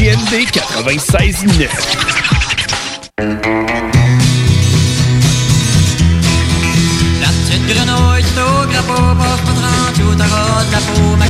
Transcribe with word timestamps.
CJND 0.00 0.48
96.9. 0.48 1.68
La 7.20 7.28
petite 7.28 7.66
grenouille 7.66 8.24
au 8.38 8.66
grappot 8.66 9.14
passe 9.18 9.40
pas 9.40 9.52
30 9.52 9.98
ou 9.98 10.14
t'auras 10.14 10.64
de 10.64 10.72
la 10.72 10.78
peau. 10.78 11.16
ma- 11.16 11.26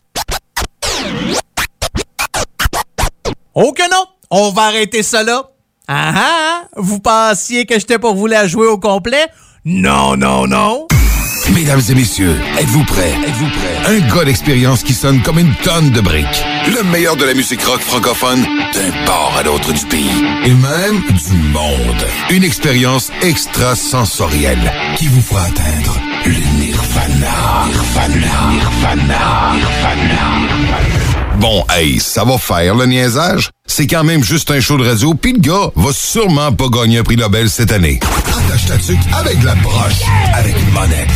Oh 3.54 3.72
que 3.72 3.90
non! 3.90 4.04
On 4.30 4.50
va 4.50 4.62
arrêter 4.66 5.02
ça 5.02 5.22
là. 5.24 5.50
Ah 5.88 6.12
ah! 6.16 6.62
Vous 6.76 7.00
pensiez 7.00 7.66
que 7.66 7.74
j'étais 7.74 7.98
pour 7.98 8.14
vous 8.14 8.26
la 8.28 8.46
jouer 8.46 8.68
au 8.68 8.78
complet? 8.78 9.26
Non, 9.64 10.16
non, 10.16 10.46
non! 10.46 10.86
Mesdames 11.54 11.80
et 11.88 11.94
messieurs, 11.94 12.40
êtes-vous 12.58 12.84
prêts? 12.84 13.12
Êtes-vous 13.26 13.48
prêts? 13.48 13.96
Un 13.96 14.00
gars 14.14 14.24
d'expérience 14.24 14.82
qui 14.82 14.94
sonne 14.94 15.20
comme 15.22 15.38
une 15.38 15.54
tonne 15.56 15.90
de 15.90 16.00
briques. 16.00 16.44
Le 16.66 16.82
meilleur 16.84 17.16
de 17.16 17.24
la 17.24 17.34
musique 17.34 17.62
rock 17.62 17.80
francophone 17.80 18.42
d'un 18.72 19.04
port 19.04 19.34
à 19.38 19.42
l'autre 19.42 19.72
du 19.72 19.84
pays. 19.86 20.10
Et 20.44 20.54
même 20.54 21.02
du 21.08 21.32
monde. 21.52 22.06
Une 22.30 22.44
expérience 22.44 23.10
extrasensorielle 23.22 24.72
qui 24.96 25.08
vous 25.08 25.20
fera 25.20 25.42
atteindre 25.42 26.00
le 26.24 26.58
nirvana. 26.58 27.66
Nirvana. 27.66 28.52
Nirvana. 28.52 29.52
Nirvana. 29.54 30.99
Bon, 31.40 31.64
hey, 31.70 31.98
ça 31.98 32.22
va 32.22 32.36
faire 32.36 32.74
le 32.74 32.84
niaisage. 32.84 33.48
C'est 33.66 33.86
quand 33.86 34.04
même 34.04 34.22
juste 34.22 34.50
un 34.50 34.60
show 34.60 34.76
de 34.76 34.86
radio, 34.86 35.14
puis 35.14 35.32
le 35.32 35.38
gars 35.38 35.70
va 35.74 35.90
sûrement 35.90 36.52
pas 36.52 36.68
gagner 36.68 36.98
un 36.98 37.02
prix 37.02 37.16
Nobel 37.16 37.48
cette 37.48 37.72
année. 37.72 37.98
Attache 38.26 38.66
ta 38.66 38.76
tuque 38.76 38.98
avec 39.10 39.42
la 39.42 39.54
broche, 39.54 40.02
avec 40.34 40.54
une 40.60 40.70
monette. 40.70 41.08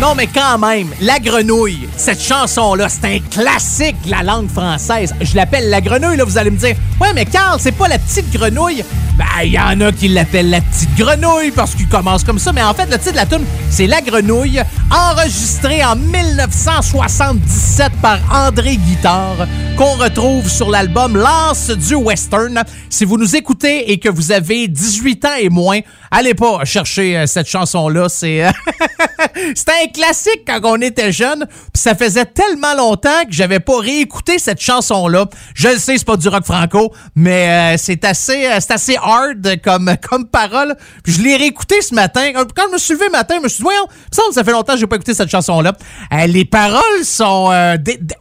Non, 0.00 0.14
mais 0.14 0.28
quand 0.28 0.58
même, 0.58 0.90
La 1.00 1.18
Grenouille, 1.18 1.88
cette 1.96 2.22
chanson-là, 2.22 2.88
c'est 2.88 3.04
un 3.04 3.18
classique 3.18 3.96
de 4.04 4.12
la 4.12 4.22
langue 4.22 4.48
française. 4.48 5.12
Je 5.20 5.34
l'appelle 5.34 5.68
La 5.68 5.80
Grenouille, 5.80 6.16
là, 6.16 6.24
vous 6.24 6.38
allez 6.38 6.52
me 6.52 6.58
dire, 6.58 6.76
ouais, 7.00 7.12
mais 7.12 7.24
Carl, 7.24 7.58
c'est 7.60 7.72
pas 7.72 7.88
la 7.88 7.98
petite 7.98 8.32
grenouille. 8.32 8.84
Ben, 9.18 9.24
il 9.42 9.50
y 9.50 9.58
en 9.58 9.80
a 9.80 9.90
qui 9.90 10.06
l'appellent 10.06 10.50
la 10.50 10.60
petite 10.60 10.94
grenouille 10.96 11.50
parce 11.50 11.74
qu'il 11.74 11.88
commence 11.88 12.22
comme 12.22 12.38
ça, 12.38 12.52
mais 12.52 12.62
en 12.62 12.72
fait, 12.72 12.86
le 12.86 12.98
titre 12.98 13.10
de 13.10 13.16
la 13.16 13.26
tune, 13.26 13.44
c'est 13.68 13.88
La 13.88 14.00
Grenouille, 14.00 14.62
enregistré 14.92 15.84
en 15.84 15.96
1977 15.96 17.90
par 18.00 18.20
André 18.32 18.76
Guitard, 18.76 19.48
qu'on 19.76 19.94
retrouve 19.96 20.48
sur 20.48 20.70
l'album 20.70 21.16
Lance 21.16 21.70
du 21.70 21.96
Western. 21.96 22.62
Si 22.90 23.04
vous 23.04 23.18
nous 23.18 23.34
écoutez 23.34 23.90
et 23.90 23.98
que 23.98 24.08
vous 24.08 24.30
avez 24.30 24.68
18 24.68 25.24
ans 25.24 25.36
et 25.40 25.48
moins, 25.48 25.80
allez 26.10 26.34
pas 26.34 26.64
chercher 26.64 27.16
euh, 27.16 27.26
cette 27.26 27.48
chanson-là, 27.48 28.08
c'est... 28.08 28.44
euh, 28.44 28.50
C'était 29.54 29.72
un 29.84 29.86
classique 29.88 30.42
quand 30.46 30.60
on 30.64 30.80
était 30.80 31.12
jeune, 31.12 31.46
puis 31.46 31.82
ça 31.82 31.94
faisait 31.94 32.24
tellement 32.24 32.74
longtemps 32.74 33.24
que 33.24 33.32
j'avais 33.32 33.60
pas 33.60 33.78
réécouté 33.78 34.38
cette 34.38 34.60
chanson-là. 34.60 35.26
Je 35.54 35.68
le 35.68 35.78
sais, 35.78 35.98
c'est 35.98 36.04
pas 36.04 36.16
du 36.16 36.28
rock 36.28 36.44
franco, 36.44 36.92
mais 37.14 37.74
euh, 37.74 37.78
c'est 37.78 38.04
assez, 38.04 38.46
euh, 38.46 38.58
c'est 38.60 38.72
assez 38.72 38.96
hard 38.96 39.60
comme, 39.62 39.94
comme 40.08 40.26
parole. 40.26 40.76
Puis 41.02 41.14
je 41.14 41.22
l'ai 41.22 41.36
réécouté 41.36 41.80
ce 41.82 41.94
matin. 41.94 42.32
Quand 42.32 42.64
je 42.68 42.72
me 42.72 42.78
suis 42.78 42.94
levé 42.94 43.06
le 43.06 43.12
matin, 43.12 43.36
je 43.38 43.42
me 43.42 43.48
suis 43.48 43.58
dit, 43.58 43.62
voyons, 43.62 43.86
que 43.86 44.34
ça 44.34 44.44
fait 44.44 44.52
longtemps 44.52 44.74
que 44.74 44.80
j'ai 44.80 44.86
pas 44.86 44.96
écouté 44.96 45.14
cette 45.14 45.30
chanson-là. 45.30 45.72
Euh, 46.12 46.26
les 46.26 46.44
paroles 46.44 47.04
sont 47.04 47.50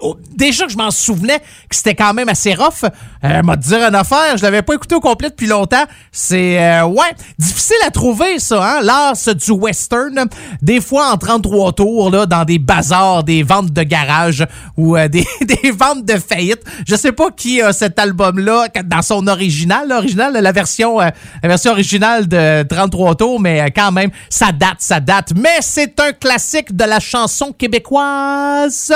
oh, 0.01 0.17
déjà 0.35 0.65
que 0.65 0.71
je 0.71 0.77
m'en 0.77 0.91
souvenais 0.91 1.39
que 1.69 1.75
c'était 1.75 1.95
quand 1.95 2.13
même 2.13 2.29
assez 2.29 2.53
rough. 2.53 2.89
Euh, 3.23 3.41
m'a 3.43 3.55
dire 3.55 3.79
une 3.83 3.95
affaire, 3.95 4.37
je 4.37 4.43
l'avais 4.43 4.61
pas 4.61 4.73
écouté 4.73 4.95
au 4.95 4.99
complet 4.99 5.29
depuis 5.29 5.47
longtemps. 5.47 5.85
C'est 6.11 6.81
ouais, 6.83 7.15
difficile 7.37 7.76
à 7.85 7.91
trouver 7.91 8.39
ça, 8.39 8.63
hein, 8.63 8.81
l'art 8.81 9.13
du 9.35 9.51
western. 9.51 10.25
Des 10.61 10.81
fois 10.81 11.11
en 11.11 11.17
33 11.17 11.73
tours 11.73 12.11
là, 12.11 12.25
dans 12.25 12.45
des 12.45 12.59
bazars, 12.59 13.23
des 13.23 13.43
ventes 13.43 13.71
de 13.71 13.83
garage 13.83 14.45
ou 14.75 14.95
euh, 14.95 15.07
des, 15.07 15.25
ventes 15.71 16.05
de 16.05 16.17
faillite. 16.17 16.63
Je 16.87 16.95
sais 16.95 17.11
pas 17.11 17.29
qui 17.31 17.61
a 17.61 17.73
cet 17.73 17.99
album 17.99 18.39
là 18.39 18.67
dans 18.85 19.01
son 19.01 19.27
original, 19.27 19.87
l'original, 19.89 20.33
la 20.33 20.51
version 20.51 21.01
euh, 21.01 21.09
la 21.43 21.49
version 21.49 21.71
originale 21.71 22.27
de 22.27 22.63
33 22.63 23.15
tours, 23.15 23.39
mais 23.39 23.61
euh, 23.61 23.67
quand 23.75 23.91
même 23.91 24.09
ça 24.29 24.51
date, 24.51 24.77
ça 24.79 24.99
date. 24.99 25.33
Mais 25.35 25.57
c'est 25.61 25.99
un 25.99 26.13
classique 26.13 26.75
de 26.75 26.83
la 26.83 26.99
chanson 26.99 27.53
québécoise. 27.53 28.93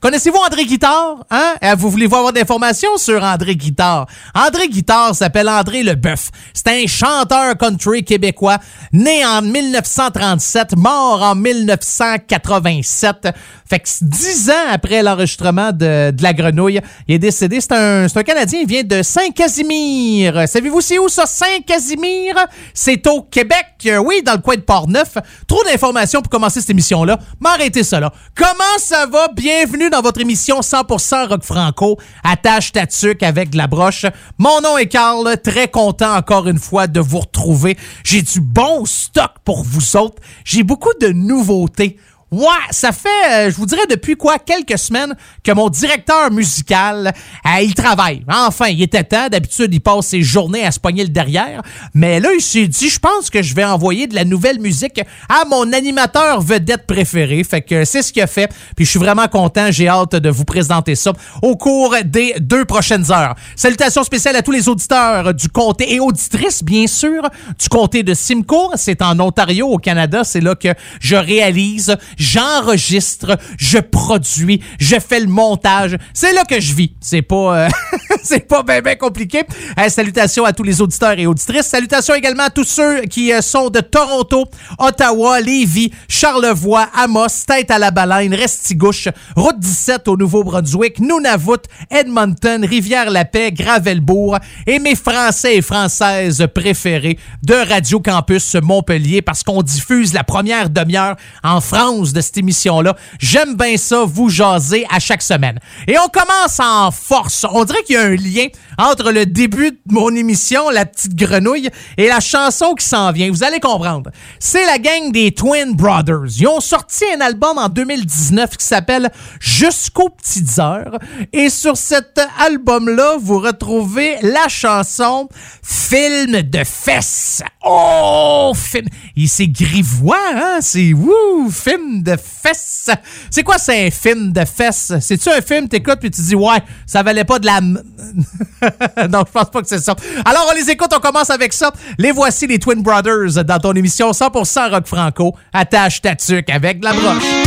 Connaissez-vous 0.00 0.38
André 0.38 0.64
Guitard? 0.64 1.24
Hein? 1.30 1.54
Euh, 1.62 1.74
Vous 1.76 1.90
voulez 1.90 2.06
avoir 2.06 2.32
des 2.32 2.40
informations 2.42 2.96
sur 2.96 3.22
André 3.22 3.56
Guitard? 3.56 4.06
André 4.34 4.68
Guitard 4.68 5.14
s'appelle 5.14 5.48
André 5.48 5.82
Leboeuf. 5.82 6.30
C'est 6.52 6.68
un 6.68 6.86
chanteur 6.86 7.56
country 7.56 8.04
québécois, 8.04 8.58
né 8.92 9.24
en 9.24 9.42
1937, 9.42 10.76
mort 10.76 11.22
en 11.22 11.34
1987. 11.34 13.28
Fait 13.68 13.78
que 13.78 13.88
dix 14.02 14.50
ans 14.50 14.70
après 14.70 15.02
l'enregistrement 15.02 15.72
de, 15.72 16.12
La 16.20 16.32
Grenouille, 16.32 16.80
il 17.08 17.14
est 17.14 17.18
décédé. 17.18 17.60
C'est 17.60 17.72
un, 17.72 18.06
Canadien, 18.24 18.60
il 18.60 18.66
vient 18.66 18.84
de 18.84 19.02
Saint-Casimir. 19.02 20.48
Savez-vous 20.48 20.80
c'est 20.80 20.98
où 20.98 21.08
ça, 21.08 21.26
Saint-Casimir? 21.26 22.34
C'est 22.72 23.06
au 23.06 23.22
Québec, 23.22 23.66
euh, 23.86 23.98
oui, 23.98 24.22
dans 24.22 24.32
le 24.32 24.38
coin 24.38 24.56
de 24.56 24.60
Port-Neuf. 24.60 25.16
Trop 25.46 25.62
d'informations 25.64 26.20
pour 26.20 26.30
commencer 26.30 26.60
cette 26.60 26.70
émission-là. 26.70 27.18
M'arrêtez 27.40 27.84
ça 27.84 28.00
là. 28.00 28.12
Comment 28.34 28.78
ça 28.78 29.06
va? 29.06 29.28
Bienvenue 29.56 29.88
dans 29.88 30.02
votre 30.02 30.20
émission 30.20 30.60
100% 30.60 31.28
rock 31.28 31.44
franco. 31.44 31.96
Attache 32.24 32.72
ta 32.72 32.88
tuque 32.88 33.22
avec 33.22 33.50
de 33.50 33.56
la 33.56 33.68
broche. 33.68 34.04
Mon 34.36 34.60
nom 34.60 34.76
est 34.76 34.88
Carl. 34.88 35.36
Très 35.42 35.68
content 35.68 36.16
encore 36.16 36.48
une 36.48 36.58
fois 36.58 36.88
de 36.88 36.98
vous 36.98 37.20
retrouver. 37.20 37.78
J'ai 38.02 38.20
du 38.22 38.40
bon 38.40 38.84
stock 38.84 39.30
pour 39.44 39.62
vous 39.62 39.96
autres. 39.96 40.20
J'ai 40.44 40.64
beaucoup 40.64 40.92
de 41.00 41.06
nouveautés. 41.06 41.98
Ouais, 42.34 42.48
ça 42.72 42.90
fait, 42.90 43.08
euh, 43.30 43.50
je 43.52 43.54
vous 43.54 43.66
dirais, 43.66 43.86
depuis 43.88 44.16
quoi, 44.16 44.40
quelques 44.40 44.76
semaines 44.76 45.14
que 45.44 45.52
mon 45.52 45.68
directeur 45.68 46.32
musical, 46.32 47.12
euh, 47.46 47.60
il 47.62 47.74
travaille. 47.74 48.24
Enfin, 48.28 48.66
il 48.66 48.82
était 48.82 49.04
temps. 49.04 49.28
D'habitude, 49.30 49.72
il 49.72 49.80
passe 49.80 50.06
ses 50.06 50.22
journées 50.22 50.66
à 50.66 50.72
se 50.72 50.80
pogner 50.80 51.04
le 51.04 51.10
derrière. 51.10 51.62
Mais 51.94 52.18
là, 52.18 52.30
il 52.36 52.40
s'est 52.42 52.66
dit, 52.66 52.88
je 52.88 52.98
pense 52.98 53.30
que 53.30 53.40
je 53.40 53.54
vais 53.54 53.64
envoyer 53.64 54.08
de 54.08 54.16
la 54.16 54.24
nouvelle 54.24 54.58
musique 54.58 55.00
à 55.28 55.44
mon 55.48 55.72
animateur 55.72 56.40
vedette 56.40 56.88
préféré. 56.88 57.44
Fait 57.44 57.62
que 57.62 57.84
c'est 57.84 58.02
ce 58.02 58.12
qu'il 58.12 58.22
a 58.22 58.26
fait. 58.26 58.50
Puis 58.74 58.84
je 58.84 58.90
suis 58.90 58.98
vraiment 58.98 59.28
content. 59.28 59.70
J'ai 59.70 59.86
hâte 59.86 60.16
de 60.16 60.28
vous 60.28 60.44
présenter 60.44 60.96
ça 60.96 61.12
au 61.40 61.56
cours 61.56 61.94
des 62.04 62.34
deux 62.40 62.64
prochaines 62.64 63.12
heures. 63.12 63.36
Salutations 63.54 64.02
spéciales 64.02 64.34
à 64.34 64.42
tous 64.42 64.50
les 64.50 64.68
auditeurs 64.68 65.32
du 65.34 65.48
comté 65.48 65.94
et 65.94 66.00
auditrices, 66.00 66.64
bien 66.64 66.88
sûr, 66.88 67.22
du 67.60 67.68
comté 67.68 68.02
de 68.02 68.12
Simcoe. 68.12 68.72
C'est 68.74 69.02
en 69.02 69.20
Ontario, 69.20 69.68
au 69.68 69.78
Canada. 69.78 70.24
C'est 70.24 70.40
là 70.40 70.56
que 70.56 70.74
je 70.98 71.14
réalise, 71.14 71.96
j'enregistre, 72.24 73.38
je 73.58 73.78
produis, 73.78 74.60
je 74.80 74.96
fais 74.98 75.20
le 75.20 75.26
montage. 75.26 75.96
C'est 76.12 76.32
là 76.32 76.44
que 76.44 76.60
je 76.60 76.74
vis. 76.74 76.92
C'est 77.00 77.22
pas, 77.22 77.66
euh, 77.66 77.68
c'est 78.22 78.46
pas 78.46 78.62
bien 78.62 78.80
ben 78.80 78.96
compliqué. 78.96 79.42
Salutations 79.88 80.44
à 80.44 80.52
tous 80.52 80.62
les 80.62 80.80
auditeurs 80.80 81.18
et 81.18 81.26
auditrices. 81.26 81.66
Salutations 81.66 82.14
également 82.14 82.44
à 82.44 82.50
tous 82.50 82.64
ceux 82.64 83.02
qui 83.02 83.32
euh, 83.32 83.40
sont 83.40 83.70
de 83.70 83.80
Toronto, 83.80 84.46
Ottawa, 84.78 85.40
Lévis, 85.40 85.92
Charlevoix, 86.08 86.88
Amos, 86.94 87.44
Tête 87.46 87.70
à 87.70 87.78
la 87.78 87.90
Baleine, 87.90 88.34
Restigouche, 88.34 89.08
Route 89.36 89.58
17 89.58 90.08
au 90.08 90.16
Nouveau-Brunswick, 90.16 91.00
Nunavut, 91.00 91.62
Edmonton, 91.90 92.64
Rivière-la-Paix, 92.64 93.52
Gravelbourg 93.52 94.38
et 94.66 94.78
mes 94.78 94.94
Français 94.94 95.56
et 95.56 95.62
Françaises 95.62 96.46
préférés 96.54 97.18
de 97.42 97.54
Radio 97.54 98.00
Campus 98.00 98.56
Montpellier 98.62 99.22
parce 99.22 99.42
qu'on 99.42 99.62
diffuse 99.62 100.12
la 100.12 100.24
première 100.24 100.70
demi-heure 100.70 101.16
en 101.42 101.60
France 101.60 102.12
de 102.12 102.20
cette 102.20 102.38
émission-là. 102.38 102.96
J'aime 103.18 103.56
bien 103.56 103.76
ça, 103.76 104.04
vous 104.04 104.28
jaser 104.28 104.86
à 104.90 104.98
chaque 104.98 105.22
semaine. 105.22 105.58
Et 105.86 105.96
on 105.98 106.08
commence 106.08 106.60
en 106.60 106.90
force. 106.90 107.46
On 107.50 107.64
dirait 107.64 107.82
qu'il 107.82 107.96
y 107.96 107.98
a 107.98 108.03
un 108.04 108.16
lien 108.16 108.50
entre 108.78 109.12
le 109.12 109.26
début 109.26 109.72
de 109.72 109.78
mon 109.86 110.14
émission, 110.14 110.70
La 110.70 110.86
Petite 110.86 111.14
Grenouille, 111.14 111.70
et 111.96 112.08
la 112.08 112.20
chanson 112.20 112.74
qui 112.74 112.84
s'en 112.84 113.12
vient. 113.12 113.30
Vous 113.30 113.44
allez 113.44 113.60
comprendre. 113.60 114.10
C'est 114.38 114.66
la 114.66 114.78
gang 114.78 115.12
des 115.12 115.32
Twin 115.32 115.74
Brothers. 115.74 116.38
Ils 116.38 116.48
ont 116.48 116.60
sorti 116.60 117.04
un 117.16 117.20
album 117.20 117.58
en 117.58 117.68
2019 117.68 118.56
qui 118.56 118.64
s'appelle 118.64 119.10
Jusqu'aux 119.40 120.10
petites 120.10 120.58
heures. 120.58 120.98
Et 121.32 121.50
sur 121.50 121.76
cet 121.76 122.20
album-là, 122.38 123.16
vous 123.20 123.38
retrouvez 123.38 124.16
la 124.22 124.48
chanson 124.48 125.28
Film 125.62 126.42
de 126.42 126.64
fesses. 126.64 127.42
Oh, 127.64 128.52
film. 128.54 128.86
Il 129.16 129.28
c'est 129.28 129.48
grivois, 129.48 130.18
hein? 130.34 130.58
C'est 130.60 130.92
wouh, 130.92 131.50
film 131.50 132.02
de 132.02 132.16
fesses. 132.16 132.90
C'est 133.30 133.42
quoi, 133.42 133.58
c'est 133.58 133.86
un 133.86 133.90
film 133.90 134.32
de 134.32 134.44
fesses? 134.44 134.92
C'est-tu 135.00 135.28
un 135.30 135.40
film, 135.40 135.68
t'écoutes, 135.68 136.00
puis 136.00 136.10
tu 136.10 136.20
dis, 136.20 136.34
ouais, 136.34 136.58
ça 136.86 137.02
valait 137.02 137.24
pas 137.24 137.38
de 137.38 137.46
la. 137.46 137.60
non, 139.10 139.24
je 139.26 139.32
pense 139.32 139.50
pas 139.50 139.62
que 139.62 139.68
c'est 139.68 139.78
ça. 139.78 139.94
Alors, 140.24 140.46
on 140.50 140.54
les 140.54 140.70
écoute, 140.70 140.90
on 140.94 141.00
commence 141.00 141.30
avec 141.30 141.52
ça. 141.52 141.72
Les 141.98 142.12
voici, 142.12 142.46
les 142.46 142.58
Twin 142.58 142.82
Brothers, 142.82 143.44
dans 143.44 143.58
ton 143.58 143.72
émission 143.72 144.10
100% 144.10 144.70
rock 144.70 144.86
franco. 144.86 145.34
Attache 145.52 146.00
ta 146.02 146.14
avec 146.52 146.80
de 146.80 146.84
la 146.84 146.92
broche. 146.92 147.43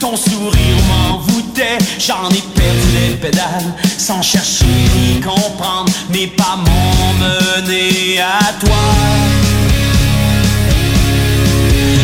Ton 0.00 0.16
sourire 0.16 0.76
m'envoûtait, 0.88 1.78
j'en 1.98 2.28
ai 2.30 2.42
perdu 2.54 2.88
les 2.94 3.14
pédales. 3.16 3.74
Sans 3.98 4.22
chercher 4.22 4.64
ni 4.64 5.20
comprendre, 5.20 5.92
mes 6.10 6.26
pas 6.26 6.56
m'ont 6.56 7.12
mené 7.20 8.20
à 8.20 8.52
toi. 8.60 8.76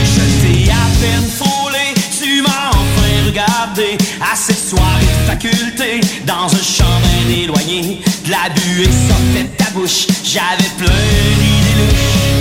Je 0.04 0.20
t'ai 0.42 0.70
à 0.70 0.86
peine 1.00 1.28
frôlé, 1.38 1.94
tu 2.18 2.42
m'as 2.42 2.70
enfin 2.70 3.26
regardé. 3.26 3.98
À 4.20 4.36
cette 4.36 4.68
soirée 4.68 5.04
de 5.04 5.30
faculté, 5.30 6.00
dans 6.26 6.46
un 6.46 6.62
champ 6.62 6.84
éloigné, 7.30 8.02
de 8.26 8.30
la 8.30 8.48
buée 8.54 8.84
sortait 8.84 9.44
de 9.44 9.56
ta 9.56 9.70
bouche, 9.70 10.06
j'avais 10.24 10.70
plein 10.76 11.02
d'idées 11.38 11.76
louches. 11.78 12.32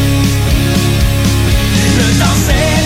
Le 1.98 2.20
temps 2.20 2.81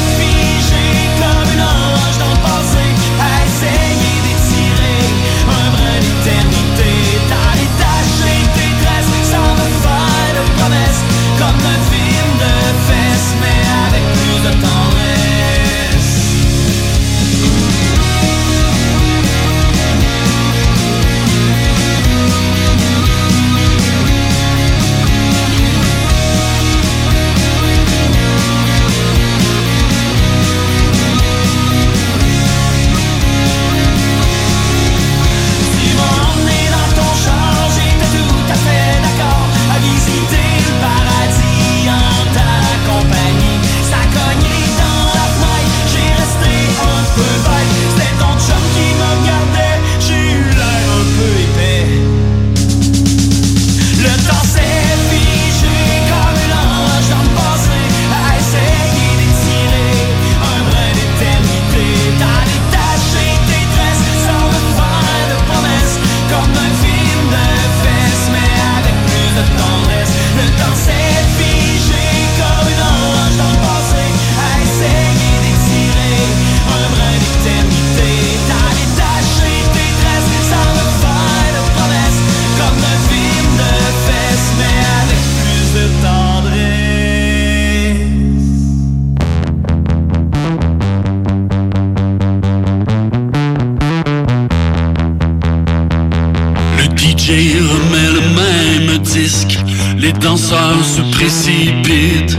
les 100.05 100.13
danseurs 100.13 100.83
se 100.83 101.01
précipitent. 101.15 102.37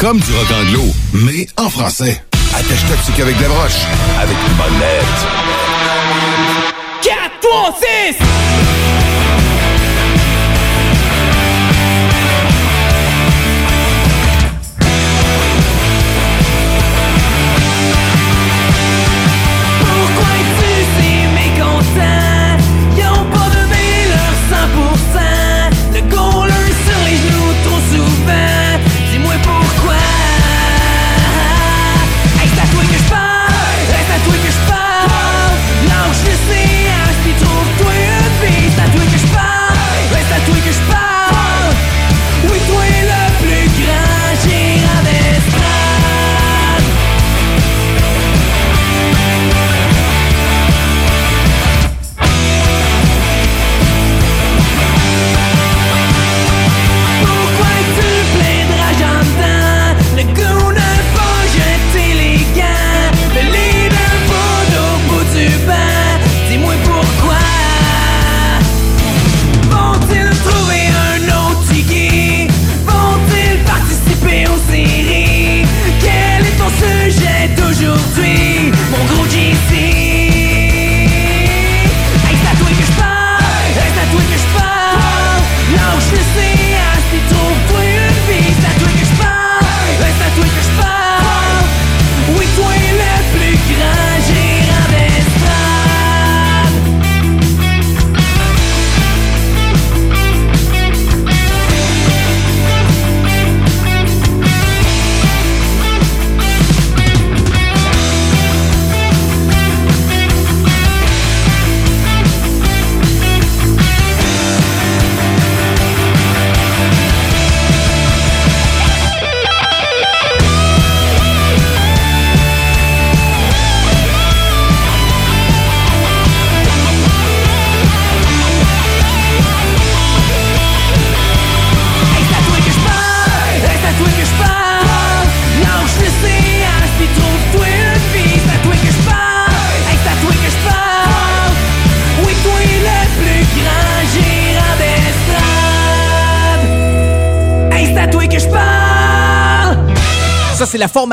Comme 0.00 0.18
du 0.18 0.32
rock 0.32 0.50
anglo, 0.50 0.82
mais 1.12 1.46
en 1.58 1.68
français. 1.68 2.22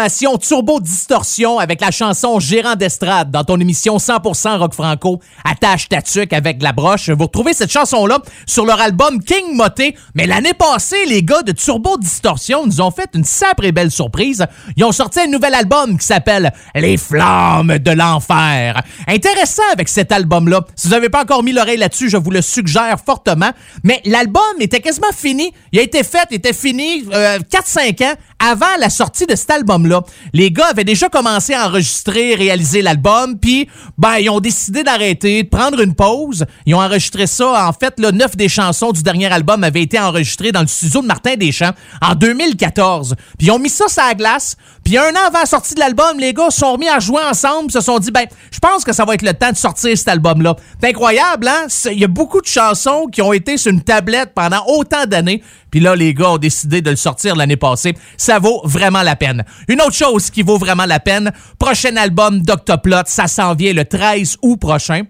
Turbo 0.10 0.80
Distorsion 0.80 1.60
avec 1.60 1.82
la 1.82 1.92
chanson 1.92 2.40
Gérant 2.40 2.76
d'estrade 2.76 3.30
dans 3.30 3.44
ton 3.44 3.60
émission 3.60 3.98
100% 3.98 4.58
rock 4.58 4.74
franco. 4.74 5.20
Attache 5.44 5.90
ta 5.90 6.02
tuque 6.02 6.34
avec 6.34 6.62
la 6.62 6.72
broche. 6.72 7.10
Vous 7.10 7.26
retrouvez 7.26 7.54
cette 7.54 7.72
chanson-là 7.72 8.20
sur 8.46 8.66
leur 8.66 8.80
album 8.80 9.22
King 9.22 9.56
Moté. 9.56 9.96
Mais 10.16 10.26
l'année 10.26 10.54
passée, 10.54 11.06
les 11.08 11.24
gars 11.24 11.42
de 11.42 11.52
Turbo 11.52 11.98
Distorsion 11.98 12.66
nous 12.66 12.80
ont 12.80 12.92
fait 12.92 13.10
une 13.16 13.26
sacrée 13.26 13.72
belle 13.72 13.92
surprise. 13.92 14.46
Ils 14.78 14.86
ont 14.86 14.92
sorti 14.92 15.20
un 15.20 15.28
nouvel 15.28 15.54
album 15.54 15.98
qui 15.98 16.06
s'appelle 16.06 16.54
Les 16.74 16.98
Flammes 16.98 17.78
de 17.78 17.92
l'Enfer. 17.92 18.82
Intéressant 19.08 19.64
avec 19.74 19.90
cet 19.90 20.12
album-là. 20.12 20.62
Si 20.76 20.88
vous 20.88 20.94
n'avez 20.94 21.10
pas 21.10 21.24
encore 21.24 21.44
mis 21.44 21.52
l'oreille 21.52 21.78
là-dessus, 21.78 22.10
je 22.10 22.18
vous 22.18 22.32
le 22.32 22.42
suggère 22.42 22.98
fortement. 23.06 23.52
Mais 23.84 24.02
l'album 24.06 24.42
était 24.60 24.80
quasiment 24.80 25.12
fini. 25.14 25.52
Il 25.74 25.80
a 25.80 25.82
été 25.82 26.04
fait, 26.04 26.28
il 26.32 26.38
était 26.38 26.54
fini 26.54 27.04
euh, 27.14 27.40
4-5 27.40 28.06
ans 28.06 28.16
avant 28.40 28.66
la 28.80 28.90
sortie 28.90 29.26
de 29.26 29.36
cet 29.36 29.50
album-là. 29.52 30.02
Les 30.34 30.52
gars 30.52 30.68
avaient 30.68 30.84
déjà 30.84 31.10
commencé 31.10 31.54
à 31.54 31.68
enregistrer, 31.68 32.36
réaliser 32.36 32.82
l'album, 32.82 33.38
puis 33.40 33.68
ben 33.98 34.18
ils 34.18 34.30
ont 34.30 34.40
décidé 34.40 34.84
d'arrêter, 34.84 35.44
de 35.44 35.50
prendre 35.50 35.80
une 35.82 35.96
pause. 35.96 36.46
Ils 36.66 36.76
ont 36.76 36.82
enregistré 36.82 37.28
ça. 37.28 37.68
En 37.68 37.74
fait, 37.74 37.96
le 38.00 38.12
neuf 38.12 38.36
des 38.36 38.50
chansons 38.50 38.92
du 38.92 39.04
dernier 39.04 39.28
album 39.28 39.64
avaient 39.64 39.82
été 39.82 40.00
enregistrées 40.00 40.52
dans 40.52 40.62
le 40.62 40.68
studio 40.68 41.02
de 41.02 41.08
Martin 41.08 41.36
Deschamps 41.36 41.74
en 42.02 42.16
2014. 42.16 43.16
Puis 43.38 43.48
ils 43.48 43.52
ont 43.52 43.60
mis 43.60 43.70
ça 43.70 43.88
sur 43.88 44.04
la 44.04 44.14
glace. 44.14 44.56
Puis 44.88 44.98
un 44.98 45.10
an 45.10 45.28
avant 45.28 45.40
la 45.40 45.46
sortie 45.46 45.76
de 45.76 45.82
l'album, 45.82 46.18
les 46.18 46.34
gars 46.34 46.50
se 46.50 46.60
sont 46.60 46.72
remis 46.72 46.88
à 46.88 47.00
jouer 47.00 47.22
ensemble, 47.30 47.70
se 47.70 47.82
sont 47.82 48.00
dit 48.00 48.10
ben 48.10 48.26
je 48.50 48.60
pense 48.60 48.86
que 48.86 48.94
ça 48.94 49.04
va 49.04 49.16
être 49.16 49.22
le 49.22 49.34
temps 49.34 49.52
de 49.52 49.58
sortir 49.58 49.98
cet 49.98 50.08
album-là. 50.08 50.56
C'est 50.80 50.88
incroyable, 50.88 51.50
hein? 51.50 51.68
Il 51.92 52.00
y 52.00 52.06
a 52.06 52.08
beaucoup 52.08 52.40
de 52.40 52.48
chansons 52.48 53.08
qui 53.12 53.22
ont 53.22 53.34
été 53.34 53.58
sur 53.58 53.74
une 53.74 53.82
tablette 53.82 54.32
pendant 54.34 54.64
autant 54.66 55.06
d'années. 55.06 55.44
Puis 55.72 55.82
là, 55.82 55.94
les 55.94 56.14
gars 56.14 56.30
ont 56.30 56.38
décidé 56.38 56.82
de 56.82 56.90
le 56.90 56.96
sortir 56.96 57.36
l'année 57.36 57.58
passée. 57.58 57.96
Ça 58.16 58.40
vaut 58.40 58.62
vraiment 58.64 59.04
la 59.04 59.18
peine. 59.18 59.44
Une 59.68 59.82
autre 59.82 59.92
chose 59.92 60.30
qui 60.30 60.42
vaut 60.42 60.58
vraiment 60.58 60.86
la 60.86 61.02
peine, 61.02 61.34
prochain 61.60 61.98
album 61.98 62.40
d'Octoplot, 62.44 63.08
ça 63.08 63.28
s'en 63.28 63.56
vient 63.56 63.74
le 63.74 63.84
13 63.84 64.38
août 64.42 64.56
prochain. 64.56 65.02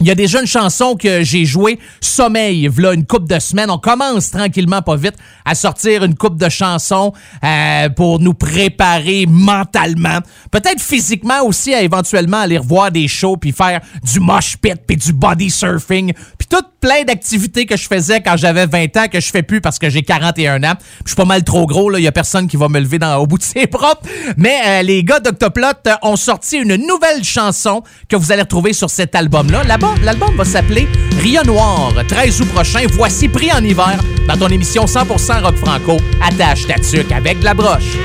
Il 0.00 0.06
y 0.06 0.10
a 0.10 0.14
déjà 0.14 0.40
une 0.40 0.46
chanson 0.46 0.96
que 0.96 1.22
j'ai 1.22 1.44
jouée, 1.44 1.78
Sommeil, 2.00 2.68
v'là 2.68 2.94
une 2.94 3.06
coupe 3.06 3.28
de 3.28 3.38
semaines. 3.38 3.70
On 3.70 3.78
commence 3.78 4.30
tranquillement, 4.30 4.82
pas 4.82 4.96
vite, 4.96 5.14
à 5.44 5.54
sortir 5.54 6.04
une 6.04 6.16
coupe 6.16 6.36
de 6.36 6.48
chansons 6.48 7.12
euh, 7.44 7.88
pour 7.90 8.18
nous 8.18 8.34
préparer 8.34 9.26
mentalement. 9.28 10.18
Peut-être 10.50 10.80
physiquement 10.80 11.42
aussi, 11.44 11.74
à 11.74 11.82
éventuellement 11.82 12.38
aller 12.38 12.58
revoir 12.58 12.90
des 12.90 13.08
shows 13.08 13.36
puis 13.36 13.52
faire 13.52 13.80
du 14.02 14.20
mosh 14.20 14.56
pit 14.56 14.76
puis 14.86 14.96
du 14.96 15.12
body 15.12 15.50
surfing 15.50 16.12
puis 16.38 16.48
tout 16.48 16.64
plein 16.82 17.04
d'activités 17.04 17.64
que 17.64 17.76
je 17.76 17.86
faisais 17.86 18.20
quand 18.20 18.36
j'avais 18.36 18.66
20 18.66 18.96
ans 18.96 19.06
que 19.10 19.20
je 19.20 19.30
fais 19.30 19.42
plus 19.42 19.60
parce 19.62 19.78
que 19.78 19.88
j'ai 19.88 20.02
41 20.02 20.62
ans. 20.64 20.74
Je 21.04 21.10
suis 21.10 21.16
pas 21.16 21.24
mal 21.24 21.44
trop 21.44 21.64
gros, 21.66 21.88
là. 21.88 21.98
Il 21.98 22.02
y 22.02 22.08
a 22.08 22.12
personne 22.12 22.48
qui 22.48 22.56
va 22.58 22.68
me 22.68 22.80
lever 22.80 22.98
dans, 22.98 23.16
au 23.18 23.26
bout 23.26 23.38
de 23.38 23.42
ses 23.42 23.66
bras. 23.66 23.94
Mais 24.36 24.58
euh, 24.66 24.82
les 24.82 25.04
gars 25.04 25.20
d'Octoplot 25.20 25.68
euh, 25.86 25.94
ont 26.02 26.16
sorti 26.16 26.58
une 26.58 26.74
nouvelle 26.74 27.22
chanson 27.22 27.82
que 28.08 28.16
vous 28.16 28.32
allez 28.32 28.42
retrouver 28.42 28.72
sur 28.72 28.90
cet 28.90 29.14
album-là. 29.14 29.62
Là-bas, 29.62 29.94
l'album 30.02 30.36
va 30.36 30.44
s'appeler 30.44 30.88
Rio 31.20 31.44
Noir. 31.44 31.92
13 32.08 32.40
août 32.42 32.48
prochain, 32.48 32.80
voici 32.92 33.28
Pris 33.28 33.52
en 33.52 33.62
hiver 33.62 33.98
dans 34.26 34.36
ton 34.36 34.48
émission 34.48 34.84
100% 34.84 35.42
rock 35.42 35.56
franco. 35.56 35.96
Attache 36.20 36.66
ta 36.66 36.74
tuque 36.74 37.12
avec 37.12 37.42
la 37.42 37.54
broche. 37.54 37.96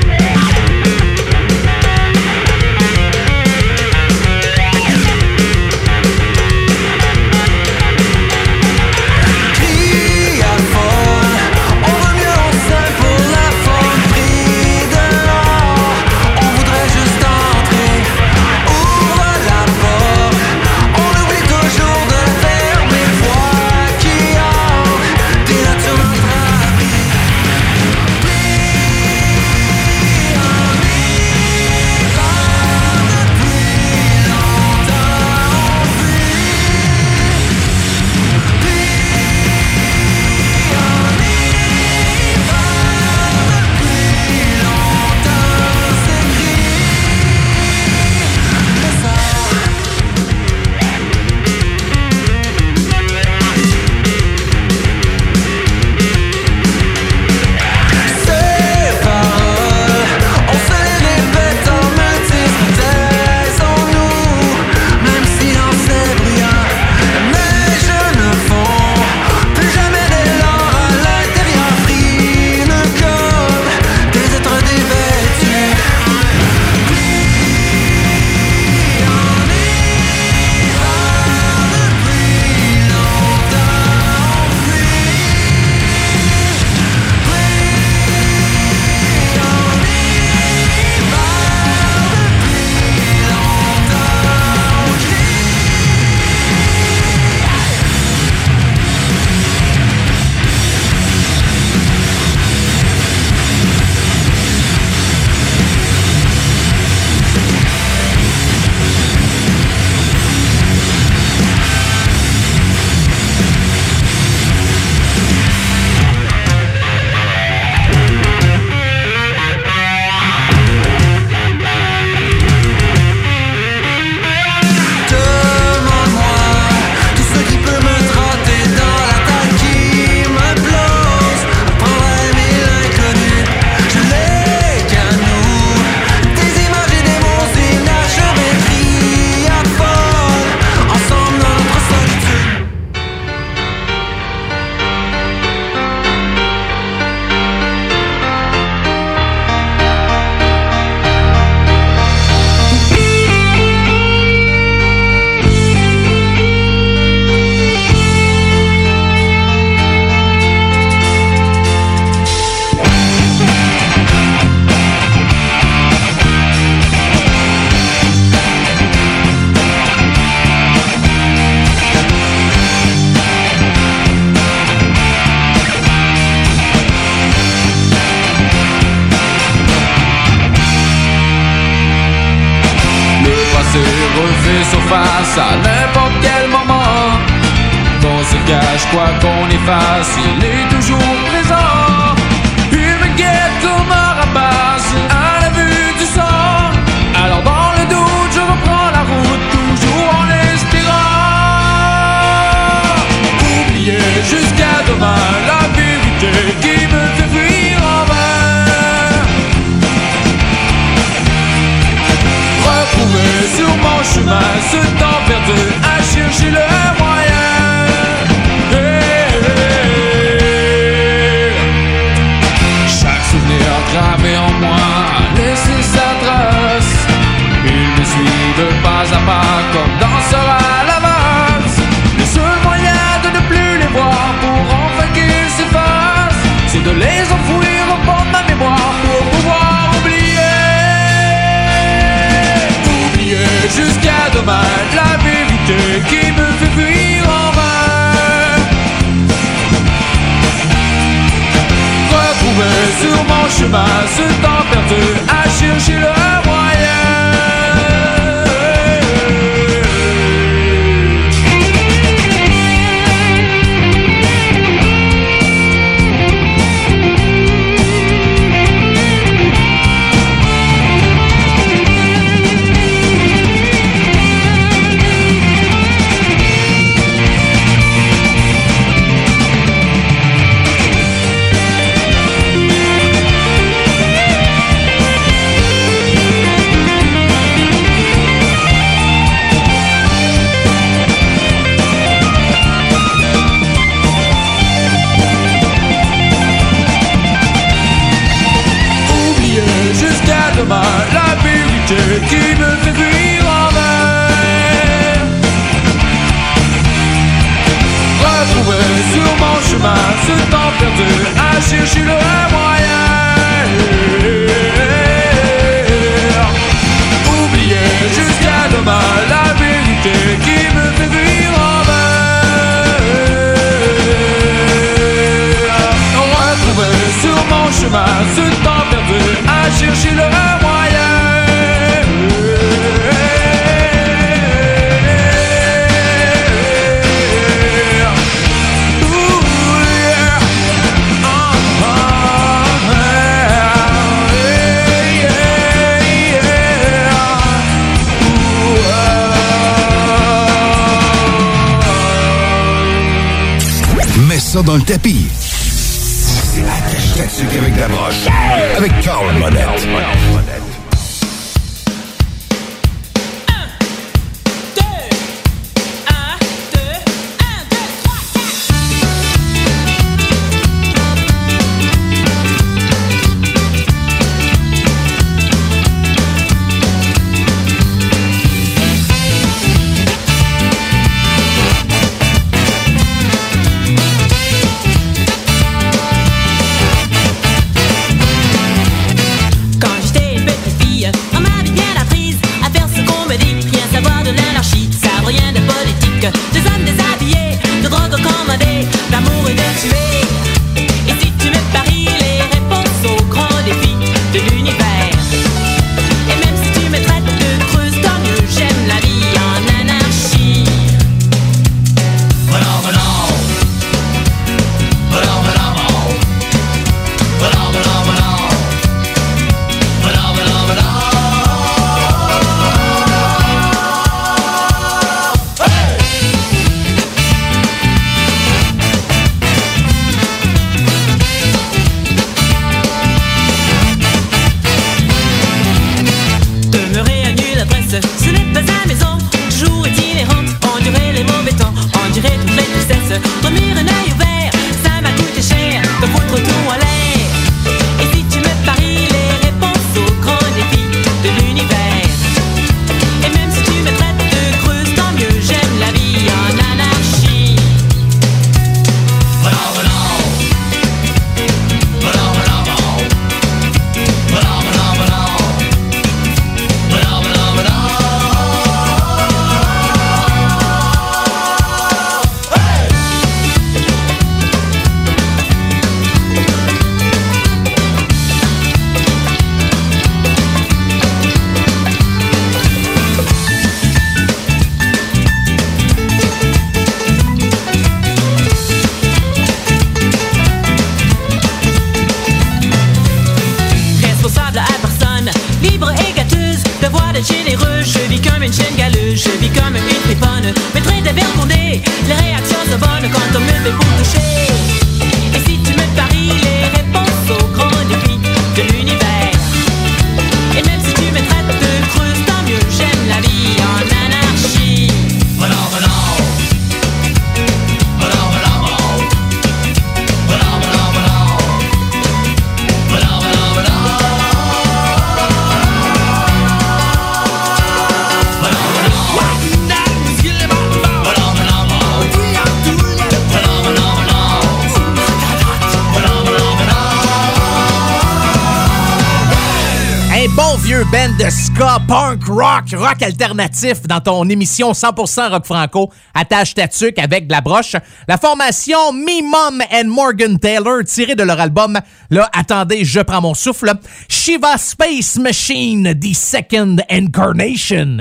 Punk, 541.88 542.26
rock, 542.28 542.66
rock 542.74 543.02
alternatif 543.02 543.84
dans 543.84 544.02
ton 544.02 544.28
émission 544.28 544.74
100% 544.74 545.30
rock 545.32 545.46
franco. 545.46 545.92
Attache 546.14 546.54
ta 546.54 546.68
tuque 546.68 547.00
avec 547.00 547.28
de 547.28 547.32
la 547.32 547.42
broche. 547.42 547.76
La 548.08 548.18
formation 548.18 548.92
Me 548.92 549.22
Mom 549.22 549.62
and 549.72 549.88
Morgan 549.88 550.38
Taylor, 550.38 550.84
tirée 550.86 551.16
de 551.16 551.24
leur 551.24 551.40
album, 551.40 551.80
là, 552.10 552.30
attendez, 552.34 552.84
je 552.84 553.00
prends 553.00 553.22
mon 553.22 553.34
souffle. 553.34 553.74
Shiva 554.10 554.58
Space 554.58 555.18
Machine, 555.18 555.98
The 555.98 556.14
Second 556.14 556.78
Incarnation. 556.90 558.00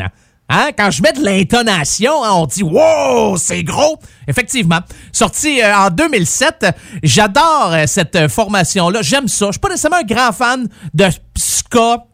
Hein? 0.48 0.70
Quand 0.76 0.90
je 0.90 1.02
mets 1.02 1.12
de 1.12 1.24
l'intonation, 1.24 2.24
hein, 2.24 2.30
on 2.34 2.46
dit 2.46 2.62
Wow, 2.62 3.36
c'est 3.36 3.62
gros! 3.62 3.98
Effectivement. 4.26 4.80
Sorti 5.12 5.62
euh, 5.62 5.76
en 5.76 5.90
2007. 5.90 6.66
J'adore 7.02 7.70
euh, 7.72 7.84
cette 7.86 8.16
euh, 8.16 8.28
formation-là. 8.28 9.02
J'aime 9.02 9.28
ça. 9.28 9.46
Je 9.46 9.52
suis 9.52 9.60
pas 9.60 9.68
nécessairement 9.68 9.98
un 9.98 10.02
grand 10.02 10.32
fan 10.32 10.68
de 10.94 11.06
ska 11.36 12.04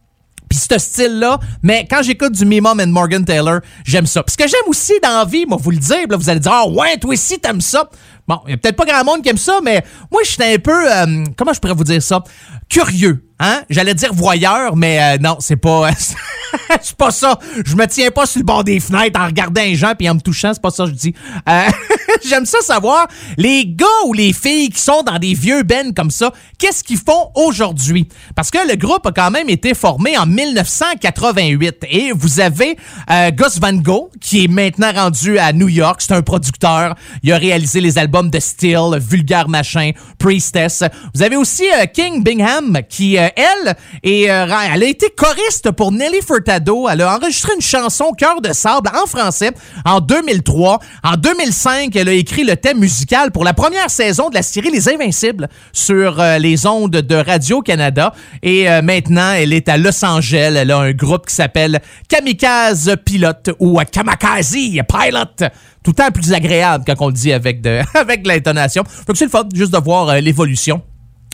puis 0.53 0.61
ce 0.71 0.79
style-là, 0.79 1.39
mais 1.63 1.87
quand 1.89 2.03
j'écoute 2.03 2.33
du 2.33 2.45
Me 2.45 2.61
Mom 2.61 2.79
and 2.81 2.89
Morgan 2.89 3.25
Taylor, 3.25 3.61
j'aime 3.85 4.07
ça. 4.07 4.23
Puis 4.23 4.33
ce 4.33 4.37
que 4.37 4.49
j'aime 4.49 4.69
aussi 4.69 4.93
dans 5.03 5.19
la 5.19 5.25
vie, 5.25 5.47
moi, 5.47 5.59
vous 5.61 5.71
le 5.71 5.79
dire, 5.79 6.07
là, 6.09 6.17
vous 6.17 6.29
allez 6.29 6.41
dire, 6.41 6.53
ah 6.53 6.69
ouais, 6.69 6.99
toi 6.99 7.13
aussi, 7.13 7.39
t'aimes 7.39 7.61
ça. 7.61 7.89
Bon, 8.29 8.39
il 8.47 8.51
y 8.51 8.55
a 8.55 8.57
peut-être 8.59 8.77
pas 8.77 8.85
grand 8.85 9.05
monde 9.05 9.23
qui 9.23 9.31
aime 9.31 9.39
ça, 9.39 9.61
mais 9.63 9.83
moi, 10.11 10.21
je 10.25 10.31
suis 10.31 10.43
un 10.43 10.59
peu, 10.59 10.93
euh, 10.93 11.25
comment 11.37 11.53
je 11.53 11.61
pourrais 11.61 11.75
vous 11.75 11.85
dire 11.85 12.03
ça? 12.03 12.23
Curieux, 12.69 13.25
hein? 13.43 13.63
J'allais 13.69 13.95
dire 13.95 14.15
voyeur, 14.15 14.77
mais 14.77 15.03
euh, 15.03 15.19
non, 15.21 15.37
c'est 15.41 15.57
pas, 15.57 15.91
c'est 16.81 16.97
pas 16.97 17.11
ça. 17.11 17.39
Je 17.65 17.75
me 17.75 17.87
tiens 17.87 18.11
pas 18.11 18.25
sur 18.25 18.41
le 18.41 18.45
bord 18.45 18.65
des 18.65 18.81
fenêtres 18.81 19.21
en 19.21 19.27
regardant 19.27 19.61
les 19.61 19.75
gens 19.75 19.93
puis 19.99 20.09
en 20.09 20.15
me 20.15 20.21
touchant, 20.21 20.53
c'est 20.55 20.63
pas 20.63 20.71
ça 20.71 20.85
que 20.85 20.91
je 20.91 20.95
dis. 20.95 21.15
Euh, 21.49 21.63
J'aime 22.25 22.47
ça 22.47 22.59
savoir, 22.61 23.09
les 23.37 23.67
gars 23.67 23.87
ou 24.07 24.13
les 24.13 24.33
filles 24.33 24.71
qui 24.71 24.81
sont 24.81 25.03
dans 25.03 25.19
des 25.19 25.35
vieux 25.35 25.63
bands 25.65 25.93
comme 25.95 26.11
ça, 26.11 26.33
qu'est-ce 26.59 26.85
qu'ils 26.85 26.99
font 26.99 27.31
aujourd'hui? 27.35 28.09
Parce 28.37 28.51
que 28.51 28.59
le 28.69 28.77
groupe 28.77 29.05
a 29.07 29.13
quand 29.13 29.31
même 29.31 29.49
été 29.49 29.75
formé 29.75 30.17
en 30.17 30.27
1988 30.27 31.87
et 31.91 32.13
vous 32.13 32.41
avez 32.41 32.77
euh, 33.11 33.31
Gus 33.31 33.59
Van 33.61 33.73
Gogh 33.73 34.11
qui 34.21 34.45
est 34.45 34.49
maintenant 34.49 34.93
rendu 34.93 35.39
à 35.39 35.53
New 35.53 35.69
York. 35.69 36.01
C'est 36.01 36.15
un 36.15 36.23
producteur. 36.23 36.95
Il 37.23 37.33
a 37.33 37.39
réalisé 37.39 37.81
les 37.81 37.99
albums 37.99 38.31
de 38.31 38.39
Steel, 38.39 38.99
Vulgar 38.99 39.49
Machin, 39.49 39.91
Priestess. 40.19 40.85
Vous 41.15 41.23
avez 41.23 41.37
aussi 41.37 41.65
King 41.93 42.23
Bingham 42.23 42.79
qui, 42.89 43.19
elle, 43.37 43.75
est, 44.03 44.31
euh, 44.31 44.47
elle 44.75 44.83
a 44.83 44.87
été 44.87 45.11
choriste 45.11 45.71
pour 45.73 45.93
Nelly 45.93 46.21
Furtado. 46.27 46.89
Elle 46.89 47.03
a 47.03 47.17
enregistré 47.17 47.53
une 47.55 47.63
chanson 47.63 48.13
Cœur 48.17 48.41
de 48.41 48.53
sable 48.53 48.91
en 48.95 49.07
français 49.07 49.51
en 49.85 50.01
2003. 50.01 50.79
En 51.03 51.17
2005, 51.17 51.95
elle 51.97 52.09
a 52.09 52.13
écrit 52.13 52.45
le 52.45 52.57
thème 52.57 52.79
musical 52.79 53.31
pour 53.31 53.45
la 53.45 53.55
première 53.55 53.91
saison 53.91 54.31
de 54.31 54.35
la 54.35 54.43
série 54.43 54.71
Les 54.71 54.89
Invincibles 54.89 55.49
sur 55.73 56.21
euh, 56.21 56.39
les 56.39 56.67
ondes 56.67 56.91
de 56.91 57.15
Radio-Canada. 57.15 58.13
Et 58.43 58.69
euh, 58.71 58.83
maintenant, 58.83 59.33
elle 59.33 59.53
est 59.53 59.69
à 59.69 59.77
Los 59.77 60.05
Angeles. 60.05 60.55
Elle 60.57 60.71
a 60.71 60.79
un 60.79 60.93
groupe 60.93 61.27
qui 61.27 61.35
s'appelle 61.35 61.81
Kamikaze 62.09 62.97
Pilot 63.05 63.55
ou 63.59 63.81
Kamikaze 63.91 64.53
Pilot. 64.53 65.49
Tout 65.83 65.91
le 65.91 65.95
temps 65.95 66.11
plus 66.11 66.33
agréable 66.33 66.85
quand 66.87 66.95
on 67.01 67.09
le 67.09 67.13
dit 67.13 67.33
avec 67.33 67.61
de, 67.61 67.81
avec 67.95 68.27
l'intonation. 68.27 68.85
Donc 69.07 69.17
c'est 69.17 69.25
le 69.25 69.31
fun 69.31 69.45
juste 69.53 69.73
de 69.73 69.79
voir 69.79 70.15
l'évolution 70.21 70.83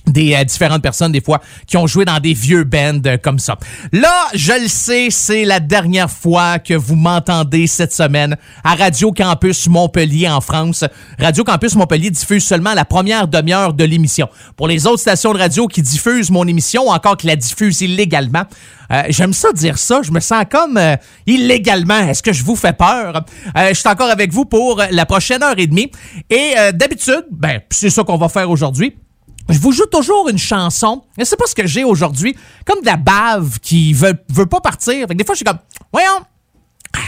des 0.08 0.34
euh, 0.34 0.44
différentes 0.44 0.82
personnes 0.82 1.12
des 1.12 1.20
fois 1.20 1.40
qui 1.66 1.76
ont 1.76 1.86
joué 1.86 2.04
dans 2.04 2.20
des 2.20 2.34
vieux 2.34 2.64
bands 2.64 3.00
euh, 3.06 3.16
comme 3.16 3.38
ça. 3.38 3.56
Là, 3.92 4.28
je 4.34 4.52
le 4.52 4.68
sais, 4.68 5.08
c'est 5.10 5.44
la 5.44 5.60
dernière 5.60 6.10
fois 6.10 6.58
que 6.58 6.74
vous 6.74 6.96
m'entendez 6.96 7.66
cette 7.66 7.92
semaine 7.92 8.36
à 8.64 8.74
Radio 8.74 9.12
Campus 9.12 9.68
Montpellier 9.68 10.28
en 10.28 10.40
France. 10.40 10.84
Radio 11.18 11.44
Campus 11.44 11.74
Montpellier 11.74 12.10
diffuse 12.10 12.44
seulement 12.44 12.74
la 12.74 12.84
première 12.84 13.28
demi-heure 13.28 13.74
de 13.74 13.84
l'émission. 13.84 14.28
Pour 14.56 14.68
les 14.68 14.86
autres 14.86 15.00
stations 15.00 15.32
de 15.32 15.38
radio 15.38 15.66
qui 15.66 15.82
diffusent 15.82 16.30
mon 16.30 16.46
émission 16.46 16.88
ou 16.88 16.90
encore 16.90 17.16
qui 17.16 17.26
la 17.26 17.36
diffusent 17.36 17.80
illégalement, 17.80 18.44
euh, 18.90 19.02
j'aime 19.08 19.32
ça 19.32 19.52
dire 19.52 19.78
ça. 19.78 20.00
Je 20.02 20.10
me 20.10 20.20
sens 20.20 20.44
comme 20.50 20.76
euh, 20.76 20.96
illégalement. 21.26 21.98
Est-ce 21.98 22.22
que 22.22 22.32
je 22.32 22.42
vous 22.42 22.56
fais 22.56 22.72
peur? 22.72 23.24
Euh, 23.56 23.68
je 23.68 23.74
suis 23.74 23.88
encore 23.88 24.10
avec 24.10 24.32
vous 24.32 24.44
pour 24.44 24.82
la 24.90 25.06
prochaine 25.06 25.42
heure 25.42 25.58
et 25.58 25.66
demie. 25.66 25.90
Et 26.30 26.54
euh, 26.58 26.72
d'habitude, 26.72 27.24
ben, 27.30 27.60
c'est 27.70 27.90
ça 27.90 28.04
qu'on 28.04 28.16
va 28.16 28.28
faire 28.28 28.50
aujourd'hui. 28.50 28.96
Je 29.48 29.58
vous 29.58 29.72
joue 29.72 29.86
toujours 29.86 30.28
une 30.28 30.38
chanson. 30.38 31.02
Je 31.18 31.24
sais 31.24 31.36
pas 31.36 31.46
ce 31.46 31.54
que 31.54 31.66
j'ai 31.66 31.84
aujourd'hui. 31.84 32.36
Comme 32.66 32.80
de 32.80 32.86
la 32.86 32.96
bave 32.96 33.58
qui 33.60 33.92
veut, 33.92 34.14
veut 34.28 34.46
pas 34.46 34.60
partir. 34.60 35.06
Fait 35.06 35.14
que 35.14 35.18
des 35.18 35.24
fois, 35.24 35.34
je 35.34 35.38
suis 35.38 35.44
comme, 35.44 35.58
voyons. 35.92 36.20
Ah, 36.94 36.98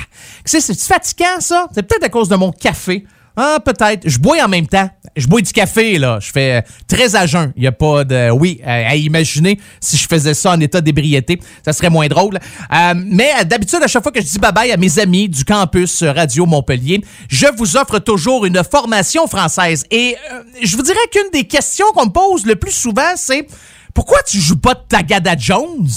C'est 0.45 0.61
c'est 0.61 0.79
fatigant, 0.81 1.41
ça? 1.41 1.69
C'est 1.75 1.83
peut-être 1.83 2.05
à 2.05 2.09
cause 2.09 2.29
de 2.29 2.37
mon 2.37 2.51
café. 2.53 3.05
Ah, 3.37 3.59
peut-être. 3.65 4.09
Je 4.09 4.19
bois 4.19 4.45
en 4.45 4.49
même 4.49 4.67
temps. 4.67 4.89
Je 5.17 5.27
bois 5.27 5.41
du 5.41 5.53
café, 5.53 5.99
là. 5.99 6.19
Je 6.21 6.31
fais 6.31 6.59
euh, 6.59 6.61
très 6.87 7.17
à 7.17 7.27
jeun. 7.27 7.53
Il 7.57 7.63
n'y 7.63 7.67
a 7.67 7.73
pas 7.73 8.05
de... 8.05 8.31
Oui, 8.31 8.61
à 8.65 8.95
imaginer 8.97 9.59
si 9.81 9.97
je 9.97 10.07
faisais 10.07 10.35
ça 10.35 10.53
en 10.53 10.61
état 10.61 10.81
d'ébriété, 10.81 11.41
ça 11.65 11.73
serait 11.73 11.91
moins 11.91 12.07
drôle. 12.09 12.39
Euh, 12.73 12.95
mais 12.97 13.31
euh, 13.41 13.45
d'habitude, 13.45 13.81
à 13.83 13.87
chaque 13.87 14.03
fois 14.03 14.13
que 14.13 14.21
je 14.21 14.27
dis 14.27 14.39
bye-bye 14.39 14.73
à 14.73 14.77
mes 14.77 14.99
amis 14.99 15.29
du 15.29 15.45
campus 15.45 16.03
Radio 16.03 16.47
Montpellier, 16.47 17.03
je 17.29 17.47
vous 17.57 17.77
offre 17.77 17.99
toujours 17.99 18.47
une 18.47 18.63
formation 18.63 19.27
française. 19.27 19.85
Et 19.91 20.17
je 20.63 20.77
vous 20.77 20.83
dirais 20.83 20.99
qu'une 21.13 21.31
des 21.33 21.45
questions 21.45 21.87
qu'on 21.95 22.07
me 22.07 22.13
pose 22.13 22.47
le 22.47 22.57
plus 22.57 22.73
souvent, 22.73 23.13
c'est 23.17 23.47
pourquoi 23.95 24.23
tu 24.23 24.39
joues 24.39 24.59
pas 24.59 24.75
de 24.75 24.81
Tagada 24.89 25.37
Jones? 25.37 25.89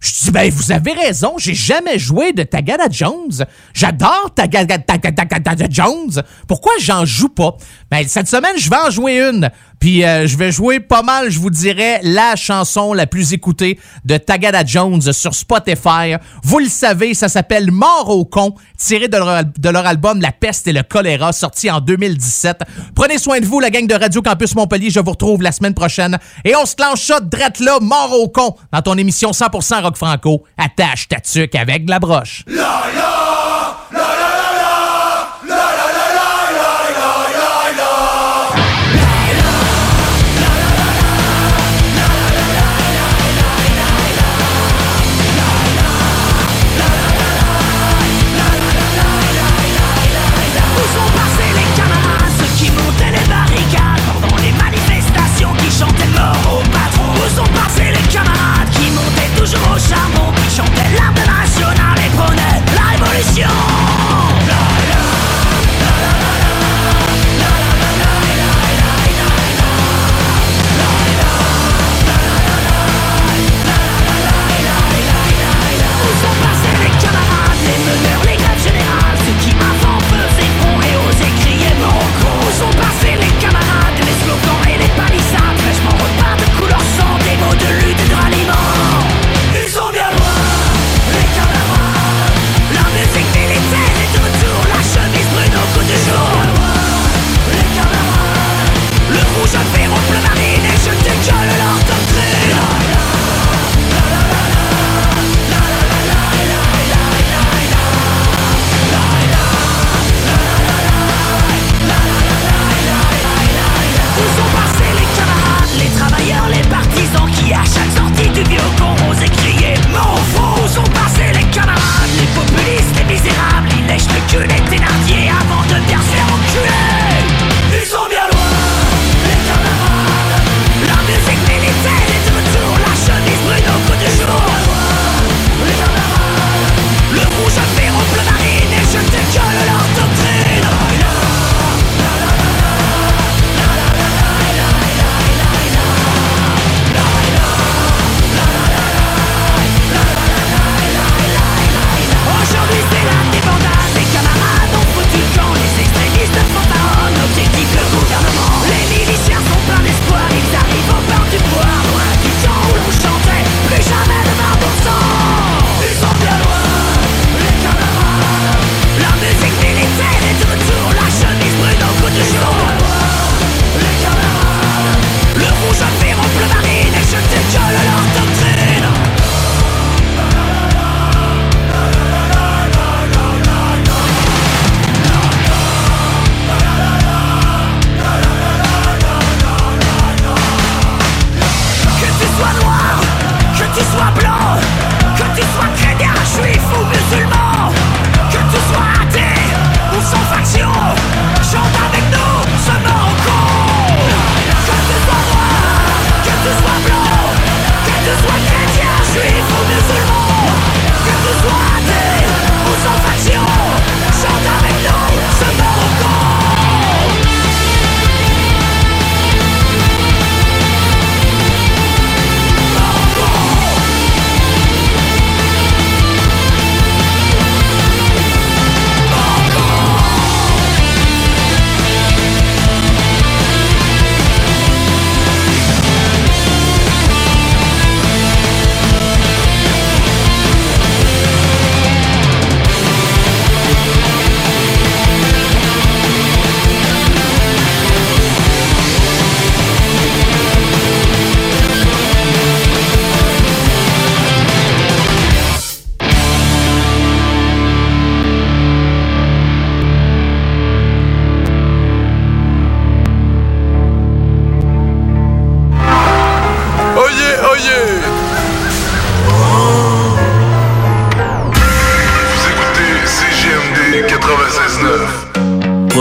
Je 0.00 0.12
dis, 0.24 0.30
ben, 0.30 0.50
vous 0.50 0.72
avez 0.72 0.92
raison, 0.92 1.34
j'ai 1.38 1.54
jamais 1.54 1.98
joué 1.98 2.32
de 2.32 2.42
Tagada 2.42 2.86
Jones. 2.90 3.44
J'adore 3.72 4.30
Tagada, 4.34 4.78
Tagada, 4.78 5.24
Tagada 5.24 5.66
Jones. 5.70 6.22
Pourquoi 6.46 6.72
j'en 6.80 7.04
joue 7.04 7.30
pas? 7.30 7.56
Ben, 7.90 8.06
cette 8.06 8.28
semaine, 8.28 8.56
je 8.58 8.68
vais 8.68 8.76
en 8.76 8.90
jouer 8.90 9.18
une. 9.18 9.50
Puis 9.80 10.04
euh, 10.04 10.26
je 10.26 10.36
vais 10.36 10.50
jouer 10.52 10.80
pas 10.80 11.02
mal, 11.02 11.30
je 11.30 11.38
vous 11.38 11.50
dirais, 11.50 12.00
la 12.02 12.36
chanson 12.36 12.92
la 12.92 13.06
plus 13.06 13.32
écoutée 13.32 13.78
de 14.04 14.16
Tagada 14.16 14.64
Jones 14.64 15.12
sur 15.12 15.34
Spotify. 15.34 16.14
Vous 16.42 16.58
le 16.58 16.68
savez, 16.68 17.14
ça 17.14 17.28
s'appelle 17.28 17.70
Mort 17.70 18.08
au 18.10 18.24
con, 18.24 18.54
tiré 18.78 19.08
de 19.08 19.16
leur, 19.16 19.86
album 19.86 20.20
La 20.20 20.32
peste 20.32 20.66
et 20.66 20.72
le 20.72 20.82
choléra, 20.82 21.32
sorti 21.32 21.70
en 21.70 21.80
2017. 21.80 22.62
Prenez 22.94 23.18
soin 23.18 23.40
de 23.40 23.46
vous, 23.46 23.60
la 23.60 23.70
gang 23.70 23.86
de 23.86 23.94
Radio 23.94 24.22
Campus 24.22 24.54
Montpellier. 24.54 24.90
Je 24.90 25.00
vous 25.00 25.10
retrouve 25.10 25.42
la 25.42 25.52
semaine 25.52 25.74
prochaine. 25.74 26.18
Et 26.44 26.54
on 26.56 26.66
se 26.66 26.74
clenche 26.74 27.04
ça 27.04 27.20
drette 27.20 27.60
là, 27.60 27.78
Mort 27.80 28.12
au 28.12 28.28
con, 28.28 28.56
dans 28.72 28.82
ton 28.82 28.96
émission 28.96 29.30
100% 29.30 29.82
rock 29.82 29.96
franco. 29.96 30.44
Attache 30.56 31.08
ta 31.08 31.20
tuque 31.20 31.54
avec 31.54 31.84
de 31.84 31.90
la 31.90 31.98
broche. 31.98 32.44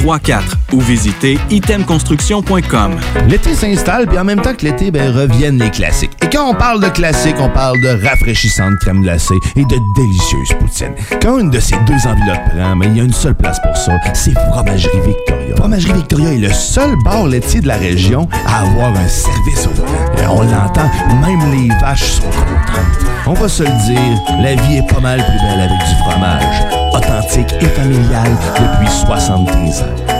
418-454-8834 0.00 0.42
ou 0.72 0.80
visitez 0.80 1.38
itemconstruction.com. 1.50 2.96
L'été 3.28 3.54
s'installe, 3.54 4.06
puis 4.06 4.18
en 4.18 4.24
même 4.24 4.40
temps 4.40 4.54
que 4.54 4.64
l'été, 4.64 4.90
ben, 4.90 5.14
reviennent 5.14 5.58
les 5.58 5.70
classiques. 5.70 6.12
Et 6.22 6.28
quand 6.30 6.48
on 6.48 6.54
parle 6.54 6.82
de 6.82 6.88
classiques, 6.88 7.36
on 7.38 7.48
parle 7.48 7.80
de 7.80 8.06
rafraîchissante 8.06 8.74
crème 8.80 9.02
glacée 9.02 9.34
et 9.56 9.64
de 9.64 9.76
délicieuse 9.96 10.52
poutine. 10.58 10.94
Quand 11.20 11.38
une 11.38 11.50
de 11.50 11.60
ces 11.60 11.76
deux 11.86 12.06
enveloppes 12.06 12.50
prend, 12.50 12.76
mais 12.76 12.86
il 12.86 12.96
y 12.96 13.00
a 13.00 13.04
une 13.04 13.12
seule 13.12 13.34
place 13.34 13.58
pour 13.60 13.76
ça, 13.76 13.92
c'est 14.14 14.34
Fromagerie 14.50 15.00
Victoria. 15.06 15.56
Fromagerie 15.56 15.94
Victoria 15.94 16.32
est 16.32 16.38
le 16.38 16.52
seul 16.52 16.94
bar 17.04 17.26
laitier 17.26 17.60
de 17.60 17.68
la 17.68 17.76
région 17.76 18.28
à 18.46 18.60
avoir 18.60 18.90
un 18.90 19.08
service 19.08 19.66
au 19.66 19.70
volant. 19.70 19.90
On 20.30 20.42
l'entend, 20.42 20.90
même 21.20 21.52
les 21.52 21.68
vaches 21.80 22.12
sont 22.12 22.22
contentes. 22.22 23.06
On 23.26 23.34
va 23.34 23.48
se 23.48 23.62
le 23.62 23.68
dire, 23.68 24.40
la 24.40 24.54
vie 24.54 24.78
est 24.78 24.92
pas 24.92 25.00
mal 25.00 25.18
plus 25.18 25.38
belle 25.38 25.60
avec 25.60 25.78
du 25.78 25.94
fromage. 26.02 26.79
Authentique 26.92 27.52
et 27.60 27.68
familial 27.68 28.28
depuis 28.58 28.90
73 28.90 29.82
ans. 29.82 30.19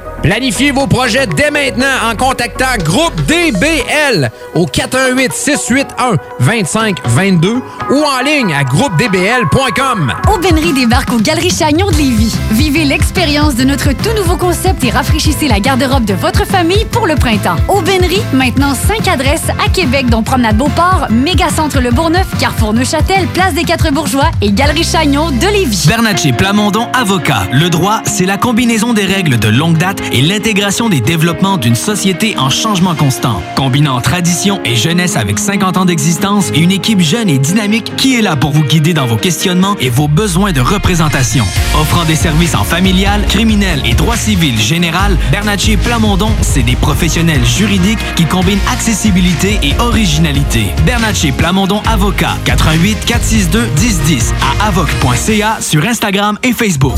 Planifiez 0.21 0.71
vos 0.71 0.85
projets 0.85 1.25
dès 1.25 1.49
maintenant 1.49 1.87
en 2.07 2.15
contactant 2.15 2.77
Groupe 2.83 3.15
DBL 3.25 4.29
au 4.53 4.67
418-681-2522 4.67 7.59
ou 7.89 8.03
en 8.03 8.19
ligne 8.23 8.53
à 8.53 8.63
groupedbl.com. 8.63 10.13
Aubainerie 10.31 10.73
débarque 10.73 11.11
aux 11.11 11.19
Galeries 11.19 11.49
Chagnon 11.49 11.87
de 11.87 11.95
Lévis. 11.95 12.35
Vivez 12.51 12.83
l'expérience 12.83 13.55
de 13.55 13.63
notre 13.63 13.93
tout 13.93 14.13
nouveau 14.15 14.37
concept 14.37 14.83
et 14.83 14.91
rafraîchissez 14.91 15.47
la 15.47 15.59
garde-robe 15.59 16.05
de 16.05 16.13
votre 16.13 16.45
famille 16.45 16.85
pour 16.91 17.07
le 17.07 17.15
printemps. 17.15 17.55
Aubainerie, 17.67 18.21
maintenant 18.31 18.75
5 18.75 19.07
adresses 19.07 19.49
à 19.65 19.69
Québec, 19.69 20.05
dont 20.07 20.21
Promenade 20.21 20.57
Beauport, 20.57 21.07
Mégacentre 21.09 21.81
Le 21.81 21.89
Bourgneuf, 21.89 22.27
Carrefour 22.39 22.73
Neuchâtel, 22.73 23.25
Place 23.33 23.55
des 23.55 23.63
Quatre 23.63 23.91
Bourgeois 23.91 24.29
et 24.43 24.51
Galerie 24.51 24.83
Chagnon 24.83 25.31
de 25.31 25.47
Lévis. 25.47 25.85
Bernatchez 25.87 26.31
Plamondon 26.31 26.89
Avocat. 26.93 27.47
Le 27.51 27.71
droit, 27.71 28.01
c'est 28.05 28.27
la 28.27 28.37
combinaison 28.37 28.93
des 28.93 29.05
règles 29.05 29.39
de 29.39 29.47
longue 29.47 29.77
date 29.77 29.99
et 30.11 30.21
l'intégration 30.21 30.89
des 30.89 31.01
développements 31.01 31.57
d'une 31.57 31.75
société 31.75 32.37
en 32.37 32.49
changement 32.49 32.95
constant. 32.95 33.41
Combinant 33.55 33.99
tradition 34.01 34.59
et 34.65 34.75
jeunesse 34.75 35.15
avec 35.15 35.39
50 35.39 35.77
ans 35.77 35.85
d'existence 35.85 36.51
et 36.53 36.59
une 36.59 36.71
équipe 36.71 37.01
jeune 37.01 37.29
et 37.29 37.37
dynamique 37.37 37.95
qui 37.95 38.15
est 38.15 38.21
là 38.21 38.35
pour 38.35 38.51
vous 38.51 38.63
guider 38.63 38.93
dans 38.93 39.05
vos 39.05 39.17
questionnements 39.17 39.75
et 39.79 39.89
vos 39.89 40.07
besoins 40.07 40.51
de 40.51 40.61
représentation. 40.61 41.45
Offrant 41.79 42.05
des 42.05 42.15
services 42.15 42.55
en 42.55 42.63
familial, 42.63 43.25
criminel 43.27 43.81
et 43.85 43.93
droit 43.93 44.17
civil 44.17 44.57
général, 44.59 45.17
Bernatchez 45.31 45.77
Plamondon, 45.77 46.31
c'est 46.41 46.63
des 46.63 46.75
professionnels 46.75 47.45
juridiques 47.45 47.99
qui 48.15 48.25
combinent 48.25 48.59
accessibilité 48.71 49.59
et 49.63 49.79
originalité. 49.79 50.67
Bernatchez 50.85 51.31
Plamondon 51.31 51.81
Avocat, 51.87 52.37
88 52.45 53.05
462 53.05 53.67
1010 53.79 54.33
à 54.41 54.67
avoc.ca 54.67 55.57
sur 55.61 55.85
Instagram 55.85 56.37
et 56.43 56.53
Facebook. 56.53 56.97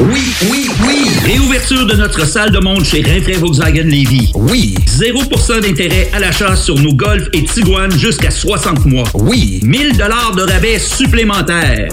Oui, 0.00 0.22
oui, 0.48 0.68
oui! 0.86 1.08
Réouverture 1.24 1.84
de 1.84 1.94
notre 1.94 2.24
salle 2.24 2.52
de 2.52 2.60
monde 2.60 2.84
chez 2.84 3.02
Rinfrae 3.02 3.36
Volkswagen 3.38 3.82
Lévy. 3.82 4.30
Oui! 4.36 4.76
0% 4.86 5.60
d'intérêt 5.60 6.08
à 6.12 6.20
l'achat 6.20 6.54
sur 6.54 6.78
nos 6.78 6.94
Golf 6.94 7.26
et 7.32 7.44
Tiguan 7.44 7.90
jusqu'à 7.90 8.30
60 8.30 8.86
mois. 8.86 9.08
Oui! 9.14 9.58
1000 9.64 9.96
dollars 9.96 10.36
de 10.36 10.42
rabais 10.42 10.78
supplémentaires. 10.78 11.88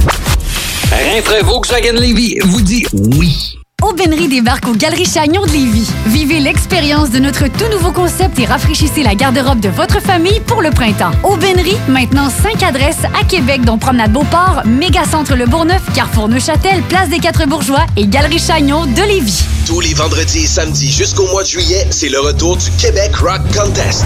Rinfrae 0.91 1.43
Volkswagen 1.43 1.99
Lévy 1.99 2.37
vous 2.43 2.61
dit 2.61 2.85
oui. 2.93 3.57
Aubainerie 3.83 4.29
débarque 4.29 4.67
aux 4.67 4.73
Galeries 4.73 5.05
Chagnon 5.05 5.45
de 5.45 5.51
Lévis. 5.51 5.87
Vivez 6.07 6.39
l'expérience 6.39 7.11
de 7.11 7.19
notre 7.19 7.47
tout 7.47 7.67
nouveau 7.71 7.91
concept 7.91 8.39
et 8.39 8.45
rafraîchissez 8.45 9.03
la 9.03 9.15
garde-robe 9.15 9.59
de 9.59 9.69
votre 9.69 10.01
famille 10.01 10.39
pour 10.47 10.61
le 10.61 10.71
printemps. 10.71 11.11
Aubainerie, 11.23 11.77
maintenant 11.87 12.29
5 12.29 12.63
adresses 12.63 13.03
à 13.19 13.23
Québec, 13.25 13.63
dont 13.63 13.77
Promenade 13.77 14.11
Beauport, 14.11 14.61
Mégacentre 14.65 15.35
Le 15.35 15.45
Bourgneuf, 15.45 15.83
Carrefour 15.93 16.29
Neuchâtel, 16.29 16.81
Place 16.83 17.09
des 17.09 17.19
Quatre 17.19 17.47
Bourgeois 17.47 17.85
et 17.97 18.07
Galerie 18.07 18.39
Chagnon 18.39 18.85
de 18.85 19.01
Lévis. 19.01 19.43
Tous 19.67 19.81
les 19.81 19.93
vendredis 19.93 20.45
et 20.45 20.47
samedis 20.47 20.91
jusqu'au 20.91 21.27
mois 21.27 21.43
de 21.43 21.49
juillet, 21.49 21.85
c'est 21.91 22.09
le 22.09 22.19
retour 22.19 22.57
du 22.57 22.71
Québec 22.79 23.15
Rock 23.17 23.41
Contest. 23.55 24.05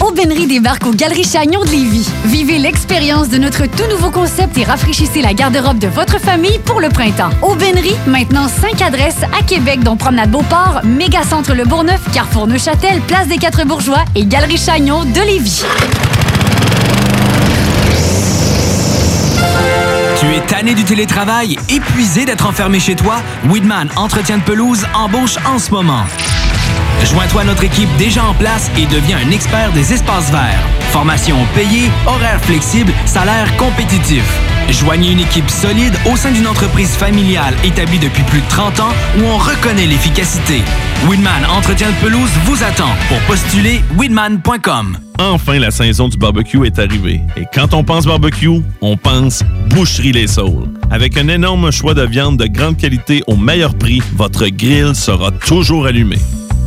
Aubainerie 0.00 0.46
débarque 0.46 0.86
aux 0.86 0.92
Galeries 0.92 1.24
Chagnon 1.24 1.64
de 1.64 1.70
Lévis. 1.70 2.08
Vivez 2.24 2.58
l'expérience 2.58 3.28
de 3.28 3.38
notre 3.38 3.66
tout 3.66 3.86
nouveau 3.90 4.10
concept 4.10 4.56
et 4.56 4.64
rafraîchissez 4.64 5.22
la 5.22 5.34
garde-robe 5.34 5.78
de 5.78 5.88
votre 5.88 6.20
famille 6.20 6.58
pour 6.64 6.80
le 6.80 6.88
printemps. 6.88 7.30
Aubainerie, 7.42 7.96
maintenant 8.06 8.48
5 8.48 8.80
adresses 8.80 9.22
à 9.38 9.42
Québec, 9.42 9.80
dont 9.82 9.96
Promenade 9.96 10.30
Beauport, 10.30 10.80
Mégacentre 10.84 11.54
Le 11.54 11.64
Bourgneuf, 11.64 12.00
Carrefour 12.12 12.46
Neuchâtel, 12.46 13.00
Place 13.02 13.26
des 13.28 13.38
Quatre 13.38 13.64
Bourgeois 13.66 14.04
et 14.14 14.24
Galerie 14.24 14.58
Chagnon 14.58 15.04
de 15.04 15.20
Lévis. 15.20 15.64
Tu 20.20 20.26
es 20.26 20.40
tanné 20.46 20.74
du 20.74 20.84
télétravail, 20.84 21.58
épuisé 21.68 22.24
d'être 22.24 22.46
enfermé 22.46 22.80
chez 22.80 22.94
toi? 22.94 23.16
Weedman 23.48 23.88
Entretien 23.96 24.38
de 24.38 24.42
pelouse 24.42 24.84
embauche 24.94 25.36
en 25.44 25.58
ce 25.58 25.70
moment. 25.70 26.04
Joins-toi 27.04 27.42
à 27.42 27.44
notre 27.44 27.64
équipe 27.64 27.88
déjà 27.96 28.24
en 28.24 28.34
place 28.34 28.70
et 28.76 28.86
deviens 28.86 29.18
un 29.18 29.30
expert 29.30 29.72
des 29.72 29.92
espaces 29.92 30.30
verts. 30.30 30.62
Formation 30.90 31.36
payée, 31.54 31.90
horaires 32.06 32.42
flexibles, 32.42 32.92
salaire 33.06 33.56
compétitif. 33.56 34.24
Joignez 34.70 35.12
une 35.12 35.20
équipe 35.20 35.48
solide 35.48 35.94
au 36.10 36.16
sein 36.16 36.30
d'une 36.30 36.46
entreprise 36.46 36.90
familiale 36.90 37.54
établie 37.64 37.98
depuis 37.98 38.22
plus 38.24 38.40
de 38.40 38.48
30 38.48 38.80
ans 38.80 38.92
où 39.18 39.22
on 39.24 39.38
reconnaît 39.38 39.86
l'efficacité. 39.86 40.62
Winman 41.08 41.46
Entretien 41.56 41.88
de 41.88 41.94
pelouse 42.04 42.30
vous 42.44 42.62
attend. 42.62 42.90
Pour 43.08 43.18
postuler, 43.20 43.80
winman.com. 43.96 44.98
Enfin, 45.18 45.58
la 45.58 45.70
saison 45.70 46.08
du 46.08 46.16
barbecue 46.16 46.64
est 46.66 46.78
arrivée. 46.78 47.20
Et 47.36 47.44
quand 47.52 47.74
on 47.74 47.82
pense 47.82 48.06
barbecue, 48.06 48.62
on 48.80 48.96
pense 48.96 49.42
Boucherie 49.68 50.12
Les 50.12 50.26
Saules. 50.26 50.68
Avec 50.90 51.16
un 51.16 51.28
énorme 51.28 51.70
choix 51.70 51.94
de 51.94 52.02
viande 52.02 52.36
de 52.36 52.46
grande 52.46 52.76
qualité 52.76 53.22
au 53.26 53.36
meilleur 53.36 53.74
prix, 53.74 54.02
votre 54.16 54.46
grill 54.48 54.94
sera 54.94 55.30
toujours 55.30 55.86
allumé. 55.86 56.18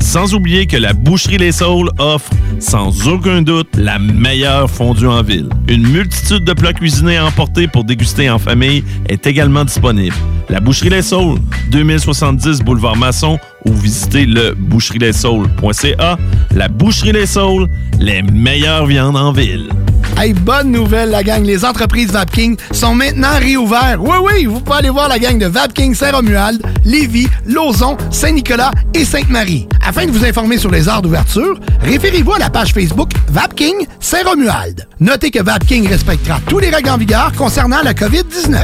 Sans 0.01 0.33
oublier 0.33 0.65
que 0.65 0.77
la 0.77 0.93
Boucherie 0.93 1.37
Les 1.37 1.51
Saules 1.51 1.89
offre, 1.99 2.31
sans 2.59 3.07
aucun 3.07 3.43
doute, 3.43 3.69
la 3.77 3.99
meilleure 3.99 4.69
fondue 4.69 5.07
en 5.07 5.21
ville. 5.21 5.47
Une 5.69 5.87
multitude 5.87 6.43
de 6.43 6.53
plats 6.53 6.73
cuisinés 6.73 7.17
à 7.17 7.25
emporter 7.27 7.67
pour 7.67 7.83
déguster 7.83 8.29
en 8.29 8.39
famille 8.39 8.83
est 9.07 9.25
également 9.27 9.63
disponible. 9.63 10.15
La 10.49 10.59
Boucherie 10.59 10.89
Les 10.89 11.03
Saules, 11.03 11.37
2070 11.69 12.59
Boulevard 12.61 12.97
Masson 12.97 13.39
ou 13.65 13.73
visitez 13.73 14.25
le 14.25 14.53
boucherieslessaules.ca. 14.55 16.17
La 16.55 16.67
Boucherie 16.67 17.11
Les 17.11 17.25
Saules, 17.25 17.67
les 17.99 18.21
meilleures 18.21 18.85
viandes 18.85 19.17
en 19.17 19.31
ville. 19.31 19.69
Hey, 20.17 20.33
bonne 20.33 20.71
nouvelle, 20.71 21.09
la 21.09 21.23
gang. 21.23 21.43
Les 21.43 21.65
entreprises 21.65 22.11
Vapking 22.11 22.55
sont 22.71 22.93
maintenant 22.93 23.39
réouvertes. 23.39 23.99
Oui, 23.99 24.17
oui, 24.23 24.45
vous 24.45 24.59
pouvez 24.59 24.79
aller 24.79 24.89
voir 24.89 25.07
la 25.07 25.17
gang 25.17 25.39
de 25.39 25.47
Vapking 25.47 25.95
Saint-Romuald, 25.95 26.61
Lévis, 26.85 27.27
Lauson, 27.45 27.97
Saint-Nicolas 28.11 28.71
et 28.93 29.05
Sainte-Marie. 29.05 29.67
Afin 29.83 30.05
de 30.05 30.11
vous 30.11 30.23
informer 30.23 30.57
sur 30.57 30.69
les 30.69 30.87
heures 30.87 31.01
d'ouverture, 31.01 31.59
référez-vous 31.81 32.33
à 32.33 32.39
la 32.39 32.49
page 32.49 32.73
Facebook 32.73 33.09
Vapking 33.29 33.87
Saint-Romuald. 33.99 34.87
Notez 34.99 35.31
que 35.31 35.41
Vapking 35.41 35.87
respectera 35.87 36.39
tous 36.47 36.59
les 36.59 36.69
règles 36.69 36.89
en 36.89 36.97
vigueur 36.97 37.31
concernant 37.35 37.81
la 37.83 37.93
COVID-19. 37.93 38.59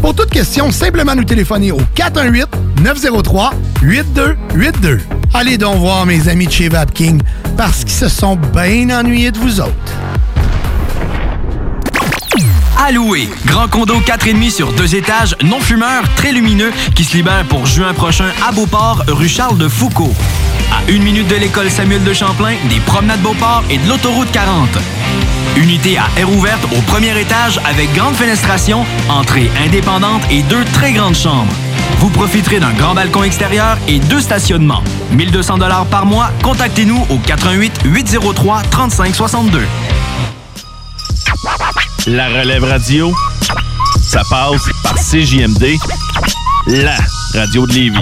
Pour 0.00 0.14
toute 0.14 0.30
question, 0.30 0.72
simplement 0.72 1.14
nous 1.14 1.24
téléphoner 1.24 1.70
au 1.70 1.78
418-903-8282. 4.56 4.98
Allez 5.34 5.58
donc 5.58 5.78
voir 5.78 6.06
mes 6.06 6.28
amis 6.28 6.46
de 6.46 6.52
chez 6.52 6.68
Vapking 6.68 7.20
parce 7.56 7.84
qu'ils 7.84 7.90
se 7.90 8.08
sont 8.08 8.36
bien 8.36 8.90
ennuyés 8.98 9.30
de 9.30 9.38
vous 9.38 9.60
autres. 9.60 9.94
Louer. 12.92 13.28
Grand 13.44 13.68
condo 13.68 14.00
4,5 14.00 14.50
sur 14.50 14.72
deux 14.72 14.94
étages, 14.94 15.36
non 15.44 15.60
fumeur, 15.60 16.02
très 16.16 16.32
lumineux, 16.32 16.72
qui 16.94 17.04
se 17.04 17.16
libère 17.16 17.44
pour 17.44 17.66
juin 17.66 17.92
prochain 17.92 18.30
à 18.46 18.52
Beauport, 18.52 19.04
rue 19.08 19.28
Charles 19.28 19.58
de 19.58 19.68
Foucault. 19.68 20.14
À 20.72 20.90
une 20.90 21.02
minute 21.02 21.28
de 21.28 21.36
l'école 21.36 21.70
Samuel 21.70 22.02
de 22.04 22.14
Champlain, 22.14 22.54
des 22.70 22.80
promenades 22.80 23.20
Beauport 23.20 23.64
et 23.68 23.76
de 23.78 23.88
l'autoroute 23.88 24.30
40. 24.32 24.68
Unité 25.58 25.98
à 25.98 26.06
air 26.16 26.30
ouverte 26.30 26.62
au 26.76 26.80
premier 26.82 27.20
étage 27.20 27.58
avec 27.64 27.92
grande 27.92 28.14
fenestration, 28.14 28.86
entrée 29.08 29.50
indépendante 29.66 30.22
et 30.30 30.42
deux 30.44 30.64
très 30.66 30.92
grandes 30.92 31.16
chambres. 31.16 31.52
Vous 31.98 32.10
profiterez 32.10 32.60
d'un 32.60 32.72
grand 32.72 32.94
balcon 32.94 33.24
extérieur 33.24 33.76
et 33.88 33.98
deux 33.98 34.20
stationnements. 34.20 34.84
1200 35.10 35.58
dollars 35.58 35.86
par 35.86 36.06
mois. 36.06 36.30
Contactez-nous 36.44 37.04
au 37.10 37.18
88 37.18 37.80
803 37.86 38.62
3562. 38.70 39.66
La 42.06 42.28
relève 42.28 42.62
radio, 42.62 43.12
ça 44.00 44.22
passe 44.30 44.62
par 44.84 44.94
CJMD, 44.94 45.74
la 46.68 46.94
radio 47.34 47.66
de 47.66 47.72
Lévis. 47.72 47.98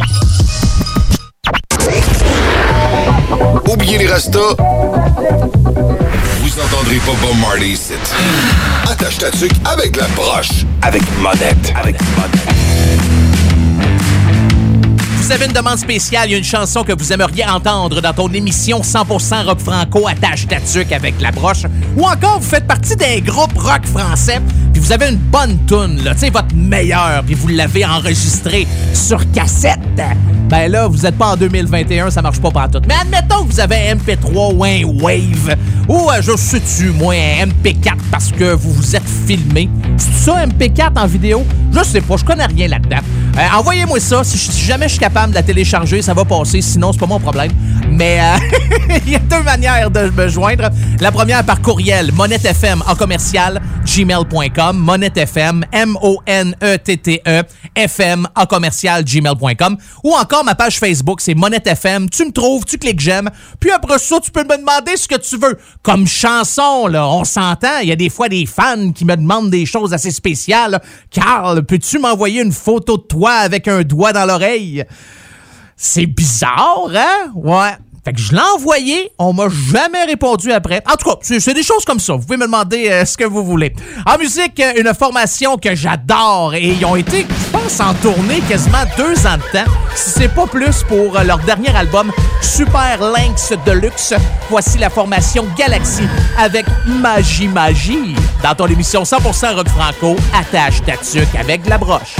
Oubliez 3.67 3.97
les 3.97 4.07
restos. 4.09 4.57
Vous 6.57 6.63
entendrez 6.63 6.97
pas 6.97 7.13
Bob 7.21 7.37
Marley 7.39 7.73
ici. 7.73 7.93
Attache 8.91 9.19
ta 9.19 9.31
tuque 9.31 9.53
avec 9.67 9.95
la 9.95 10.07
broche. 10.17 10.65
Avec 10.81 11.03
monette. 11.21 11.75
Avec 11.77 11.97
Vous 15.21 15.33
avez 15.33 15.45
une 15.45 15.53
demande 15.53 15.77
spéciale, 15.77 16.31
il 16.31 16.33
y 16.33 16.35
a 16.35 16.39
une 16.39 16.45
chanson 16.45 16.83
que 16.83 16.95
vous 16.97 17.13
aimeriez 17.13 17.45
entendre 17.45 18.01
dans 18.01 18.15
ton 18.15 18.33
émission 18.33 18.81
100% 18.81 19.45
rock 19.45 19.59
franco 19.59 20.09
attache 20.09 20.47
ta 20.47 20.61
tuque 20.61 20.93
avec 20.93 21.21
la 21.21 21.31
broche, 21.31 21.65
ou 21.95 22.05
encore 22.05 22.41
vous 22.41 22.49
faites 22.49 22.67
partie 22.67 22.97
d'un 22.97 23.19
groupe 23.19 23.59
rock 23.59 23.85
français, 23.85 24.41
puis 24.73 24.81
vous 24.81 24.93
avez 24.93 25.09
une 25.09 25.17
bonne 25.17 25.59
tune, 25.67 26.03
là, 26.05 26.15
tu 26.15 26.21
sais, 26.21 26.31
votre 26.31 26.55
meilleur, 26.55 27.23
puis 27.27 27.35
vous 27.35 27.49
l'avez 27.49 27.85
enregistré 27.85 28.67
sur 28.95 29.31
cassette. 29.33 29.81
Ben 30.49 30.71
là, 30.71 30.87
vous 30.87 31.05
êtes 31.05 31.19
pas 31.19 31.33
en 31.33 31.37
2021, 31.37 32.11
ça 32.11 32.23
marche 32.23 32.41
pas 32.41 32.53
partout. 32.53 32.79
Mais 32.87 32.95
admettons 32.95 33.45
que 33.45 33.53
vous 33.53 33.59
avez 33.59 33.91
un 33.91 33.97
MP3 33.97 34.55
ou 34.55 34.65
un 34.65 34.85
Wave, 35.03 35.57
ou 35.89 36.11
je 36.21 36.37
sais-tu, 36.37 36.91
moi, 36.91 37.15
un 37.15 37.47
MP4 37.47 37.97
parce 38.11 38.33
que 38.33 38.55
vous 38.55 38.73
vous 38.73 38.97
êtes 38.97 39.09
filmé. 39.27 39.69
C'est 39.97 40.25
ça, 40.31 40.47
MP4 40.47 40.99
en 40.99 41.07
vidéo? 41.07 41.45
Je 41.73 41.83
sais 41.85 42.01
pas, 42.01 42.17
je 42.17 42.25
connais 42.25 42.47
rien 42.47 42.69
là-dedans. 42.69 42.99
Euh, 43.37 43.59
Envoyez-moi 43.59 44.01
ça. 44.01 44.25
Si, 44.25 44.39
si 44.39 44.65
jamais 44.65 44.87
je 44.87 44.93
suis 44.93 45.01
capable 45.01 45.31
de 45.31 45.35
la 45.37 45.43
télécharger, 45.43 46.03
ça 46.03 46.15
va 46.15 46.25
passer. 46.25 46.63
Sinon, 46.63 46.93
c'est 46.93 46.99
pas 46.99 47.07
mon 47.07 47.21
problème. 47.21 47.53
Mais 47.91 48.19
euh, 48.21 48.97
il 49.07 49.13
y 49.13 49.17
a 49.17 49.19
deux 49.19 49.43
manières 49.43 49.91
de 49.91 50.11
me 50.11 50.29
joindre. 50.29 50.71
La 51.01 51.13
première 51.13 51.45
par 51.45 51.61
courriel, 51.61 52.13
monettefm 52.13 52.83
en 52.87 52.95
commercial, 52.95 53.61
gmail.com. 53.87 54.77
Monettefm, 54.77 55.65
M-O-N-E-T-T-E, 55.73 57.43
FM 57.75 58.27
en 58.35 58.47
commercial, 58.47 59.05
gmail.com. 59.05 59.77
Ou 60.05 60.13
encore 60.15 60.45
ma 60.45 60.55
page 60.55 60.79
Facebook, 60.79 61.21
c'est 61.21 61.35
monettefm. 61.35 62.11
Tu 62.11 62.25
me 62.27 62.33
trouves, 62.33 62.65
tu 62.65 62.79
cliques 62.79 63.01
j'aime. 63.01 63.31
Puis 63.61 63.71
après 63.71 63.99
ça, 63.99 64.19
tu 64.21 64.31
peux 64.31 64.45
me 64.45 64.59
demander 64.59 64.97
ce 64.97 65.07
que 65.09 65.17
tu 65.17 65.39
veux. 65.39 65.57
Comme 65.83 66.07
chanson, 66.07 66.89
là, 66.89 67.09
on 67.09 67.25
s'entend. 67.25 67.79
Il 67.83 67.89
y 67.89 67.93
a 67.93 67.97
des 67.97 68.11
fois 68.11 68.29
des 68.29 68.45
fans 68.47 68.93
qui 68.93 69.05
me 69.05 69.17
demandent 69.17 69.51
des 69.51 69.67
choses 69.67 69.95
assez 69.95 70.11
spéciales. 70.11 70.81
Carl, 71.11 71.65
peux-tu 71.65 71.99
m'envoyer 71.99 72.43
une 72.43 72.53
photo 72.53 72.97
de 72.97 73.03
toi 73.03 73.33
avec 73.33 73.69
un 73.69 73.83
doigt 73.83 74.13
dans 74.13 74.27
l'oreille? 74.27 74.85
C'est 75.77 76.07
bizarre, 76.07 76.89
hein? 76.95 77.31
Ouais. 77.35 77.77
Fait 78.07 78.13
que 78.13 78.21
je 78.21 78.31
l'ai 78.31 78.41
envoyé, 78.55 79.11
on 79.19 79.33
m'a 79.33 79.49
jamais 79.49 80.05
répondu 80.05 80.53
après. 80.53 80.81
En 80.89 80.95
tout 80.95 81.11
cas, 81.11 81.17
c'est 81.23 81.55
des 81.55 81.65
choses 81.65 81.85
comme 81.85 81.99
ça. 81.99 82.13
Vous 82.13 82.21
pouvez 82.21 82.37
me 82.37 82.45
demander 82.47 82.89
euh, 82.89 83.05
ce 83.05 83.17
que 83.17 83.25
vous 83.25 83.45
voulez. 83.45 83.75
En 84.07 84.17
musique, 84.17 84.61
euh, 84.61 84.75
une 84.81 84.95
formation 84.95 85.57
que 85.57 85.75
j'adore 85.75 86.55
et 86.55 86.69
ils 86.69 86.85
ont 86.85 86.95
été, 86.95 87.27
je 87.29 87.51
pense, 87.51 87.81
en 87.81 87.95
tournée 87.95 88.41
quasiment 88.49 88.85
deux 88.97 89.27
ans 89.27 89.39
de 89.39 89.59
temps. 89.59 89.69
Si 89.97 90.11
c'est 90.11 90.29
pas 90.29 90.47
plus 90.47 90.85
pour 90.85 91.19
euh, 91.19 91.25
leur 91.25 91.39
dernier 91.41 91.75
album, 91.75 92.13
Super 92.41 93.01
Lynx 93.01 93.53
Deluxe. 93.67 94.15
Voici 94.51 94.79
la 94.79 94.89
formation 94.89 95.45
Galaxy 95.59 96.05
avec 96.39 96.67
Magie 96.87 97.49
Magie. 97.49 98.15
Dans 98.41 98.55
ton 98.55 98.69
émission 98.69 99.03
100% 99.03 99.57
rock 99.57 99.69
franco, 99.69 100.15
attache 100.33 100.81
ta 100.85 100.97
tuque 100.97 101.35
avec 101.35 101.69
la 101.69 101.77
broche. 101.77 102.15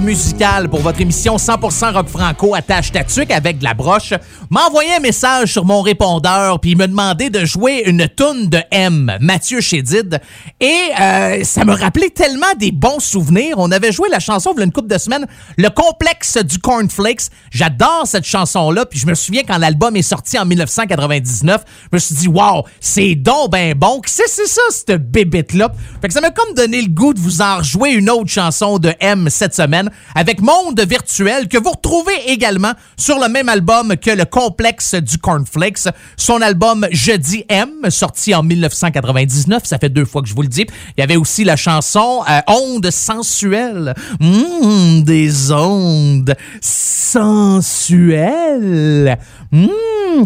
Musical 0.00 0.68
pour 0.68 0.80
votre 0.80 1.00
émission 1.00 1.36
100% 1.36 1.94
rock 1.94 2.08
franco 2.08 2.54
attache 2.54 2.92
tatuc 2.92 3.30
avec 3.30 3.58
de 3.58 3.64
la 3.64 3.74
broche, 3.74 4.12
m'a 4.50 4.66
envoyé 4.66 4.94
un 4.94 5.00
message 5.00 5.52
sur 5.52 5.64
mon 5.64 5.80
répondeur 5.80 6.60
puis 6.60 6.76
me 6.76 6.86
demandait 6.86 7.30
de 7.30 7.44
jouer 7.44 7.82
une 7.86 8.08
toune 8.08 8.48
de 8.48 8.58
M, 8.70 9.16
Mathieu 9.20 9.60
Chédid. 9.60 10.20
Et 10.64 10.92
euh, 10.98 11.44
ça 11.44 11.66
me 11.66 11.74
rappelait 11.74 12.08
tellement 12.08 12.54
des 12.58 12.72
bons 12.72 12.98
souvenirs. 12.98 13.56
On 13.58 13.70
avait 13.70 13.92
joué 13.92 14.08
la 14.08 14.18
chanson 14.18 14.54
v'là 14.54 14.64
une 14.64 14.72
couple 14.72 14.88
de 14.88 14.96
semaines, 14.96 15.26
Le 15.58 15.68
complexe 15.68 16.38
du 16.38 16.58
cornflakes. 16.58 17.28
J'adore 17.50 18.06
cette 18.06 18.24
chanson-là 18.24 18.86
puis 18.86 18.98
je 18.98 19.06
me 19.06 19.14
souviens 19.14 19.42
quand 19.46 19.58
l'album 19.58 19.94
est 19.94 20.00
sorti 20.00 20.38
en 20.38 20.46
1999, 20.46 21.62
je 21.92 21.96
me 21.96 21.98
suis 21.98 22.14
dit 22.14 22.28
wow, 22.28 22.64
c'est 22.80 23.14
donc 23.14 23.50
ben 23.50 23.74
bon. 23.74 24.00
C'est 24.06 24.26
c'est 24.26 24.46
ça 24.46 24.62
cette 24.70 25.10
bébête-là. 25.10 25.70
Fait 26.00 26.08
que 26.08 26.14
ça 26.14 26.22
m'a 26.22 26.30
comme 26.30 26.54
donné 26.54 26.80
le 26.80 26.88
goût 26.88 27.12
de 27.12 27.20
vous 27.20 27.42
en 27.42 27.58
rejouer 27.58 27.90
une 27.90 28.08
autre 28.08 28.30
chanson 28.30 28.78
de 28.78 28.94
M 29.00 29.28
cette 29.28 29.54
semaine 29.54 29.90
avec 30.14 30.40
Monde 30.40 30.80
virtuel 30.80 31.48
que 31.48 31.58
vous 31.58 31.72
retrouvez 31.72 32.16
également 32.28 32.72
sur 32.96 33.18
le 33.18 33.28
même 33.28 33.50
album 33.50 33.96
que 33.98 34.10
le 34.10 34.24
complexe 34.24 34.94
du 34.94 35.18
Cornflakes, 35.18 35.88
son 36.16 36.40
album 36.40 36.86
Jeudi 36.90 37.44
M 37.50 37.68
sorti 37.90 38.34
en 38.34 38.42
1999, 38.42 39.64
ça 39.66 39.78
fait 39.78 39.90
deux 39.90 40.06
fois 40.06 40.22
que 40.22 40.28
je 40.28 40.34
vous 40.34 40.40
le 40.40 40.53
Il 40.62 41.00
y 41.00 41.02
avait 41.02 41.16
aussi 41.16 41.44
la 41.44 41.56
chanson 41.56 42.22
euh, 42.28 42.40
Ondes 42.48 42.90
sensuelles. 42.90 43.94
Mmh, 44.20 45.02
des 45.02 45.52
ondes 45.52 46.34
sensuelles. 46.60 47.28
Mmh, 49.52 49.68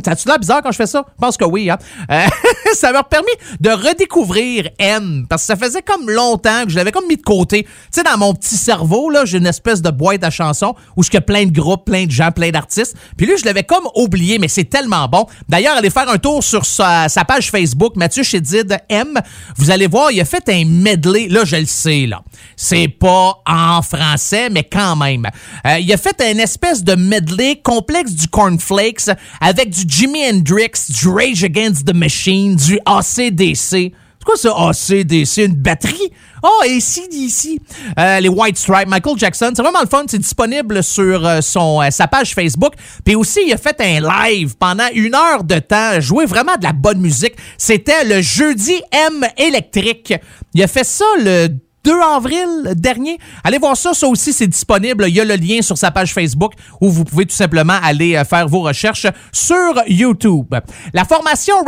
ça 0.04 0.16
tu 0.16 0.26
l'air 0.28 0.38
bizarre 0.38 0.62
quand 0.62 0.72
je 0.72 0.76
fais 0.76 0.86
ça? 0.86 1.04
Je 1.06 1.20
pense 1.20 1.36
que 1.36 1.44
oui. 1.44 1.68
Hein? 1.70 1.76
Euh, 2.10 2.26
ça 2.74 2.92
m'a 2.92 3.02
permis 3.02 3.26
de 3.60 3.70
redécouvrir 3.70 4.68
M 4.78 5.26
parce 5.28 5.42
que 5.42 5.46
ça 5.46 5.56
faisait 5.56 5.82
comme 5.82 6.08
longtemps 6.10 6.64
que 6.64 6.70
je 6.70 6.76
l'avais 6.76 6.92
comme 6.92 7.06
mis 7.06 7.16
de 7.16 7.22
côté. 7.22 7.64
Tu 7.64 7.70
sais, 7.90 8.02
dans 8.02 8.16
mon 8.16 8.34
petit 8.34 8.56
cerveau, 8.56 9.10
là, 9.10 9.24
j'ai 9.24 9.38
une 9.38 9.46
espèce 9.46 9.82
de 9.82 9.90
boîte 9.90 10.24
à 10.24 10.30
chansons 10.30 10.74
où 10.96 11.02
je 11.02 11.10
plein 11.20 11.46
de 11.46 11.52
groupes, 11.52 11.84
plein 11.84 12.06
de 12.06 12.10
gens, 12.10 12.30
plein 12.30 12.50
d'artistes. 12.50 12.96
Puis 13.16 13.26
lui, 13.26 13.36
je 13.38 13.44
l'avais 13.44 13.64
comme 13.64 13.86
oublié, 13.94 14.38
mais 14.38 14.48
c'est 14.48 14.64
tellement 14.64 15.08
bon. 15.08 15.26
D'ailleurs, 15.48 15.76
allez 15.76 15.90
faire 15.90 16.08
un 16.08 16.18
tour 16.18 16.42
sur 16.42 16.64
sa, 16.64 17.08
sa 17.08 17.24
page 17.24 17.50
Facebook, 17.50 17.96
Mathieu 17.96 18.22
Chédid 18.22 18.78
M. 18.88 19.14
Vous 19.56 19.70
allez 19.70 19.86
voir, 19.86 20.10
il 20.10 20.17
a 20.20 20.24
fait 20.24 20.48
un 20.48 20.64
medley. 20.64 21.28
Là, 21.28 21.44
je 21.44 21.56
le 21.56 21.66
sais, 21.66 22.06
là. 22.06 22.22
C'est 22.56 22.88
pas 22.88 23.40
en 23.46 23.82
français, 23.82 24.50
mais 24.50 24.64
quand 24.64 24.96
même. 24.96 25.26
Euh, 25.66 25.78
il 25.78 25.92
a 25.92 25.96
fait 25.96 26.20
un 26.20 26.38
espèce 26.38 26.82
de 26.82 26.94
medley 26.94 27.60
complexe 27.62 28.12
du 28.12 28.28
Cornflakes 28.28 29.10
avec 29.40 29.70
du 29.70 29.82
Jimi 29.86 30.20
Hendrix, 30.28 30.70
du 30.88 31.08
Rage 31.08 31.44
Against 31.44 31.86
the 31.86 31.94
Machine, 31.94 32.56
du 32.56 32.78
ACDC. 32.84 33.92
Quoi 34.28 34.36
ça, 34.36 34.54
ACDC? 34.54 35.38
Une 35.38 35.54
batterie? 35.54 36.12
Oh, 36.42 36.62
et 36.66 36.72
ici, 36.72 37.08
d'ici. 37.08 37.58
Euh, 37.98 38.20
les 38.20 38.28
White 38.28 38.58
Stripes, 38.58 38.86
Michael 38.86 39.16
Jackson. 39.16 39.52
C'est 39.56 39.62
vraiment 39.62 39.80
le 39.80 39.86
fun. 39.86 40.04
C'est 40.06 40.18
disponible 40.18 40.82
sur 40.82 41.26
euh, 41.26 41.40
son, 41.40 41.80
euh, 41.80 41.90
sa 41.90 42.08
page 42.08 42.34
Facebook. 42.34 42.74
Puis 43.06 43.14
aussi, 43.14 43.40
il 43.46 43.52
a 43.54 43.56
fait 43.56 43.80
un 43.80 44.00
live 44.00 44.54
pendant 44.58 44.86
une 44.92 45.14
heure 45.14 45.44
de 45.44 45.58
temps. 45.60 45.98
Joué 46.02 46.26
vraiment 46.26 46.56
de 46.58 46.64
la 46.64 46.74
bonne 46.74 47.00
musique. 47.00 47.36
C'était 47.56 48.04
le 48.04 48.20
jeudi 48.20 48.82
M 48.92 49.24
électrique. 49.38 50.12
Il 50.52 50.62
a 50.62 50.66
fait 50.66 50.84
ça 50.84 51.06
le 51.18 51.48
2 51.88 51.94
avril 52.02 52.74
dernier. 52.76 53.18
Allez 53.42 53.56
voir 53.56 53.74
ça, 53.74 53.94
ça 53.94 54.06
aussi 54.06 54.34
c'est 54.34 54.46
disponible. 54.46 55.06
Il 55.08 55.14
y 55.14 55.20
a 55.22 55.24
le 55.24 55.36
lien 55.36 55.62
sur 55.62 55.78
sa 55.78 55.90
page 55.90 56.12
Facebook 56.12 56.52
où 56.82 56.90
vous 56.90 57.02
pouvez 57.04 57.24
tout 57.24 57.34
simplement 57.34 57.78
aller 57.82 58.14
euh, 58.14 58.24
faire 58.24 58.46
vos 58.46 58.60
recherches 58.60 59.06
sur 59.32 59.72
YouTube. 59.86 60.54
La 60.92 61.06
formation 61.06 61.54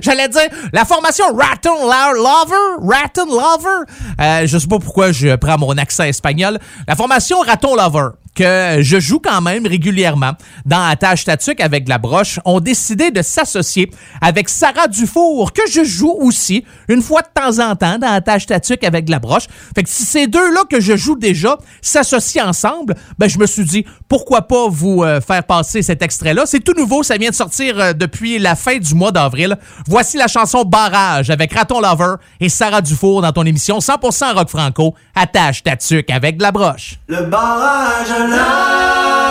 J'allais 0.00 0.28
dire 0.28 0.48
la 0.72 0.86
formation 0.86 1.26
Ratton 1.36 1.84
Lover, 1.84 2.78
Ratton 2.80 3.26
Lover. 3.26 3.84
Euh, 4.18 4.46
je 4.46 4.56
sais 4.56 4.66
pas 4.66 4.78
pourquoi 4.78 5.12
je 5.12 5.36
prends 5.36 5.58
mon 5.58 5.76
accent 5.76 6.04
espagnol. 6.04 6.58
La 6.86 6.96
formation 6.96 7.40
Raton 7.40 7.76
Lover 7.76 8.08
que 8.38 8.82
je 8.82 9.00
joue 9.00 9.18
quand 9.18 9.40
même 9.40 9.66
régulièrement 9.66 10.30
dans 10.64 10.80
Attache 10.84 11.24
Tatuc 11.24 11.60
avec 11.60 11.88
la 11.88 11.98
broche, 11.98 12.38
ont 12.44 12.60
décidé 12.60 13.10
de 13.10 13.20
s'associer 13.20 13.90
avec 14.20 14.48
Sarah 14.48 14.86
Dufour, 14.86 15.52
que 15.52 15.62
je 15.68 15.82
joue 15.82 16.14
aussi 16.20 16.64
une 16.86 17.02
fois 17.02 17.22
de 17.22 17.28
temps 17.34 17.58
en 17.58 17.74
temps 17.74 17.98
dans 17.98 18.12
Attache 18.12 18.46
Tatuc 18.46 18.84
avec 18.84 19.08
la 19.08 19.18
broche. 19.18 19.48
Fait 19.74 19.82
que 19.82 19.88
si 19.88 20.04
ces 20.04 20.28
deux-là 20.28 20.62
que 20.70 20.80
je 20.80 20.96
joue 20.96 21.16
déjà 21.16 21.58
s'associent 21.82 22.46
ensemble, 22.46 22.94
ben 23.18 23.28
je 23.28 23.40
me 23.40 23.46
suis 23.46 23.64
dit, 23.64 23.84
pourquoi 24.08 24.42
pas 24.42 24.68
vous 24.68 25.02
euh, 25.02 25.20
faire 25.20 25.42
passer 25.42 25.82
cet 25.82 26.00
extrait-là. 26.02 26.44
C'est 26.46 26.60
tout 26.60 26.74
nouveau, 26.76 27.02
ça 27.02 27.16
vient 27.16 27.30
de 27.30 27.34
sortir 27.34 27.80
euh, 27.80 27.92
depuis 27.92 28.38
la 28.38 28.54
fin 28.54 28.78
du 28.78 28.94
mois 28.94 29.10
d'avril. 29.10 29.56
Voici 29.88 30.16
la 30.16 30.28
chanson 30.28 30.62
Barrage 30.62 31.30
avec 31.30 31.52
Raton 31.52 31.80
Lover 31.80 32.14
et 32.38 32.48
Sarah 32.48 32.82
Dufour 32.82 33.22
dans 33.22 33.32
ton 33.32 33.44
émission 33.44 33.78
100% 33.78 34.34
rock 34.34 34.48
franco, 34.48 34.94
Attache 35.16 35.64
Tatuc 35.64 36.08
avec 36.10 36.40
la 36.40 36.52
broche. 36.52 37.00
Le 37.08 37.24
barrage 37.24 38.27
love. 38.30 39.27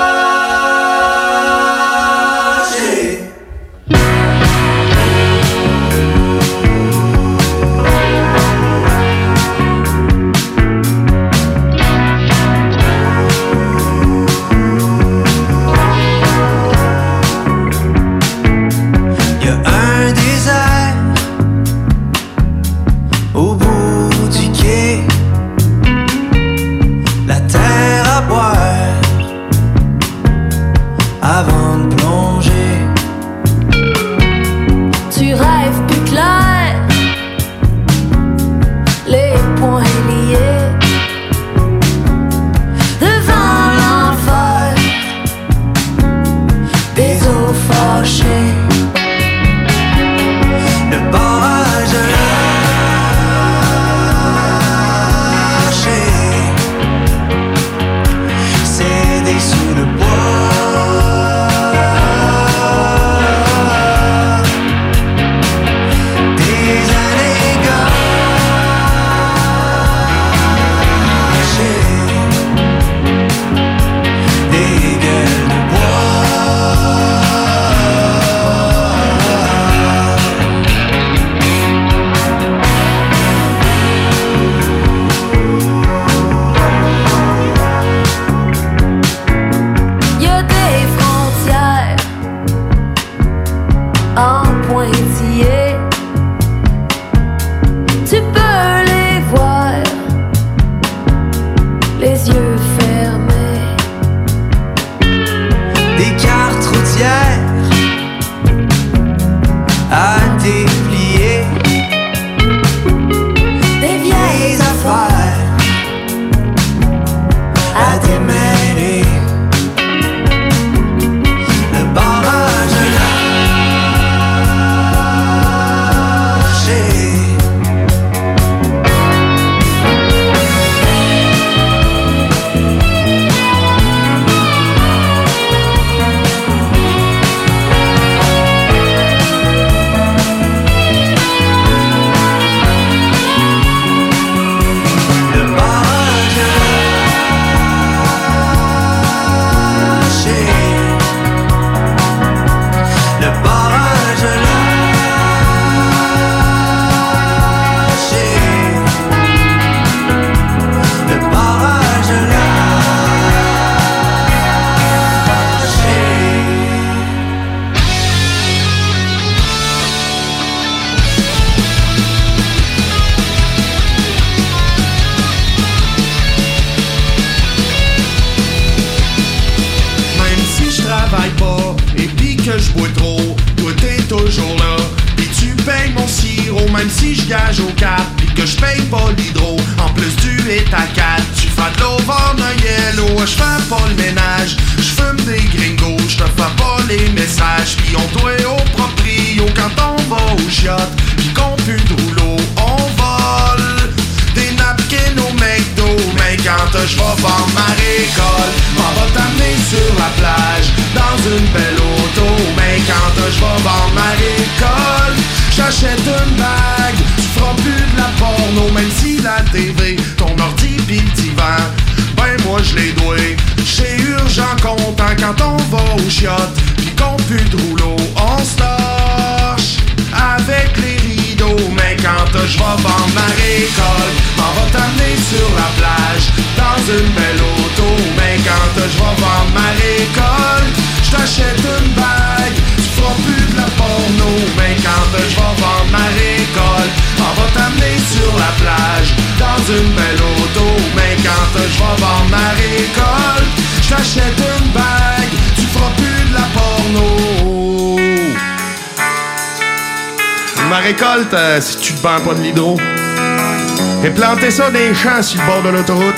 Ça 264.52 264.70
des 264.72 264.94
champs 264.94 265.22
sur 265.22 265.42
le 265.42 265.48
bord 265.48 265.62
de 265.64 265.70
l'autoroute. 265.70 266.16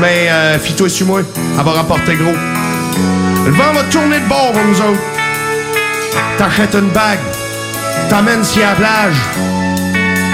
Mais 0.00 0.28
euh, 0.28 0.58
fie-toi 0.58 0.88
sur 0.88 1.06
moi, 1.06 1.20
elle 1.20 1.64
va 1.64 1.72
rapporter 1.72 2.14
gros. 2.16 2.34
Le 3.46 3.50
vent 3.52 3.72
va 3.72 3.82
tourner 3.84 4.20
de 4.20 4.28
bord 4.28 4.52
pour 4.52 4.64
nous 4.64 4.80
autres. 4.80 5.00
T'achètes 6.38 6.74
une 6.74 6.90
bague, 6.90 7.20
t'amènes 8.08 8.44
sur 8.44 8.62
la 8.62 8.74
plage. 8.74 9.16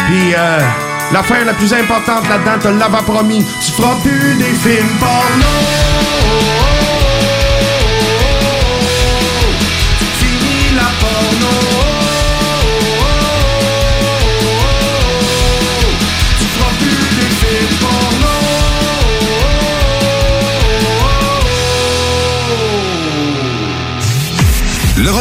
Puis 0.07 0.35
euh, 0.37 0.59
l'affaire 1.13 1.45
la 1.45 1.55
plus 1.55 1.73
importante 1.73 2.29
là-dedans, 2.29 2.59
te 2.61 2.69
l'avais 2.69 3.05
promis, 3.05 3.45
tu 3.65 3.73
feras 3.73 3.95
plus 4.03 4.35
des 4.35 4.53
films 4.55 4.89
porno. 4.99 5.80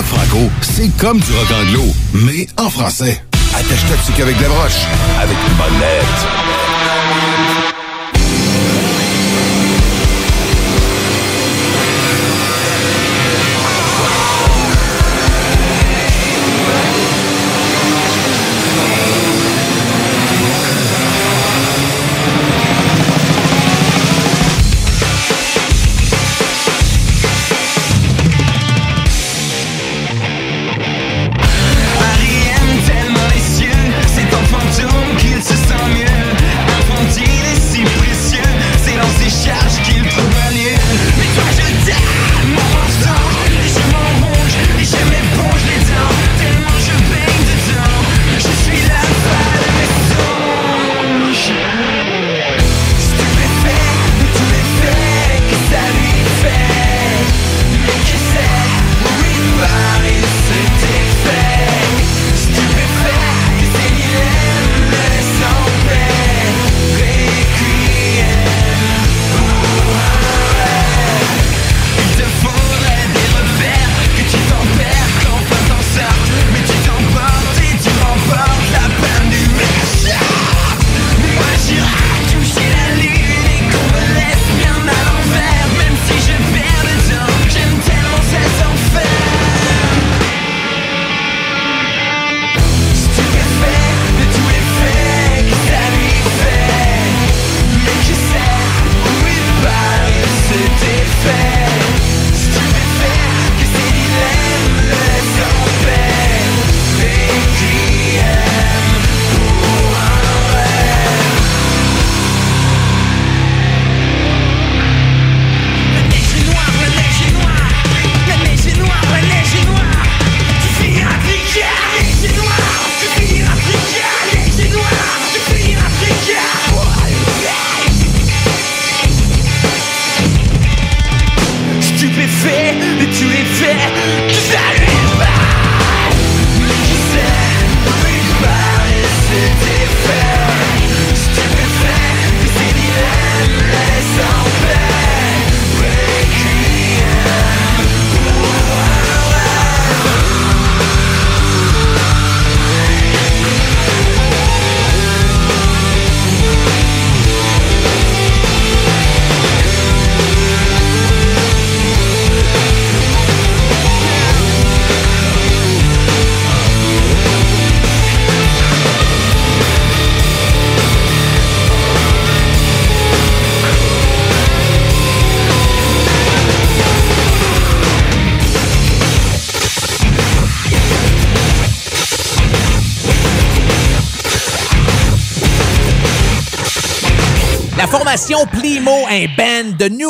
Franco, 0.04 0.50
c'est 0.62 0.90
comme 0.98 1.20
du 1.20 1.32
rock 1.34 1.48
anglo, 1.52 1.84
mais 2.14 2.48
en 2.58 2.70
français. 2.70 3.22
Attache-toi 3.54 3.98
qu'avec 4.16 4.38
des 4.38 4.46
broches, 4.46 4.86
avec 5.20 5.38
une 5.48 5.56
bonne 5.56 5.80
lettre. 5.80 6.59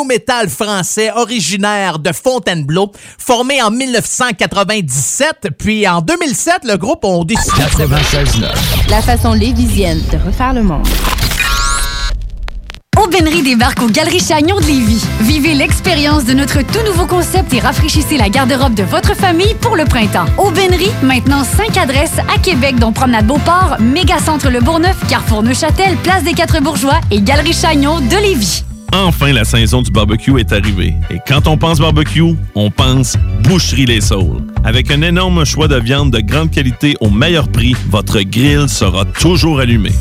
Metal 0.09 0.49
français 0.49 1.11
originaire 1.15 1.99
de 1.99 2.11
Fontainebleau, 2.11 2.91
formé 3.17 3.61
en 3.61 3.69
1997, 3.69 5.49
puis 5.57 5.87
en 5.87 6.01
2007, 6.01 6.61
le 6.63 6.77
groupe 6.77 7.05
ont 7.05 7.23
décidé... 7.23 7.61
96.9. 7.61 8.89
La 8.89 9.01
façon 9.01 9.33
lévisienne 9.33 10.01
de 10.11 10.17
refaire 10.25 10.53
le 10.53 10.63
monde. 10.63 10.87
Aubainerie 13.01 13.43
débarque 13.43 13.81
aux 13.81 13.87
Galeries 13.87 14.19
Chagnon 14.19 14.59
de 14.59 14.65
Lévis. 14.65 15.05
Vivez 15.21 15.53
l'expérience 15.53 16.25
de 16.25 16.33
notre 16.33 16.61
tout 16.63 16.83
nouveau 16.85 17.05
concept 17.05 17.53
et 17.53 17.59
rafraîchissez 17.59 18.17
la 18.17 18.29
garde-robe 18.29 18.73
de 18.73 18.83
votre 18.83 19.15
famille 19.15 19.53
pour 19.61 19.77
le 19.77 19.85
printemps. 19.85 20.25
Aubainerie, 20.37 20.91
maintenant 21.01 21.43
5 21.43 21.77
adresses 21.77 22.17
à 22.35 22.39
Québec, 22.39 22.77
dont 22.77 22.91
Promenade 22.91 23.27
Beauport, 23.27 23.77
Mégacentre 23.79 24.49
Le 24.49 24.59
Bourgneuf, 24.59 24.97
Carrefour 25.07 25.43
Neuchâtel, 25.43 25.95
Place 25.97 26.23
des 26.23 26.33
Quatre 26.33 26.61
Bourgeois 26.61 26.99
et 27.09 27.21
Galerie 27.21 27.53
Chagnon 27.53 28.01
de 28.01 28.17
Lévis. 28.17 28.63
Enfin, 28.91 29.31
la 29.33 29.45
saison 29.45 29.81
du 29.81 29.91
barbecue 29.91 30.39
est 30.39 30.51
arrivée. 30.51 30.93
Et 31.09 31.19
quand 31.27 31.47
on 31.47 31.57
pense 31.57 31.79
barbecue, 31.79 32.35
on 32.55 32.71
pense 32.71 33.15
Boucherie 33.43 33.85
Les 33.85 34.01
Saules. 34.01 34.41
Avec 34.63 34.91
un 34.91 35.01
énorme 35.01 35.45
choix 35.45 35.67
de 35.67 35.77
viande 35.79 36.11
de 36.11 36.19
grande 36.19 36.51
qualité 36.51 36.95
au 36.99 37.09
meilleur 37.09 37.47
prix, 37.47 37.75
votre 37.89 38.19
grill 38.21 38.67
sera 38.67 39.05
toujours 39.05 39.59
allumé. 39.59 39.91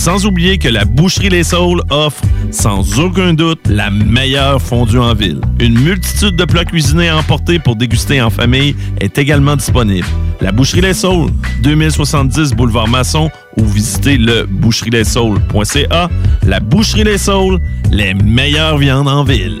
Sans 0.00 0.24
oublier 0.24 0.56
que 0.56 0.68
la 0.68 0.86
Boucherie 0.86 1.28
Les 1.28 1.44
Saules 1.44 1.82
offre, 1.90 2.22
sans 2.50 2.98
aucun 2.98 3.34
doute, 3.34 3.60
la 3.68 3.90
meilleure 3.90 4.62
fondue 4.62 4.96
en 4.96 5.12
ville. 5.12 5.42
Une 5.58 5.78
multitude 5.78 6.36
de 6.36 6.46
plats 6.46 6.64
cuisinés 6.64 7.10
à 7.10 7.18
emporter 7.18 7.58
pour 7.58 7.76
déguster 7.76 8.22
en 8.22 8.30
famille 8.30 8.74
est 8.98 9.18
également 9.18 9.56
disponible. 9.56 10.06
La 10.40 10.52
Boucherie 10.52 10.80
Les 10.80 10.94
Saules, 10.94 11.30
2070 11.62 12.54
Boulevard 12.54 12.88
Masson 12.88 13.30
ou 13.58 13.64
visitez 13.66 14.16
le 14.16 14.46
boucherieslessaules.ca. 14.46 16.08
La 16.46 16.60
Boucherie 16.60 17.04
Les 17.04 17.18
Saules, 17.18 17.60
les 17.92 18.14
meilleures 18.14 18.78
viandes 18.78 19.06
en 19.06 19.22
ville. 19.22 19.60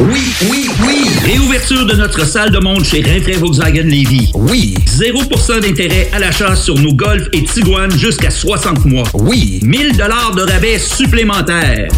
Oui, 0.00 0.22
oui, 0.50 0.70
oui! 0.86 1.06
Réouverture 1.24 1.84
de 1.84 1.94
notre 1.94 2.26
salle 2.26 2.50
de 2.50 2.58
monde 2.58 2.82
chez 2.82 3.02
Rinfrae 3.02 3.38
Volkswagen 3.38 3.82
Levy. 3.82 4.30
Oui! 4.34 4.74
0% 4.86 5.60
d'intérêt 5.60 6.08
à 6.14 6.18
l'achat 6.18 6.56
sur 6.56 6.74
nos 6.78 6.94
Golf 6.94 7.28
et 7.34 7.44
Tiguan 7.44 7.90
jusqu'à 7.90 8.30
60 8.30 8.86
mois. 8.86 9.06
Oui! 9.12 9.60
1000 9.62 9.98
dollars 9.98 10.34
de 10.34 10.42
rabais 10.42 10.78
supplémentaires. 10.78 11.88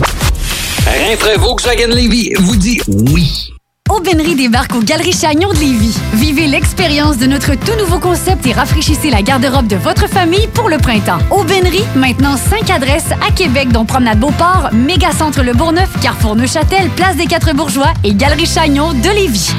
Rinfrae 0.84 1.38
Volkswagen 1.38 1.94
Levy 1.94 2.32
vous 2.40 2.56
dit 2.56 2.80
oui. 2.88 3.51
Aubainerie 3.92 4.36
débarque 4.36 4.74
aux 4.74 4.80
Galeries 4.80 5.12
Chagnon 5.12 5.50
de 5.52 5.58
Lévis. 5.58 5.98
Vivez 6.14 6.46
l'expérience 6.46 7.18
de 7.18 7.26
notre 7.26 7.54
tout 7.54 7.76
nouveau 7.78 7.98
concept 7.98 8.46
et 8.46 8.52
rafraîchissez 8.52 9.10
la 9.10 9.22
garde-robe 9.22 9.66
de 9.66 9.76
votre 9.76 10.08
famille 10.08 10.46
pour 10.54 10.68
le 10.70 10.78
printemps. 10.78 11.18
Aubainerie, 11.30 11.84
maintenant 11.94 12.36
5 12.36 12.70
adresses 12.70 13.10
à 13.26 13.30
Québec, 13.32 13.70
dont 13.70 13.84
Promenade 13.84 14.18
Beauport, 14.18 14.70
Mégacentre 14.72 15.42
Le 15.42 15.52
Bourgneuf, 15.52 15.90
Carrefour 16.00 16.36
Neuchâtel, 16.36 16.88
Place 16.90 17.16
des 17.16 17.26
Quatre 17.26 17.54
Bourgeois 17.54 17.92
et 18.02 18.14
Galerie 18.14 18.46
Chagnon 18.46 18.92
de 18.94 19.08
Lévis. 19.10 19.52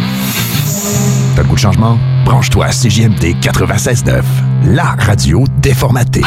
T'as 1.36 1.44
le 1.44 1.48
goût 1.48 1.56
de 1.56 1.60
changement? 1.60 2.00
Branche-toi 2.26 2.66
à 2.66 2.70
CJMD 2.72 3.36
96.9, 3.42 4.24
la 4.66 4.96
radio 4.98 5.44
déformatée. 5.62 6.22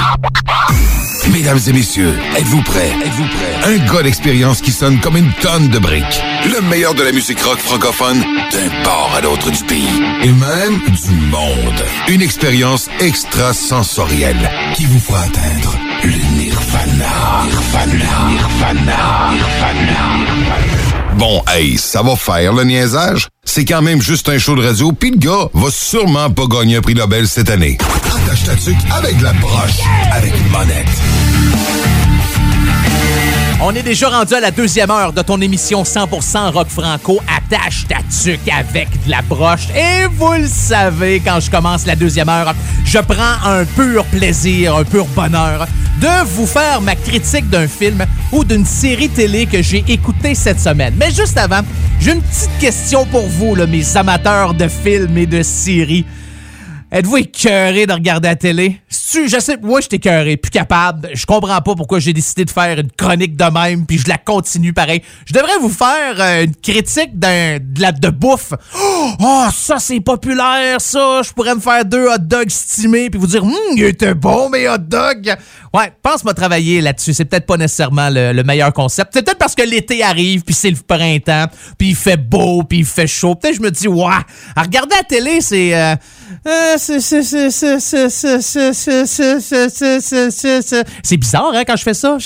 Mesdames 1.33 1.59
et 1.67 1.73
messieurs, 1.73 2.19
êtes-vous 2.37 2.63
prêts? 2.63 2.93
Êtes-vous 3.05 3.27
prêts? 3.27 3.75
Un 3.75 3.79
gars 3.93 4.03
d'expérience 4.03 4.61
qui 4.61 4.71
sonne 4.71 5.01
comme 5.01 5.17
une 5.17 5.33
tonne 5.35 5.69
de 5.69 5.79
briques. 5.79 6.23
Le 6.45 6.61
meilleur 6.63 6.95
de 6.95 7.03
la 7.03 7.13
musique 7.13 7.41
rock 7.41 7.59
francophone 7.59 8.21
d'un 8.21 8.83
port 8.85 9.13
à 9.17 9.21
l'autre 9.21 9.51
du 9.51 9.63
pays. 9.65 9.89
Et 10.23 10.31
même 10.31 10.81
du 10.89 11.11
monde. 11.31 11.85
Une 12.09 12.23
expérience 12.23 12.89
extrasensorielle 13.01 14.51
qui 14.75 14.87
vous 14.87 15.01
fera 15.01 15.23
atteindre 15.23 15.77
le 16.05 16.39
nirvana. 16.39 17.45
Nirvana. 17.45 18.29
Nirvana. 18.29 19.31
Nirvana. 19.33 20.76
Bon, 21.17 21.43
hey, 21.49 21.79
ça 21.79 22.03
va 22.03 22.15
faire 22.15 22.53
le 22.53 22.65
niaisage. 22.65 23.29
C'est 23.43 23.65
quand 23.65 23.81
même 23.81 24.03
juste 24.03 24.29
un 24.29 24.37
show 24.37 24.55
de 24.55 24.63
radio, 24.63 24.93
puis 24.93 25.13
le 25.13 25.17
gars 25.17 25.49
va 25.55 25.71
sûrement 25.71 26.29
pas 26.29 26.47
gagner 26.47 26.77
un 26.77 26.83
prix 26.83 26.95
Nobel 26.95 27.27
cette 27.27 27.49
année. 27.49 27.79
Attache 28.05 28.45
ta 28.45 28.55
tuque 28.55 28.77
avec 28.95 29.17
de 29.17 29.25
la 29.25 29.33
broche, 29.35 29.81
avec 30.13 30.35
une 30.37 30.49
monette. 30.51 30.87
On 33.63 33.75
est 33.75 33.83
déjà 33.83 34.11
rendu 34.11 34.35
à 34.35 34.41
la 34.41 34.51
deuxième 34.51 34.91
heure 34.91 35.15
de 35.15 35.23
ton 35.23 35.41
émission 35.41 35.85
100% 35.85 36.53
rock 36.53 36.69
franco. 36.69 37.19
Attache 37.35 37.87
ta 37.89 37.97
tuque 38.23 38.49
avec 38.53 38.91
de 39.07 39.11
la 39.11 39.23
broche. 39.23 39.69
Et 39.75 40.07
vous 40.09 40.35
le 40.35 40.47
savez, 40.47 41.23
quand 41.25 41.41
je 41.41 41.51
commence 41.51 41.87
la 41.87 41.97
deuxième 41.97 42.29
heure, 42.29 42.55
je 42.85 42.99
prends 42.99 43.49
un 43.49 43.65
pur 43.65 44.05
plaisir, 44.05 44.77
un 44.77 44.85
pur 44.85 45.07
bonheur 45.07 45.67
de 46.01 46.25
vous 46.27 46.47
faire 46.47 46.81
ma 46.81 46.95
critique 46.95 47.49
d'un 47.49 47.67
film 47.67 48.05
ou 48.33 48.45
d'une 48.45 48.65
série 48.65 49.09
télé 49.09 49.47
que 49.47 49.63
j'ai 49.63 49.85
écouté 49.89 50.35
cette 50.35 50.61
semaine. 50.61 50.95
Mais 50.99 51.11
juste 51.11 51.39
avant, 51.39 51.61
j'ai 52.01 52.13
une 52.13 52.23
petite 52.23 52.59
question 52.61 53.07
pour 53.07 53.27
vous, 53.27 53.57
mes 53.67 53.97
amateurs 53.97 54.55
de 54.55 54.69
films 54.69 55.17
et 55.17 55.27
de 55.27 55.43
séries. 55.43 56.05
Êtes-vous 56.93 57.17
écœuré 57.17 57.87
de 57.87 57.93
regarder 57.93 58.29
la 58.29 58.37
télé? 58.37 58.81
Si 59.09 59.29
je 59.29 59.39
sais, 59.39 59.57
moi, 59.63 59.79
je 59.81 59.87
suis 59.87 59.97
écœuré, 59.99 60.37
plus 60.37 60.51
capable. 60.51 61.11
Je 61.15 61.25
comprends 61.27 61.61
pas 61.61 61.77
pourquoi 61.77 62.01
j'ai 62.01 62.13
décidé 62.13 62.45
de 62.45 62.51
faire 62.51 62.77
une 62.81 62.91
chronique 62.91 63.37
de 63.37 63.45
même, 63.45 63.87
puis 63.87 63.99
je 63.99 64.09
la 64.09 64.19
continue 64.19 64.73
pareil. 64.73 65.01
Je 65.27 65.33
devrais 65.33 65.59
vous 65.61 65.69
faire 65.69 66.17
euh, 66.19 66.43
une 66.45 66.57
critique 66.57 67.17
d'un, 67.17 67.59
de, 67.61 67.81
la, 67.83 67.93
de 67.93 68.09
bouffe. 68.09 68.53
Oh, 69.21 69.45
ça, 69.55 69.79
c'est 69.79 70.01
populaire, 70.01 70.81
ça. 70.81 71.21
Je 71.23 71.31
pourrais 71.33 71.55
me 71.55 71.61
faire 71.61 71.85
deux 71.85 72.09
hot 72.09 72.19
dogs 72.19 72.51
stimés, 72.51 73.09
puis 73.09 73.21
vous 73.21 73.29
dire, 73.29 73.45
hum, 73.45 73.53
il 73.77 73.85
était 73.85 74.13
bon, 74.15 74.49
mes 74.49 74.69
hot 74.69 74.79
dogs. 74.79 75.37
Ouais, 75.73 75.93
pense-moi 76.03 76.35
travailler 76.35 76.81
là-dessus. 76.81 77.15
C'est 77.15 77.27
peut-être 77.27 77.47
pas 77.47 77.57
nécessairement 77.59 78.09
le, 78.11 78.33
le 78.33 78.43
meilleur 78.43 78.73
concept. 78.73 79.13
C'est 79.15 79.23
peut-être 79.23 79.39
parce 79.39 79.55
que 79.55 79.63
l'été 79.63 80.03
arrive, 80.03 80.43
puis 80.43 80.53
c'est 80.55 80.71
le 80.71 80.79
printemps, 80.85 81.47
puis 81.79 81.91
il 81.91 81.97
fait 81.97 82.17
beau, 82.17 82.65
puis 82.65 82.79
il 82.81 82.85
fait 82.85 83.07
chaud. 83.07 83.37
Peut-être 83.37 83.55
je 83.55 83.63
me 83.63 83.71
dis, 83.71 83.87
ouais, 83.87 84.05
à 84.57 84.63
regarder 84.63 84.97
la 84.97 85.05
télé, 85.05 85.41
c'est... 85.41 85.77
euh, 85.77 85.95
euh, 86.49 86.75
c'est- 86.77 86.99
c'est- 86.99 87.23
c'est- 87.23 87.51
c'est- 87.51 87.79
c'est- 87.79 88.11
c'est- 88.11 88.41
c'est- 88.73 88.96
c'est- 89.05 91.17
bizarre, 91.17 91.53
hein, 91.55 91.65
quand 91.67 91.77
je 91.77 91.83
fais 91.83 91.95
ça. 91.95 92.17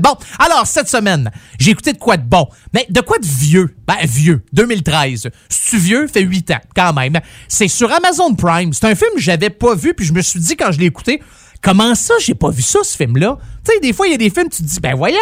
Bon, 0.00 0.16
alors, 0.38 0.66
cette 0.66 0.88
semaine, 0.88 1.30
j'ai 1.58 1.72
écouté 1.72 1.92
de 1.92 1.98
quoi 1.98 2.16
de 2.16 2.28
bon? 2.28 2.48
Mais 2.72 2.86
de 2.88 3.00
quoi 3.00 3.18
de 3.18 3.26
vieux? 3.26 3.74
Ben, 3.86 3.96
vieux. 4.04 4.44
2013. 4.52 5.28
C'est-tu 5.48 5.78
vieux? 5.78 6.06
Fait 6.06 6.22
8 6.22 6.50
ans, 6.50 6.60
quand 6.74 6.92
même. 6.92 7.18
C'est 7.48 7.68
sur 7.68 7.92
Amazon 7.92 8.34
Prime. 8.34 8.72
C'est 8.72 8.86
un 8.86 8.94
film 8.94 9.10
que 9.14 9.20
j'avais 9.20 9.50
pas 9.50 9.74
vu, 9.74 9.94
puis 9.94 10.06
je 10.06 10.12
me 10.12 10.22
suis 10.22 10.40
dit, 10.40 10.56
quand 10.56 10.72
je 10.72 10.78
l'ai 10.78 10.86
écouté, 10.86 11.22
Comment 11.60 11.96
ça, 11.96 12.14
j'ai 12.20 12.36
pas 12.36 12.50
vu 12.50 12.62
ça, 12.62 12.78
ce 12.84 12.96
film-là? 12.96 13.36
Tu 13.64 13.72
sais, 13.72 13.80
des 13.80 13.92
fois, 13.92 14.06
il 14.06 14.12
y 14.12 14.14
a 14.14 14.16
des 14.16 14.30
films, 14.30 14.48
tu 14.48 14.62
te 14.62 14.68
dis, 14.68 14.78
ben 14.78 14.94
voyons, 14.94 15.18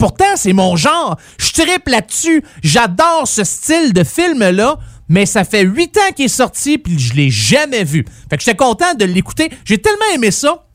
pourtant, 0.00 0.24
c'est 0.34 0.52
mon 0.52 0.74
genre. 0.74 1.16
Je 1.38 1.52
tripe 1.52 1.86
là-dessus. 1.86 2.42
J'adore 2.64 3.28
ce 3.28 3.44
style 3.44 3.92
de 3.92 4.02
film-là, 4.02 4.78
mais 5.08 5.26
ça 5.26 5.44
fait 5.44 5.62
huit 5.62 5.96
ans 5.96 6.12
qu'il 6.14 6.26
est 6.26 6.28
sorti, 6.28 6.78
puis 6.78 6.98
je 6.98 7.14
l'ai 7.14 7.30
jamais 7.30 7.84
vu. 7.84 8.04
Fait 8.30 8.36
que 8.36 8.42
j'étais 8.42 8.56
content 8.56 8.94
de 8.94 9.04
l'écouter. 9.04 9.50
J'ai 9.64 9.78
tellement 9.78 10.14
aimé 10.14 10.30
ça. 10.30 10.66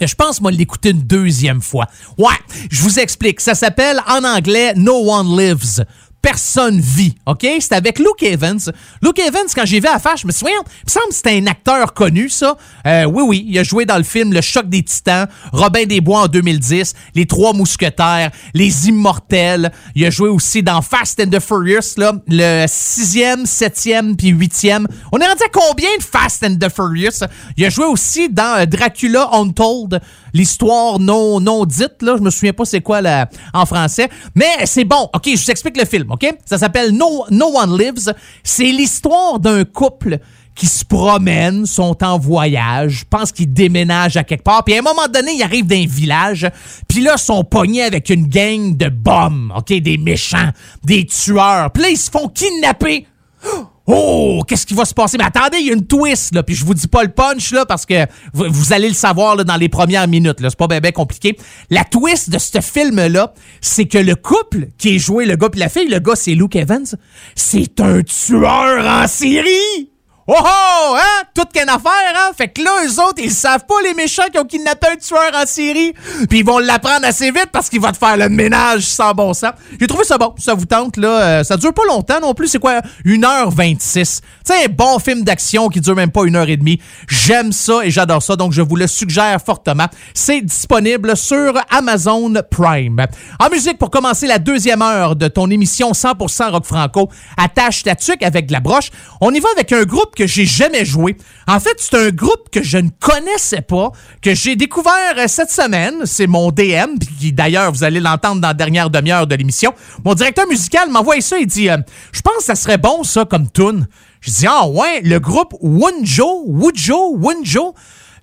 Je 0.00 0.14
pense, 0.14 0.40
moi, 0.40 0.50
l'écouter 0.50 0.90
une 0.90 1.02
deuxième 1.02 1.62
fois. 1.62 1.86
Ouais, 2.18 2.34
je 2.70 2.82
vous 2.82 2.98
explique. 2.98 3.40
Ça 3.40 3.54
s'appelle, 3.54 4.00
en 4.08 4.24
anglais, 4.24 4.74
No 4.74 5.10
One 5.10 5.38
Lives. 5.38 5.84
Personne 6.24 6.80
vit, 6.80 7.14
OK? 7.26 7.46
C'est 7.60 7.74
avec 7.74 7.98
Luke 7.98 8.22
Evans. 8.22 8.58
Luke 9.02 9.18
Evans, 9.18 9.46
quand 9.54 9.66
j'ai 9.66 9.78
vu 9.78 9.88
à 9.88 9.98
faire, 9.98 10.16
je 10.16 10.26
me 10.26 10.32
voyons, 10.32 10.62
il 10.64 10.86
me 10.86 10.90
semble 10.90 11.08
que 11.08 11.14
c'était 11.14 11.38
un 11.38 11.46
acteur 11.46 11.92
connu, 11.92 12.30
ça. 12.30 12.56
Euh, 12.86 13.04
oui, 13.04 13.22
oui, 13.26 13.44
il 13.46 13.58
a 13.58 13.62
joué 13.62 13.84
dans 13.84 13.98
le 13.98 14.04
film 14.04 14.32
Le 14.32 14.40
Choc 14.40 14.70
des 14.70 14.82
Titans, 14.82 15.28
Robin 15.52 15.84
des 15.84 16.00
Bois 16.00 16.22
en 16.22 16.26
2010, 16.26 16.94
Les 17.14 17.26
Trois 17.26 17.52
Mousquetaires, 17.52 18.30
Les 18.54 18.88
Immortels. 18.88 19.70
Il 19.94 20.06
a 20.06 20.08
joué 20.08 20.30
aussi 20.30 20.62
dans 20.62 20.80
Fast 20.80 21.20
and 21.20 21.28
the 21.28 21.40
Furious, 21.40 21.94
le 22.26 22.64
sixième, 22.68 23.44
septième, 23.44 24.16
puis 24.16 24.28
huitième. 24.28 24.86
On 25.12 25.18
est 25.18 25.26
rendu 25.26 25.42
à 25.42 25.50
combien 25.52 25.94
de 25.98 26.02
Fast 26.02 26.42
and 26.42 26.56
the 26.56 26.70
Furious? 26.74 27.26
Il 27.58 27.66
a 27.66 27.68
joué 27.68 27.84
aussi 27.84 28.30
dans 28.30 28.60
euh, 28.60 28.64
Dracula 28.64 29.28
Untold, 29.30 30.00
l'histoire 30.34 30.98
non, 30.98 31.40
non 31.40 31.64
dite, 31.64 32.02
là. 32.02 32.16
Je 32.18 32.22
me 32.22 32.30
souviens 32.30 32.52
pas 32.52 32.66
c'est 32.66 32.82
quoi 32.82 33.00
la, 33.00 33.30
en 33.54 33.64
français. 33.64 34.10
Mais 34.34 34.66
c'est 34.66 34.84
bon. 34.84 35.08
OK, 35.14 35.22
je 35.24 35.42
vous 35.42 35.50
explique 35.50 35.78
le 35.78 35.86
film, 35.86 36.10
OK? 36.10 36.26
Ça 36.44 36.58
s'appelle 36.58 36.90
no, 36.90 37.24
no 37.30 37.56
One 37.56 37.78
Lives. 37.78 38.12
C'est 38.42 38.64
l'histoire 38.64 39.38
d'un 39.38 39.64
couple 39.64 40.18
qui 40.54 40.66
se 40.66 40.84
promènent, 40.84 41.66
sont 41.66 42.02
en 42.04 42.18
voyage, 42.18 43.00
je 43.00 43.04
pense 43.10 43.32
qu'ils 43.32 43.52
déménagent 43.52 44.16
à 44.16 44.22
quelque 44.22 44.44
part, 44.44 44.62
puis 44.62 44.76
à 44.76 44.78
un 44.78 44.82
moment 44.82 45.08
donné, 45.12 45.32
ils 45.32 45.42
arrivent 45.42 45.66
dans 45.66 45.74
un 45.74 45.86
village, 45.86 46.48
puis 46.88 47.00
là, 47.00 47.14
ils 47.16 47.20
sont 47.20 47.42
pognés 47.42 47.82
avec 47.82 48.08
une 48.08 48.28
gang 48.28 48.76
de 48.76 48.88
bombes, 48.88 49.52
OK, 49.56 49.72
des 49.72 49.98
méchants, 49.98 50.50
des 50.84 51.06
tueurs. 51.06 51.72
Puis 51.72 51.82
là, 51.82 51.88
ils 51.90 51.96
se 51.96 52.10
font 52.10 52.28
kidnapper. 52.28 53.06
Qu'est-ce 53.86 54.66
qui 54.66 54.74
va 54.74 54.84
se 54.84 54.94
passer? 54.94 55.18
Mais 55.18 55.24
attendez, 55.24 55.58
il 55.58 55.66
y 55.66 55.70
a 55.70 55.74
une 55.74 55.86
twist, 55.86 56.34
là, 56.34 56.42
puis 56.42 56.54
je 56.54 56.64
vous 56.64 56.74
dis 56.74 56.88
pas 56.88 57.02
le 57.02 57.10
punch, 57.10 57.52
là, 57.52 57.66
parce 57.66 57.84
que 57.84 58.06
vous, 58.32 58.72
allez 58.72 58.88
le 58.88 58.94
savoir 58.94 59.36
là, 59.36 59.44
dans 59.44 59.56
les 59.56 59.68
premières 59.68 60.08
minutes, 60.08 60.40
là. 60.40 60.50
C'est 60.50 60.58
pas 60.58 60.68
bien 60.68 60.80
ben 60.80 60.92
compliqué. 60.92 61.36
La 61.70 61.84
twist 61.84 62.30
de 62.30 62.38
ce 62.38 62.60
film-là, 62.60 63.34
c'est 63.60 63.86
que 63.86 63.98
le 63.98 64.14
couple 64.14 64.68
qui 64.78 64.96
est 64.96 64.98
joué, 64.98 65.26
le 65.26 65.36
gars 65.36 65.50
puis 65.50 65.60
la 65.60 65.68
fille, 65.68 65.88
le 65.88 65.98
gars, 65.98 66.16
c'est 66.16 66.34
Luke 66.34 66.56
Evans, 66.56 66.86
c'est 67.34 67.80
un 67.80 68.02
tueur 68.02 68.86
en 68.86 69.06
série! 69.06 69.93
Oh 70.26 70.32
oh, 70.38 70.96
hein? 70.96 71.24
Toute 71.34 71.52
qu'une 71.52 71.68
affaire, 71.68 72.14
hein? 72.16 72.30
Fait 72.34 72.48
que 72.48 72.62
là, 72.62 72.70
eux 72.86 73.00
autres, 73.02 73.18
ils 73.22 73.30
savent 73.30 73.66
pas, 73.66 73.74
les 73.84 73.92
méchants, 73.92 74.22
qui 74.32 74.38
ont 74.38 74.46
kidnappé 74.46 74.86
un 74.92 74.96
tueur 74.96 75.30
en 75.34 75.44
série. 75.44 75.92
Puis 76.30 76.38
ils 76.38 76.44
vont 76.44 76.58
l'apprendre 76.58 77.04
assez 77.04 77.30
vite 77.30 77.50
parce 77.52 77.68
qu'il 77.68 77.80
va 77.80 77.92
te 77.92 77.98
faire 77.98 78.16
le 78.16 78.30
ménage 78.30 78.84
sans 78.84 79.12
bon 79.12 79.34
sens. 79.34 79.52
J'ai 79.78 79.86
trouvé 79.86 80.04
ça 80.04 80.16
bon. 80.16 80.34
Ça 80.38 80.54
vous 80.54 80.64
tente, 80.64 80.96
là. 80.96 81.08
Euh, 81.08 81.44
ça 81.44 81.58
dure 81.58 81.74
pas 81.74 81.84
longtemps 81.86 82.20
non 82.20 82.32
plus. 82.32 82.48
C'est 82.48 82.58
quoi? 82.58 82.80
1h26. 83.04 84.20
C'est 84.42 84.64
un 84.64 84.68
bon 84.70 84.98
film 84.98 85.24
d'action 85.24 85.68
qui 85.68 85.82
dure 85.82 85.94
même 85.94 86.10
pas 86.10 86.24
une 86.24 86.36
heure 86.36 86.48
et 86.48 86.56
demie. 86.56 86.80
J'aime 87.06 87.52
ça 87.52 87.84
et 87.84 87.90
j'adore 87.90 88.22
ça. 88.22 88.36
Donc, 88.36 88.52
je 88.52 88.62
vous 88.62 88.76
le 88.76 88.86
suggère 88.86 89.38
fortement. 89.44 89.88
C'est 90.14 90.40
disponible 90.40 91.18
sur 91.18 91.52
Amazon 91.70 92.32
Prime. 92.50 93.04
En 93.40 93.50
musique, 93.50 93.76
pour 93.76 93.90
commencer 93.90 94.26
la 94.26 94.38
deuxième 94.38 94.80
heure 94.80 95.16
de 95.16 95.28
ton 95.28 95.50
émission 95.50 95.92
100% 95.92 96.50
rock 96.50 96.64
franco, 96.64 97.10
attache 97.36 97.82
ta 97.82 97.94
tuque 97.94 98.22
avec 98.22 98.46
de 98.46 98.52
la 98.52 98.60
broche. 98.60 98.90
On 99.20 99.30
y 99.32 99.40
va 99.40 99.50
avec 99.54 99.70
un 99.72 99.82
groupe 99.82 100.13
que 100.14 100.26
j'ai 100.26 100.46
jamais 100.46 100.84
joué. 100.84 101.16
En 101.46 101.60
fait, 101.60 101.76
c'est 101.78 101.94
un 101.96 102.10
groupe 102.10 102.50
que 102.50 102.62
je 102.62 102.78
ne 102.78 102.88
connaissais 103.00 103.62
pas, 103.62 103.92
que 104.22 104.34
j'ai 104.34 104.56
découvert 104.56 105.14
euh, 105.18 105.26
cette 105.26 105.50
semaine. 105.50 106.06
C'est 106.06 106.26
mon 106.26 106.50
DM, 106.50 106.98
qui 107.18 107.32
d'ailleurs, 107.32 107.72
vous 107.72 107.84
allez 107.84 108.00
l'entendre 108.00 108.40
dans 108.40 108.48
la 108.48 108.54
dernière 108.54 108.90
demi-heure 108.90 109.26
de 109.26 109.34
l'émission. 109.34 109.74
Mon 110.04 110.14
directeur 110.14 110.46
musical 110.46 110.90
m'envoie 110.90 111.20
ça 111.20 111.38
et 111.38 111.46
dit 111.46 111.68
euh, 111.68 111.78
Je 112.12 112.20
pense 112.20 112.38
que 112.38 112.44
ça 112.44 112.54
serait 112.54 112.78
bon, 112.78 113.02
ça, 113.02 113.24
comme 113.24 113.50
tune. 113.50 113.86
Je 114.20 114.30
dis 114.30 114.46
Ah 114.48 114.66
ouais, 114.66 115.00
le 115.02 115.18
groupe 115.20 115.54
Wunjo, 115.60 116.44
Wunjo, 116.46 117.16
Wunjo. 117.16 117.74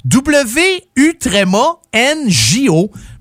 W-U-N-J-O. 0.06 1.22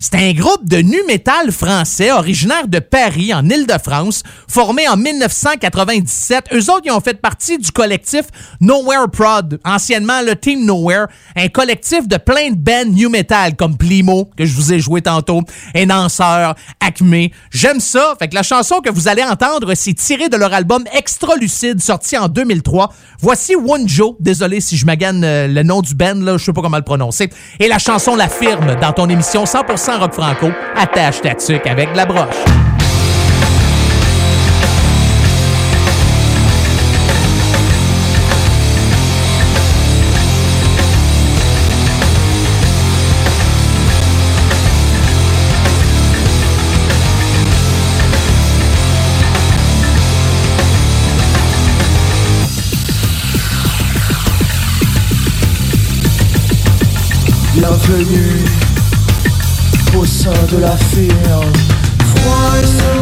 C'est 0.03 0.15
un 0.15 0.33
groupe 0.33 0.67
de 0.67 0.79
nu 0.79 0.97
metal 1.07 1.53
français 1.53 2.11
originaire 2.11 2.67
de 2.69 2.79
Paris, 2.79 3.35
en 3.35 3.47
Île-de-France, 3.51 4.23
formé 4.49 4.89
en 4.89 4.97
1997. 4.97 6.47
Eux 6.55 6.71
autres, 6.71 6.85
ils 6.87 6.91
ont 6.91 7.01
fait 7.01 7.21
partie 7.21 7.59
du 7.59 7.71
collectif 7.71 8.23
Nowhere 8.63 9.11
Prod, 9.13 9.61
anciennement 9.63 10.23
le 10.23 10.37
Team 10.37 10.65
Nowhere, 10.65 11.09
un 11.37 11.49
collectif 11.49 12.09
de 12.09 12.17
plein 12.17 12.53
de 12.53 12.57
bands 12.57 12.87
new 12.87 13.11
metal 13.11 13.57
comme 13.57 13.77
Plimo, 13.77 14.31
que 14.39 14.47
je 14.47 14.55
vous 14.55 14.73
ai 14.73 14.81
joué 14.81 15.03
tantôt, 15.03 15.43
Énanceur, 15.75 16.55
Acme. 16.81 17.27
J'aime 17.51 17.81
ça. 17.81 18.15
Fait 18.19 18.29
que 18.29 18.35
la 18.35 18.43
chanson 18.43 18.81
que 18.81 18.89
vous 18.91 19.07
allez 19.07 19.23
entendre, 19.23 19.75
c'est 19.75 19.93
tiré 19.93 20.31
de 20.31 20.37
leur 20.39 20.55
album 20.55 20.85
Extra 20.97 21.37
Lucide, 21.37 21.83
sorti 21.83 22.17
en 22.17 22.29
2003. 22.29 22.91
Voici 23.21 23.55
Wunjo. 23.55 24.17
Désolé 24.19 24.63
si 24.63 24.79
je 24.79 24.87
magane 24.87 25.25
euh, 25.25 25.47
le 25.47 25.63
nom 25.63 25.83
du 25.83 25.95
band, 25.95 26.15
là, 26.15 26.39
je 26.39 26.45
sais 26.45 26.53
pas 26.55 26.63
comment 26.63 26.70
le 26.79 26.85
prononcer. 26.85 27.31
Et 27.59 27.69
la 27.69 27.79
chanson 27.79 28.17
l'affirme 28.17 28.77
dans 28.81 28.93
ton 28.93 29.09
émission 29.09 29.45
100% 29.45 29.99
rock 29.99 30.13
franco. 30.13 30.51
Attache 30.77 31.21
ta 31.23 31.35
tuque 31.35 31.67
avec 31.67 31.93
de 31.93 31.97
la 31.97 32.07
broche. 32.07 32.80
De 60.19 60.59
la 60.59 60.77
firme. 60.77 61.53
Froid 62.15 62.59
et 62.61 63.00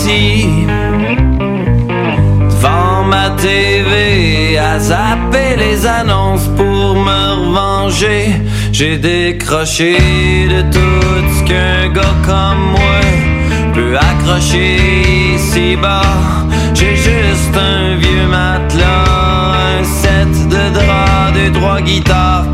assis 0.00 0.66
devant 2.48 3.04
ma 3.04 3.30
TV 3.30 4.58
à 4.58 4.78
zapper 4.78 5.56
les 5.56 5.86
annonces 5.86 6.48
pour 6.56 6.96
me 6.96 7.22
revenger. 7.40 8.32
J'ai 8.72 8.96
décroché 8.98 9.96
de 10.48 10.62
tout 10.72 11.24
ce 11.36 11.44
qu'un 11.44 11.88
gars 11.92 12.16
comme 12.24 12.62
moi 12.72 13.00
peut 13.74 13.96
accrocher 13.96 15.36
si 15.38 15.76
bas. 15.76 16.02
J'ai 16.74 16.96
juste 16.96 17.56
un 17.56 17.96
vieux 17.96 18.26
matelas, 18.26 19.80
un 19.80 19.84
set 19.84 20.48
de 20.48 20.74
draps, 20.74 21.32
deux, 21.34 21.52
trois 21.52 21.80
guitares. 21.80 22.46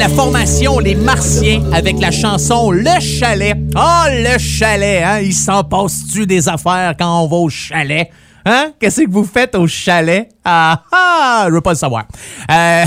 La 0.00 0.08
formation 0.08 0.78
Les 0.78 0.94
Martiens 0.94 1.62
avec 1.74 2.00
la 2.00 2.10
chanson 2.10 2.70
Le 2.70 2.98
Chalet. 3.00 3.54
Oh, 3.76 4.04
le 4.08 4.38
chalet, 4.38 5.02
hein? 5.04 5.20
Il 5.20 5.34
s'en 5.34 5.62
passe-tu 5.62 6.26
des 6.26 6.48
affaires 6.48 6.94
quand 6.98 7.24
on 7.24 7.28
va 7.28 7.36
au 7.36 7.50
chalet? 7.50 8.08
Hein? 8.44 8.72
Qu'est-ce 8.80 9.02
que 9.02 9.10
vous 9.10 9.24
faites 9.24 9.54
au 9.54 9.66
chalet? 9.66 10.28
Ah 10.44 10.82
ah! 10.92 11.44
Je 11.48 11.52
veux 11.52 11.60
pas 11.60 11.72
le 11.72 11.76
savoir. 11.76 12.06
Euh... 12.50 12.84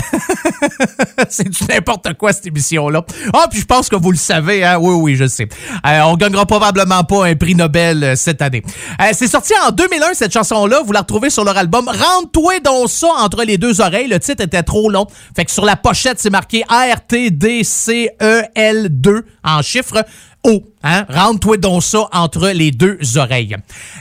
C'est 1.30 1.48
n'importe 1.70 2.14
quoi, 2.18 2.34
cette 2.34 2.48
émission-là. 2.48 3.06
Ah, 3.34 3.46
puis 3.50 3.60
je 3.60 3.66
pense 3.66 3.90
que 3.90 3.96
vous 3.96 4.12
le 4.12 4.18
savez, 4.18 4.64
hein? 4.64 4.78
Oui, 4.80 4.96
oui, 4.96 5.16
je 5.16 5.28
sais. 5.28 5.48
Euh, 5.86 6.02
on 6.02 6.16
gagnera 6.16 6.46
probablement 6.46 7.04
pas 7.04 7.26
un 7.28 7.36
prix 7.36 7.56
Nobel 7.56 8.04
euh, 8.04 8.16
cette 8.16 8.42
année. 8.42 8.64
C'est 9.14 9.28
sorti 9.28 9.54
en 9.68 9.72
2001, 9.72 10.14
cette 10.14 10.34
chanson-là. 10.34 10.82
Vous 10.86 10.92
la 10.92 11.02
retrouvez 11.02 11.30
sur 11.30 11.44
leur 11.44 11.58
album 11.58 11.88
Rentre-toi 11.88 12.60
dans 12.60 12.88
ça 12.88 13.10
entre 13.20 13.44
les 13.44 13.58
deux 13.58 13.82
oreilles. 13.82 14.08
Le 14.08 14.20
titre 14.20 14.44
était 14.44 14.64
trop 14.64 14.90
long. 14.90 15.06
Fait 15.36 15.46
que 15.46 15.52
sur 15.52 15.66
la 15.66 15.76
pochette, 15.76 16.20
c'est 16.20 16.30
marqué 16.30 16.64
R-T-D-C-E-L-2 16.70 17.62
en 19.44 19.62
chiffres. 19.62 20.04
O, 20.46 20.62
hein? 20.84 21.06
Rentre-toi 21.10 21.58
dans 21.58 21.82
ça 21.82 22.08
entre 22.12 22.50
les 22.50 22.72
deux 22.72 23.00
oreilles. 23.18 23.56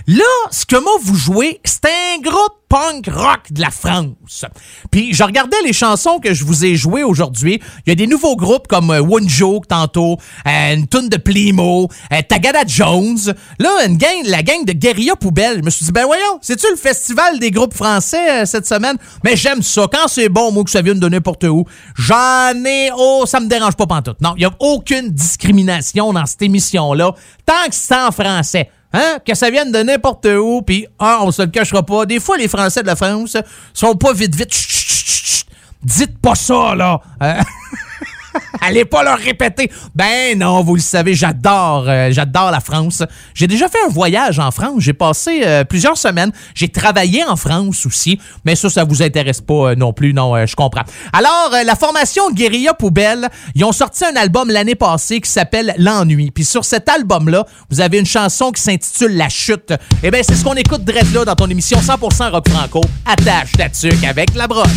Là, 0.07 0.25
ce 0.51 0.67
que 0.67 0.77
moi 0.77 0.93
vous 1.03 1.17
jouez, 1.17 1.61
c'est 1.65 1.87
un 1.87 2.21
groupe 2.21 2.63
punk 2.69 3.07
rock 3.15 3.53
de 3.53 3.61
la 3.61 3.71
France. 3.71 4.47
Puis 4.91 5.13
je 5.13 5.23
regardais 5.23 5.59
les 5.63 5.75
chansons 5.75 6.21
que 6.21 6.33
je 6.33 6.43
vous 6.43 6.65
ai 6.65 6.75
jouées 6.75 7.05
aujourd'hui. 7.05 7.61
Il 7.87 7.91
y 7.91 7.93
a 7.93 7.95
des 7.95 8.07
nouveaux 8.07 8.35
groupes 8.35 8.67
comme 8.67 8.91
euh, 8.91 9.01
Wunjoke 9.01 9.69
tantôt, 9.69 10.17
euh, 10.47 10.75
une 10.75 10.89
tune 10.89 11.11
de 11.11 11.19
Plimo, 11.19 11.91
euh, 12.11 12.23
Tagada 12.27 12.61
Jones. 12.67 13.35
Là, 13.59 13.71
une 13.87 13.99
la 14.25 14.43
gang 14.43 14.65
de 14.65 14.73
Guérilla 14.73 15.17
Poubelle. 15.17 15.59
Je 15.59 15.65
me 15.65 15.69
suis 15.71 15.85
dit, 15.85 15.93
ben 15.93 16.07
voyons, 16.07 16.39
c'est-tu 16.41 16.67
le 16.71 16.77
festival 16.77 17.39
des 17.39 17.51
groupes 17.51 17.75
français 17.75 18.43
euh, 18.43 18.47
cette 18.47 18.67
semaine? 18.67 18.97
Mais 19.23 19.37
j'aime 19.37 19.63
ça. 19.63 19.87
Quand 19.93 20.09
c'est 20.09 20.31
bon, 20.31 20.51
moi, 20.51 20.65
que 20.65 20.71
ça 20.71 20.81
vienne 20.81 20.99
de 20.99 21.09
n'importe 21.09 21.45
où, 21.45 21.67
j'en 21.95 22.55
ai... 22.65 22.91
Oh, 22.97 23.25
ça 23.27 23.41
me 23.41 23.49
dérange 23.49 23.77
pas 23.77 23.87
pantoute. 23.87 24.21
Non, 24.23 24.33
il 24.37 24.41
n'y 24.41 24.47
a 24.47 24.55
aucune 24.61 25.11
discrimination 25.11 26.13
dans 26.15 26.25
cette 26.25 26.43
émission-là, 26.73 27.13
tant 27.45 27.69
que 27.69 27.75
c'est 27.75 27.95
en 27.95 28.11
français. 28.11 28.71
Hein? 28.93 29.19
Que 29.27 29.35
ça 29.35 29.51
vienne 29.51 29.73
de 29.73 29.79
n'importe 29.79 30.27
où, 30.27 30.63
puis 30.63 30.87
ah, 30.99 31.21
on 31.23 31.31
se 31.31 31.43
le 31.43 31.49
cachera 31.49 31.83
pas. 31.83 32.05
Des 32.05 32.21
fois, 32.21 32.37
les 32.37 32.49
Français 32.49 32.83
de 32.83 32.87
la 32.87 32.97
France 32.97 33.37
sont 33.73 33.95
pas 33.95 34.13
vite, 34.13 34.35
vite. 34.35 34.53
Chut, 34.53 34.71
chut, 34.71 35.07
chut. 35.07 35.47
Dites 35.83 36.19
pas 36.19 36.35
ça, 36.35 36.75
là. 36.75 37.01
Euh, 37.23 37.35
Allez 38.61 38.85
pas 38.85 39.03
leur 39.03 39.19
répéter. 39.19 39.71
Ben 39.95 40.39
non, 40.39 40.63
vous 40.63 40.75
le 40.75 40.81
savez, 40.81 41.15
j'adore, 41.15 41.85
euh, 41.89 42.11
j'adore 42.11 42.51
la 42.51 42.61
France. 42.61 43.03
J'ai 43.35 43.47
déjà 43.47 43.69
fait 43.69 43.79
un 43.87 43.91
voyage 43.91 44.39
en 44.39 44.51
France. 44.51 44.75
J'ai 44.79 44.93
passé 44.93 45.43
euh, 45.45 45.65
plusieurs 45.65 45.97
semaines. 45.97 46.33
J'ai 46.55 46.69
travaillé 46.69 47.25
en 47.25 47.37
France 47.37 47.87
aussi, 47.87 48.19
mais 48.45 48.55
ça, 48.55 48.71
ça 48.71 48.85
vous 48.85 49.03
intéresse 49.03 49.41
pas 49.41 49.71
euh, 49.71 49.75
non 49.75 49.93
plus. 49.93 50.13
Non, 50.15 50.47
je 50.47 50.55
comprends. 50.55 50.85
Alors, 51.13 51.53
la 51.65 51.75
formation 51.75 52.31
Guérilla 52.31 52.75
Poubelle, 52.75 53.29
ils 53.55 53.65
ont 53.65 53.73
sorti 53.73 54.05
un 54.05 54.17
album 54.17 54.51
l'année 54.51 54.75
passée 54.75 55.21
qui 55.21 55.31
s'appelle 55.31 55.75
L'ennui. 55.79 56.31
Puis 56.31 56.45
sur 56.45 56.65
cet 56.65 56.89
album-là, 56.89 57.47
vous 57.71 57.81
avez 57.81 57.99
une 57.99 58.07
chanson 58.07 58.53
qui 58.53 58.63
s'intitule 58.63 59.17
La 59.17 59.29
chute. 59.29 59.73
Eh 60.03 60.11
bien, 60.11 60.21
c'est 60.23 60.35
ce 60.35 60.45
qu'on 60.45 60.55
écoute 60.55 60.85
direct 60.85 61.13
dans 61.13 61.35
ton 61.35 61.49
émission 61.49 61.79
100% 61.79 62.31
rock 62.31 62.49
franco. 62.49 62.81
Attache 63.07 63.53
ta 63.53 63.69
tuque 63.69 64.05
avec 64.05 64.35
la 64.35 64.47
broche. 64.47 64.69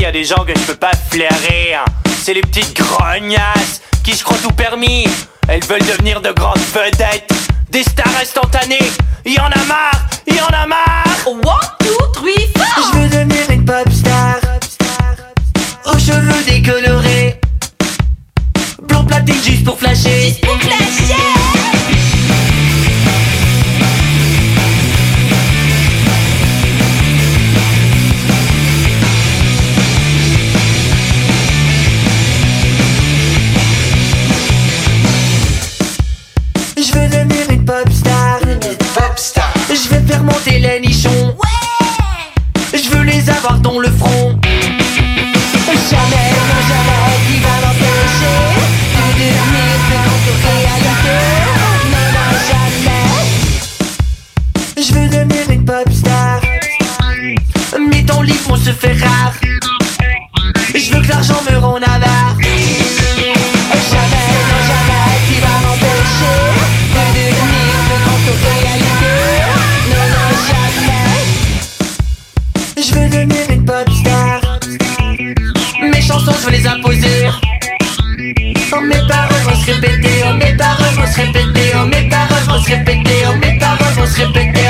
Y 0.00 0.04
a 0.06 0.12
des 0.12 0.24
gens 0.24 0.44
que 0.46 0.52
je 0.56 0.60
peux 0.62 0.74
pas 0.76 0.92
flairer. 1.10 1.74
hein. 1.74 1.84
C'est 2.22 2.34
les 2.34 2.40
petites 2.40 2.74
grognasses 2.76 3.82
qui 4.02 4.14
se 4.14 4.24
croient 4.24 4.38
tout 4.42 4.52
permis. 4.52 5.06
Elles 5.48 5.64
veulent 5.64 5.84
devenir 5.84 6.20
de 6.20 6.30
grandes 6.32 6.58
vedettes, 6.72 7.30
des 7.68 7.82
stars 7.82 8.06
instantanées. 8.20 8.90
Il 9.24 9.34
y 9.34 9.38
en 9.40 9.46
a 9.50 9.64
marre, 9.66 10.06
il 10.26 10.36
y 10.36 10.40
en 10.40 10.46
a 10.46 10.66
marre. 10.66 11.04
One, 11.26 11.40
two, 11.80 12.06
three, 12.14 12.48
four. 12.56 12.92
Je 12.92 12.98
veux 12.98 13.08
devenir 13.08 13.50
une 13.50 13.64
pop 13.64 13.88
star 13.92 14.36
Aux 15.86 15.98
cheveux 15.98 16.42
décolorés 16.48 17.38
Blond 18.88 19.04
platine 19.04 19.36
juste 19.44 19.64
pour 19.64 19.78
flasher 19.78 20.28
Juste 20.30 20.40
pour 20.44 20.56
flasher 20.60 21.14
Je 39.14 39.88
vais 39.88 40.00
faire 40.06 40.22
monter 40.22 40.58
les 40.58 40.80
nichons. 40.80 41.36
Ouais. 41.38 41.48
Je 42.72 42.88
veux 42.90 43.02
les 43.02 43.28
avoir 43.28 43.58
dans 43.58 43.78
le 43.78 43.90
front. 43.90 44.38
Jamais, 45.90 46.30
non, 46.30 46.60
jamais, 46.68 47.16
qui 47.26 47.36
va 47.40 47.54
l'empêcher 47.62 48.36
de 48.96 49.12
devenir 49.18 49.76
plus 49.86 50.00
grande 50.04 50.22
que 50.26 50.34
réalité. 50.46 51.16
Non, 51.90 52.06
non, 52.14 52.30
jamais. 52.48 53.06
Je 54.76 54.90
veux 54.94 55.08
devenir 55.08 55.44
une 55.50 55.64
pop 55.64 55.90
star. 55.92 56.40
Mais 57.90 58.02
ton 58.04 58.22
livre, 58.22 58.50
on 58.50 58.56
se 58.56 58.72
fait 58.72 58.94
rare. 58.94 59.34
Je 60.74 60.94
veux 60.94 61.02
que 61.02 61.08
l'argent 61.08 61.42
me 61.50 61.56
rende 61.58 61.84
avare. 61.84 62.36
Se 79.72 79.80
répéter, 79.80 80.24
oh, 80.28 80.34
mes 80.34 80.56
paroles 80.56 80.94
vont 80.96 81.06
se 81.06 81.20
répéter, 81.20 81.72
oh, 81.74 81.86
mes 81.86 82.08
paroles 82.08 82.44
vont 82.46 82.62
se 82.62 82.70
répéter, 82.70 83.24
oh, 83.28 83.36
mes 83.36 83.58
paroles 83.58 83.94
vont 83.96 84.06
se 84.06 84.20
répéter, 84.20 84.60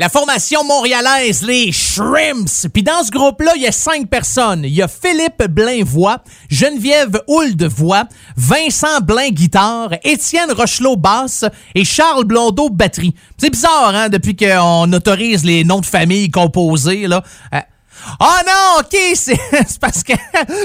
La 0.00 0.08
formation 0.08 0.64
montréalaise, 0.64 1.42
les 1.42 1.72
Shrimps. 1.72 2.68
Puis 2.72 2.82
dans 2.82 3.04
ce 3.04 3.10
groupe-là, 3.10 3.52
il 3.56 3.60
y 3.60 3.66
a 3.66 3.70
cinq 3.70 4.08
personnes. 4.08 4.64
Il 4.64 4.72
y 4.72 4.80
a 4.80 4.88
Philippe 4.88 5.44
Blainvoix, 5.50 6.24
Geneviève 6.48 7.20
Houlde-Voix, 7.28 8.04
Vincent 8.34 9.02
Blain 9.02 9.28
guitare, 9.28 9.90
Étienne 10.02 10.52
Rochelot 10.52 10.96
basse 10.96 11.44
et 11.74 11.84
Charles 11.84 12.24
Blondeau 12.24 12.70
batterie. 12.70 13.14
C'est 13.36 13.50
bizarre, 13.50 13.94
hein, 13.94 14.08
depuis 14.08 14.34
qu'on 14.34 14.90
autorise 14.90 15.44
les 15.44 15.64
noms 15.64 15.80
de 15.80 15.86
famille 15.86 16.30
composés, 16.30 17.06
là. 17.06 17.22
Euh, 17.52 17.58
ah 18.18 18.40
non, 18.46 18.80
ok, 18.80 18.96
c'est 19.14 19.38
parce 19.80 20.02
que 20.02 20.12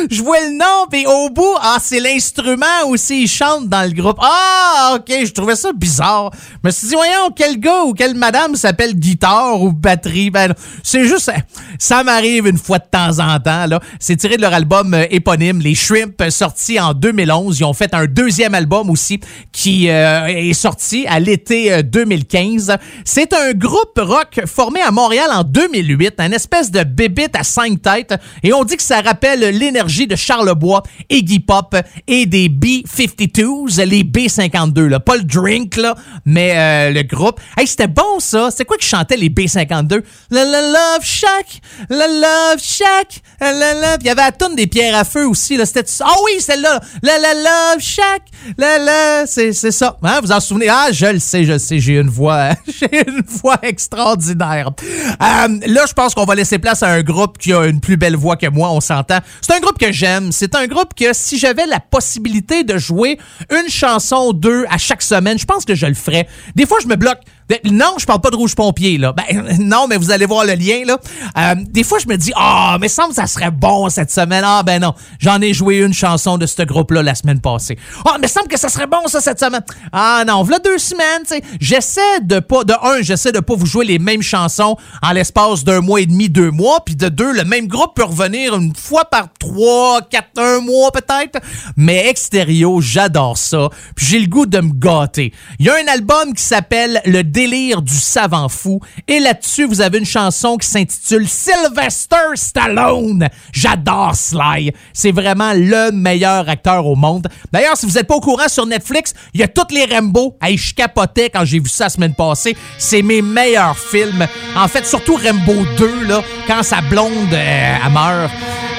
je 0.09 0.21
vois 0.21 0.39
le 0.41 0.57
nom, 0.57 0.87
puis 0.89 1.05
au 1.05 1.29
bout, 1.29 1.55
ah, 1.61 1.77
c'est 1.81 1.99
l'instrument 1.99 2.87
aussi, 2.87 3.23
il 3.23 3.27
chante 3.27 3.67
dans 3.67 3.83
le 3.83 3.93
groupe. 3.93 4.17
Ah, 4.21 4.95
ok, 4.95 5.11
je 5.25 5.31
trouvais 5.31 5.55
ça 5.55 5.71
bizarre. 5.73 6.31
Je 6.63 6.67
me 6.67 6.71
suis 6.71 6.87
dit, 6.87 6.95
voyons, 6.95 7.31
quel 7.35 7.59
gars 7.59 7.83
ou 7.83 7.93
quelle 7.93 8.15
madame 8.15 8.55
s'appelle 8.55 8.95
guitare 8.95 9.61
ou 9.61 9.71
batterie? 9.71 10.29
Ben, 10.29 10.53
c'est 10.83 11.05
juste, 11.05 11.31
ça 11.79 12.03
m'arrive 12.03 12.47
une 12.47 12.57
fois 12.57 12.79
de 12.79 12.85
temps 12.89 13.19
en 13.19 13.39
temps, 13.39 13.65
là. 13.67 13.79
C'est 13.99 14.15
tiré 14.15 14.37
de 14.37 14.41
leur 14.41 14.53
album 14.53 14.93
euh, 14.93 15.05
éponyme, 15.09 15.59
Les 15.59 15.75
Shrimp, 15.75 16.21
euh, 16.21 16.29
sorti 16.29 16.79
en 16.79 16.93
2011. 16.93 17.59
Ils 17.59 17.63
ont 17.63 17.73
fait 17.73 17.93
un 17.93 18.05
deuxième 18.05 18.53
album 18.53 18.89
aussi 18.89 19.19
qui 19.51 19.89
euh, 19.89 20.27
est 20.27 20.53
sorti 20.53 21.05
à 21.07 21.19
l'été 21.19 21.71
euh, 21.71 21.81
2015. 21.81 22.77
C'est 23.03 23.33
un 23.33 23.53
groupe 23.53 23.97
rock 23.97 24.41
formé 24.45 24.81
à 24.81 24.91
Montréal 24.91 25.29
en 25.31 25.43
2008, 25.43 26.15
un 26.19 26.31
espèce 26.31 26.71
de 26.71 26.83
bébite 26.83 27.24
à 27.33 27.43
cinq 27.43 27.81
têtes, 27.81 28.13
et 28.43 28.53
on 28.53 28.63
dit 28.63 28.77
que 28.77 28.83
ça 28.83 29.01
rappelle 29.01 29.39
l'énergie 29.39 30.07
de 30.07 30.15
Charlebois, 30.15 30.83
Iggy 31.09 31.39
Pop 31.39 31.75
et 32.07 32.25
des 32.25 32.49
B-52s, 32.49 33.83
les 33.83 34.03
B-52, 34.03 34.87
là. 34.87 34.99
Pas 34.99 35.17
le 35.17 35.23
drink, 35.23 35.77
là, 35.77 35.95
mais 36.25 36.53
euh, 36.55 36.91
le 36.91 37.03
groupe. 37.03 37.39
Hey, 37.57 37.67
c'était 37.67 37.87
bon, 37.87 38.19
ça. 38.19 38.49
C'est 38.55 38.65
quoi 38.65 38.77
qui 38.77 38.87
chantait 38.87 39.17
les 39.17 39.29
B-52? 39.29 40.03
La 40.31 40.45
la 40.45 40.61
love 40.61 41.03
shack, 41.03 41.61
la 41.89 42.07
love 42.07 42.61
shack, 42.61 43.21
la 43.39 43.73
la. 43.73 43.97
Il 43.99 44.07
y 44.07 44.09
avait 44.09 44.21
la 44.21 44.31
toune 44.31 44.55
des 44.55 44.67
pierres 44.67 44.95
à 44.95 45.03
feu 45.03 45.27
aussi, 45.27 45.57
là. 45.57 45.65
C'était... 45.65 45.85
Ah 46.01 46.15
oui, 46.25 46.39
celle-là. 46.39 46.79
La 47.03 47.17
la 47.19 47.33
love 47.33 47.79
shack, 47.81 48.23
la 48.57 48.77
la... 48.77 49.25
C'est, 49.25 49.53
c'est 49.53 49.71
ça. 49.71 49.97
Hein, 50.03 50.19
vous 50.21 50.31
en 50.31 50.39
souvenez? 50.39 50.69
Ah, 50.69 50.87
je 50.91 51.05
le 51.05 51.19
sais, 51.19 51.43
je 51.43 51.53
le 51.53 51.59
sais. 51.59 51.79
J'ai 51.79 51.93
une 51.93 52.09
voix, 52.09 52.49
j'ai 52.67 53.07
une 53.07 53.21
voix 53.25 53.57
extraordinaire. 53.61 54.71
Euh, 54.81 55.59
là, 55.67 55.85
je 55.87 55.93
pense 55.93 56.13
qu'on 56.13 56.25
va 56.25 56.35
laisser 56.35 56.59
place 56.59 56.83
à 56.83 56.89
un 56.89 57.01
groupe 57.01 57.14
qui 57.39 57.53
a 57.53 57.65
une 57.65 57.79
plus 57.79 57.97
belle 57.97 58.15
voix 58.15 58.35
que 58.35 58.47
moi, 58.47 58.71
on 58.71 58.81
s'entend. 58.81 59.19
C'est 59.41 59.53
un 59.53 59.59
groupe 59.59 59.77
que 59.77 59.91
j'aime. 59.91 60.31
C'est 60.31 60.55
un 60.55 60.67
groupe 60.67 60.93
que 60.95 61.13
si 61.13 61.37
j'avais 61.37 61.65
la 61.65 61.79
possibilité 61.79 62.63
de 62.63 62.77
jouer 62.77 63.17
une 63.49 63.69
chanson 63.69 64.27
ou 64.27 64.33
deux 64.33 64.65
à 64.69 64.77
chaque 64.77 65.01
semaine, 65.01 65.37
je 65.37 65.45
pense 65.45 65.65
que 65.65 65.75
je 65.75 65.85
le 65.85 65.93
ferais. 65.93 66.27
Des 66.55 66.65
fois, 66.65 66.77
je 66.81 66.87
me 66.87 66.95
bloque. 66.95 67.19
De- 67.49 67.59
Non, 67.71 67.95
je 67.99 68.05
parle 68.05 68.21
pas 68.21 68.31
de 68.31 68.35
Rouge 68.35 68.55
Pompier, 68.55 68.97
là. 68.97 69.13
Ben, 69.13 69.57
non, 69.59 69.87
mais 69.87 69.97
vous 69.97 70.11
allez 70.11 70.25
voir 70.25 70.45
le 70.45 70.53
lien, 70.53 70.81
là. 70.85 70.97
Euh, 71.37 71.55
des 71.69 71.83
fois, 71.83 71.99
je 71.99 72.07
me 72.07 72.15
dis, 72.17 72.31
ah, 72.35 72.77
mais 72.81 72.87
semble 72.87 73.09
que 73.09 73.15
ça 73.15 73.27
serait 73.27 73.51
bon 73.51 73.89
cette 73.89 74.11
semaine. 74.11 74.43
Ah, 74.45 74.63
ben 74.63 74.81
non. 74.81 74.93
J'en 75.19 75.39
ai 75.41 75.53
joué 75.53 75.77
une 75.77 75.93
chanson 75.93 76.37
de 76.37 76.45
ce 76.45 76.63
groupe-là 76.63 77.03
la 77.03 77.13
semaine 77.15 77.39
passée. 77.41 77.77
Ah, 78.07 78.17
mais 78.19 78.27
semble 78.27 78.47
que 78.47 78.57
ça 78.59 78.69
serait 78.69 78.87
bon, 78.87 79.07
ça, 79.07 79.21
cette 79.21 79.39
semaine. 79.39 79.63
Ah, 79.91 80.23
non, 80.27 80.41
voilà 80.43 80.59
deux 80.59 80.77
semaines, 80.79 81.21
tu 81.27 81.35
sais. 81.35 81.41
J'essaie 81.59 82.19
de 82.21 82.39
pas, 82.39 82.63
de 82.63 82.73
un, 82.81 83.01
j'essaie 83.01 83.31
de 83.31 83.39
pas 83.39 83.55
vous 83.55 83.65
jouer 83.67 83.85
les 83.85 83.99
mêmes 83.99 84.21
chansons 84.23 84.75
en 85.03 85.11
l'espace 85.11 85.63
d'un 85.63 85.81
mois 85.81 86.01
et 86.01 86.05
demi, 86.07 86.29
deux 86.29 86.51
mois. 86.51 86.79
Puis 86.85 86.95
de 86.95 87.09
deux, 87.09 87.31
le 87.31 87.43
même 87.43 87.67
groupe 87.67 87.95
peut 87.95 88.03
revenir 88.03 88.55
une 88.55 88.75
fois 88.75 89.05
par 89.05 89.27
trois, 89.39 90.01
quatre, 90.09 90.29
un 90.37 90.61
mois 90.61 90.91
peut-être. 90.91 91.39
Mais 91.77 92.07
Extérieur, 92.07 92.81
j'adore 92.81 93.37
ça. 93.37 93.69
Puis 93.95 94.05
j'ai 94.07 94.19
le 94.19 94.27
goût 94.27 94.45
de 94.45 94.59
me 94.59 94.71
gâter. 94.73 95.31
Il 95.59 95.65
y 95.65 95.69
a 95.69 95.75
un 95.75 95.87
album 95.93 96.33
qui 96.33 96.43
s'appelle 96.43 97.01
Le 97.05 97.23
délire 97.35 97.81
du 97.81 97.93
savant 97.93 98.47
fou. 98.47 98.79
Et 99.09 99.19
là-dessus, 99.19 99.65
vous 99.65 99.81
avez 99.81 99.97
une 99.99 100.05
chanson 100.05 100.55
qui 100.55 100.67
s'intitule 100.67 101.27
Sylvester 101.27 102.15
Stallone. 102.35 103.27
J'adore 103.51 104.15
Sly. 104.15 104.71
C'est 104.93 105.11
vraiment 105.11 105.51
le 105.53 105.91
meilleur 105.91 106.47
acteur 106.47 106.87
au 106.87 106.95
monde. 106.95 107.27
D'ailleurs, 107.51 107.75
si 107.75 107.85
vous 107.85 107.91
n'êtes 107.91 108.07
pas 108.07 108.15
au 108.15 108.21
courant 108.21 108.47
sur 108.47 108.65
Netflix, 108.65 109.13
il 109.33 109.41
y 109.41 109.43
a 109.43 109.49
toutes 109.49 109.73
les 109.73 109.83
Rambo. 109.83 110.37
Hey, 110.41 110.57
je 110.57 110.73
capotais 110.73 111.29
quand 111.29 111.43
j'ai 111.43 111.59
vu 111.59 111.67
ça 111.67 111.85
la 111.85 111.89
semaine 111.89 112.15
passée. 112.15 112.55
C'est 112.77 113.01
mes 113.01 113.21
meilleurs 113.21 113.77
films. 113.77 114.25
En 114.55 114.69
fait, 114.69 114.85
surtout 114.85 115.17
Rambo 115.17 115.65
2, 115.77 116.05
là, 116.05 116.23
quand 116.47 116.63
sa 116.63 116.79
blonde, 116.79 117.33
euh, 117.33 117.77
elle 117.85 117.91
meurt. 117.91 118.31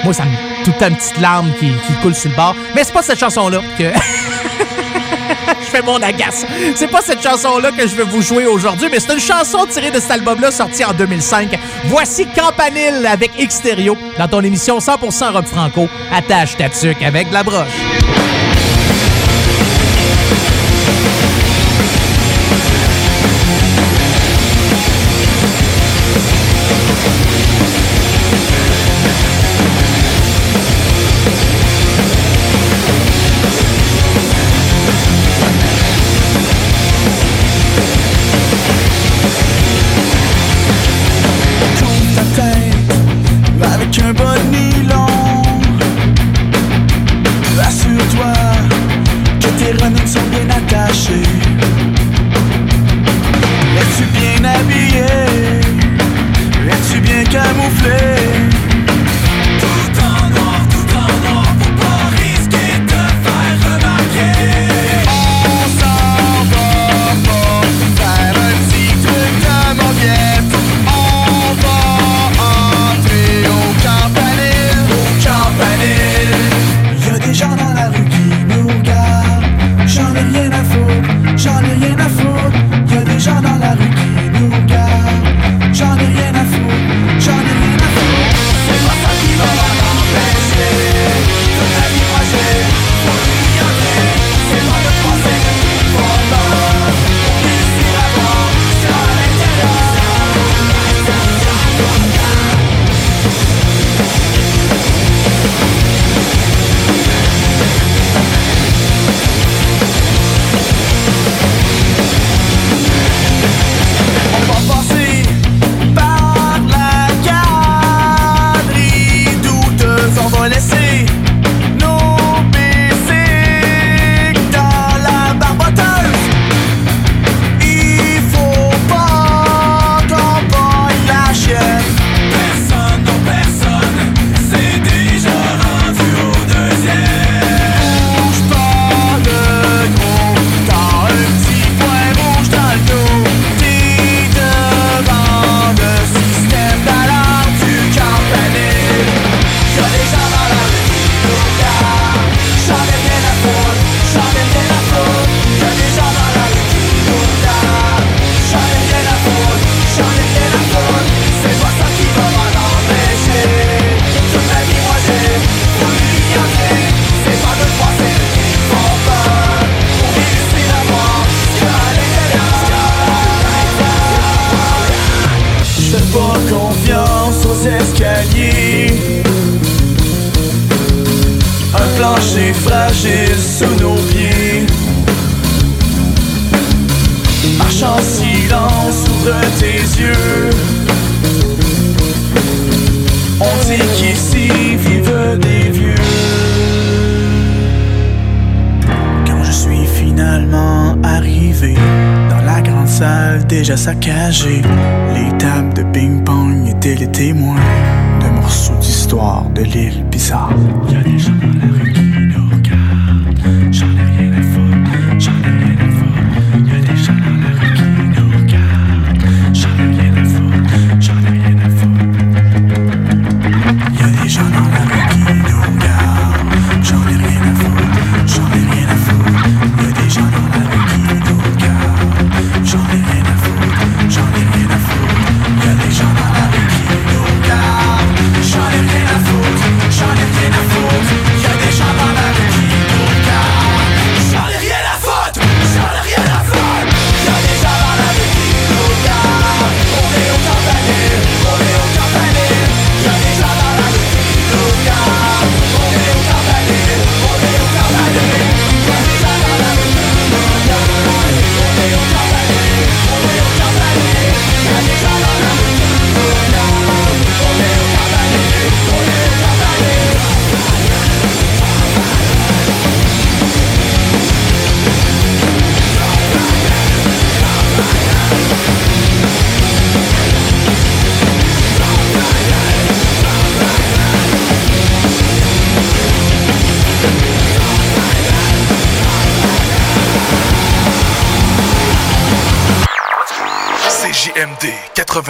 Moi, 0.03 0.15
ça 0.15 0.25
me... 0.25 0.65
Tout 0.65 0.73
une 0.81 0.97
petite 0.97 1.21
larme 1.21 1.53
qui, 1.61 1.67
qui 1.67 1.93
coule 2.03 2.15
sur 2.15 2.31
le 2.31 2.37
bord. 2.37 2.57
Mais 2.75 2.83
c'est 2.85 2.93
pas 2.93 3.03
cette 3.03 3.21
chanson-là 3.21 3.61
que... 3.79 3.85
mon 5.83 6.03
agace. 6.03 6.47
C'est 6.75 6.91
pas 6.91 7.01
cette 7.03 7.23
chanson-là 7.23 7.73
que 7.73 7.87
je 7.87 7.95
vais 7.95 8.05
vous 8.05 8.23
jouer 8.23 8.47
aujourd'hui, 8.47 8.89
mais 8.91 9.01
c'est 9.01 9.13
une 9.13 9.21
chanson 9.21 9.67
tirée 9.67 9.91
de 9.91 10.01
cet 10.01 10.11
album-là 10.11 10.51
sorti 10.51 10.85
en 10.85 10.93
2005. 10.93 11.59
Voici 11.85 12.27
Campanile 12.27 13.07
avec 13.07 13.33
Extérieur 13.39 13.97
dans 14.19 14.29
ton 14.29 14.43
émission 14.43 14.79
100% 14.79 15.33
rock 15.33 15.47
franco. 15.47 15.89
Attache 16.13 16.57
ta 16.57 16.69
tuque 16.69 17.03
avec 17.03 17.31
la 17.33 17.43
broche. 17.43 18.56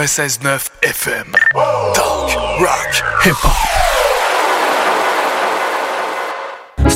96.9 0.06 0.70
FM. 0.82 1.34
Talk, 1.94 2.30
rock, 2.60 3.02
hip-hop. 3.24 3.56
Ce 6.88 6.95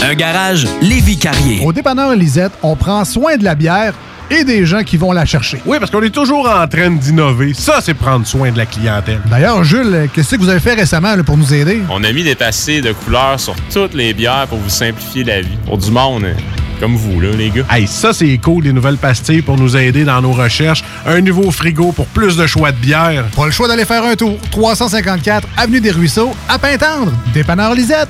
Un 0.00 0.14
garage 0.14 0.66
Lévi 0.80 1.16
Carrier. 1.18 1.60
Au 1.64 1.72
dépanneur 1.72 2.14
Lisette, 2.14 2.52
on 2.62 2.76
prend 2.76 3.04
soin 3.04 3.36
de 3.36 3.44
la 3.44 3.54
bière 3.54 3.94
et 4.30 4.44
des 4.44 4.64
gens 4.64 4.82
qui 4.82 4.96
vont 4.96 5.12
la 5.12 5.24
chercher. 5.24 5.60
Oui, 5.66 5.78
parce 5.78 5.90
qu'on 5.90 6.02
est 6.02 6.10
toujours 6.10 6.48
en 6.48 6.66
train 6.66 6.90
d'innover. 6.90 7.52
Ça, 7.54 7.80
c'est 7.82 7.94
prendre 7.94 8.26
soin 8.26 8.50
de 8.50 8.56
la 8.58 8.66
clientèle. 8.66 9.20
D'ailleurs, 9.30 9.62
Jules, 9.62 10.08
qu'est-ce 10.14 10.36
que 10.36 10.40
vous 10.40 10.48
avez 10.48 10.60
fait 10.60 10.74
récemment 10.74 11.14
là, 11.14 11.22
pour 11.22 11.36
nous 11.36 11.52
aider? 11.52 11.82
On 11.90 12.02
a 12.02 12.12
mis 12.12 12.24
des 12.24 12.34
passés 12.34 12.80
de 12.80 12.92
couleurs 12.92 13.38
sur 13.38 13.54
toutes 13.72 13.94
les 13.94 14.14
bières 14.14 14.46
pour 14.48 14.58
vous 14.58 14.70
simplifier 14.70 15.24
la 15.24 15.40
vie. 15.42 15.56
Pour 15.66 15.78
du 15.78 15.90
monde 15.90 16.24
euh, 16.24 16.34
comme 16.80 16.96
vous, 16.96 17.20
là, 17.20 17.28
les 17.36 17.50
gars. 17.50 17.64
Hey, 17.70 17.86
ça, 17.86 18.12
c'est 18.12 18.36
cool, 18.38 18.64
les 18.64 18.72
nouvelles 18.72 18.96
pastilles 18.96 19.42
pour 19.42 19.56
nous 19.56 19.76
aider 19.76 20.04
dans 20.04 20.20
nos 20.22 20.32
recherches. 20.32 20.82
Un 21.06 21.20
nouveau 21.20 21.50
frigo 21.50 21.92
pour 21.92 22.06
plus 22.06 22.36
de 22.36 22.46
choix 22.46 22.72
de 22.72 22.78
bière. 22.78 23.24
Pas 23.36 23.46
le 23.46 23.52
choix 23.52 23.68
d'aller 23.68 23.84
faire 23.84 24.02
un 24.04 24.16
tour. 24.16 24.36
354 24.50 25.46
Avenue 25.56 25.80
des 25.80 25.90
Ruisseaux, 25.92 26.34
à 26.48 26.58
Pintendre. 26.58 27.12
Dépanneur 27.34 27.74
Lisette. 27.74 28.08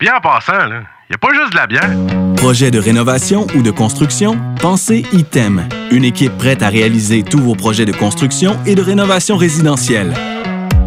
Bien 0.00 0.16
en 0.16 0.20
passant, 0.22 0.54
là, 0.54 0.80
y 1.10 1.14
a 1.14 1.18
pas 1.18 1.28
juste 1.34 1.52
de 1.52 1.56
la 1.56 1.66
bière. 1.66 1.90
Projet 2.36 2.70
de 2.70 2.78
rénovation 2.78 3.46
ou 3.54 3.60
de 3.60 3.70
construction? 3.70 4.38
Pensez 4.58 5.04
ITEM, 5.12 5.68
une 5.90 6.04
équipe 6.04 6.38
prête 6.38 6.62
à 6.62 6.70
réaliser 6.70 7.22
tous 7.22 7.38
vos 7.38 7.54
projets 7.54 7.84
de 7.84 7.92
construction 7.92 8.56
et 8.64 8.74
de 8.74 8.80
rénovation 8.80 9.36
résidentielle. 9.36 10.14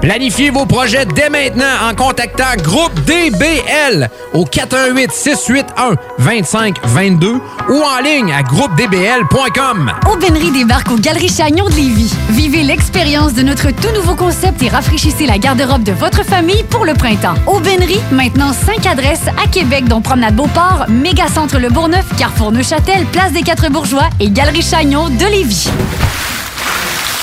Planifiez 0.00 0.50
vos 0.50 0.66
projets 0.66 1.06
dès 1.06 1.30
maintenant 1.30 1.64
en 1.88 1.94
contactant 1.94 2.54
Groupe 2.62 2.94
DBL 3.04 4.08
au 4.34 4.44
418 4.44 5.10
681 5.10 5.96
2522 6.18 7.40
ou 7.70 7.82
en 7.82 8.02
ligne 8.02 8.32
à 8.32 8.42
groupedbl.com. 8.42 9.92
Aubainerie 10.10 10.50
débarque 10.52 10.90
aux 10.90 10.98
Galeries 10.98 11.34
Chagnon 11.34 11.64
de 11.68 11.74
Lévis. 11.74 12.12
Vivez 12.30 12.62
l'expérience 12.62 13.34
de 13.34 13.42
notre 13.42 13.70
tout 13.70 13.92
nouveau 13.94 14.14
concept 14.14 14.62
et 14.62 14.68
rafraîchissez 14.68 15.26
la 15.26 15.38
garde-robe 15.38 15.82
de 15.82 15.92
votre 15.92 16.24
famille 16.24 16.62
pour 16.64 16.84
le 16.84 16.94
printemps. 16.94 17.34
Aubainerie, 17.46 18.00
maintenant 18.12 18.52
5 18.52 18.86
adresses 18.86 19.28
à 19.42 19.48
Québec, 19.48 19.88
dont 19.88 20.00
Promenade 20.00 20.36
Beauport, 20.36 20.84
Mégacentre 20.88 21.58
Le 21.58 21.70
Bourgneuf, 21.70 22.04
Carrefour 22.16 22.52
Neuchâtel, 22.52 23.06
Place 23.06 23.32
des 23.32 23.42
Quatre 23.42 23.70
Bourgeois 23.70 24.08
et 24.20 24.30
Galerie 24.30 24.62
Chagnon 24.62 25.08
de 25.08 25.24
Lévis. 25.24 25.68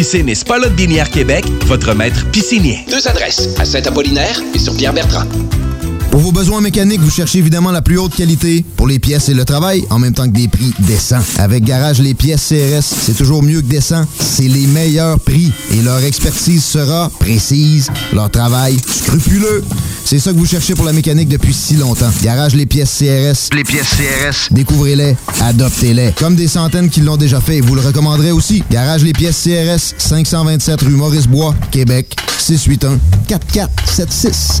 Piscine 0.00 0.30
et 0.30 0.34
Spa 0.34 0.58
Québec, 1.10 1.44
votre 1.66 1.92
maître 1.92 2.24
piscinier. 2.30 2.86
Deux 2.88 3.06
adresses, 3.06 3.50
à 3.58 3.66
Saint-Apollinaire 3.66 4.40
et 4.54 4.58
sur 4.58 4.74
Pierre-Bertrand. 4.74 5.26
Pour 6.10 6.20
vos 6.20 6.32
besoins 6.32 6.60
mécaniques, 6.60 7.00
vous 7.00 7.10
cherchez 7.10 7.38
évidemment 7.38 7.70
la 7.70 7.82
plus 7.82 7.96
haute 7.96 8.14
qualité 8.14 8.64
pour 8.76 8.88
les 8.88 8.98
pièces 8.98 9.28
et 9.28 9.34
le 9.34 9.44
travail, 9.44 9.84
en 9.90 10.00
même 10.00 10.12
temps 10.12 10.26
que 10.26 10.34
des 10.34 10.48
prix 10.48 10.74
décents. 10.80 11.20
Avec 11.38 11.62
Garage 11.62 12.00
Les 12.00 12.14
Pièces 12.14 12.48
CRS, 12.48 12.82
c'est 12.82 13.16
toujours 13.16 13.44
mieux 13.44 13.60
que 13.60 13.66
décent. 13.66 14.04
C'est 14.18 14.48
les 14.48 14.66
meilleurs 14.66 15.20
prix 15.20 15.52
et 15.70 15.82
leur 15.82 16.02
expertise 16.02 16.64
sera 16.64 17.10
précise, 17.20 17.90
leur 18.12 18.28
travail 18.28 18.76
scrupuleux. 18.86 19.62
C'est 20.04 20.18
ça 20.18 20.32
que 20.32 20.38
vous 20.38 20.46
cherchez 20.46 20.74
pour 20.74 20.84
la 20.84 20.92
mécanique 20.92 21.28
depuis 21.28 21.54
si 21.54 21.76
longtemps. 21.76 22.10
Garage 22.22 22.56
Les 22.56 22.66
Pièces 22.66 22.98
CRS. 22.98 23.54
Les 23.54 23.62
pièces 23.62 23.90
CRS. 23.90 24.52
Découvrez-les, 24.52 25.16
adoptez-les. 25.40 26.12
Comme 26.18 26.34
des 26.34 26.48
centaines 26.48 26.90
qui 26.90 27.02
l'ont 27.02 27.16
déjà 27.16 27.40
fait, 27.40 27.60
vous 27.60 27.76
le 27.76 27.82
recommanderez 27.82 28.32
aussi. 28.32 28.64
Garage 28.68 29.04
Les 29.04 29.12
Pièces 29.12 29.44
CRS, 29.44 29.94
527 29.96 30.80
rue 30.82 30.90
Maurice-Bois, 30.90 31.54
Québec, 31.70 32.16
681 32.38 32.98
4476. 33.28 34.60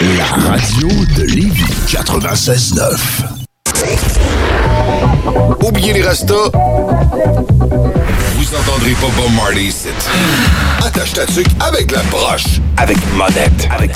La 0.00 0.24
radio 0.24 0.88
de 1.16 1.22
Lévis 1.22 1.64
96.9. 1.86 2.78
Oubliez 5.66 5.94
les 5.94 6.02
restos. 6.02 6.50
Vous 8.34 8.54
entendrez 8.54 8.92
pas 8.92 9.06
Bob 9.16 9.32
Marley 9.34 9.64
ici. 9.64 9.88
Attache 10.84 11.14
ta 11.14 11.24
tuque 11.24 11.46
avec 11.60 11.90
la 11.92 12.02
broche. 12.10 12.60
Avec 12.76 12.98
monette. 13.14 13.68
Avec 13.70 13.90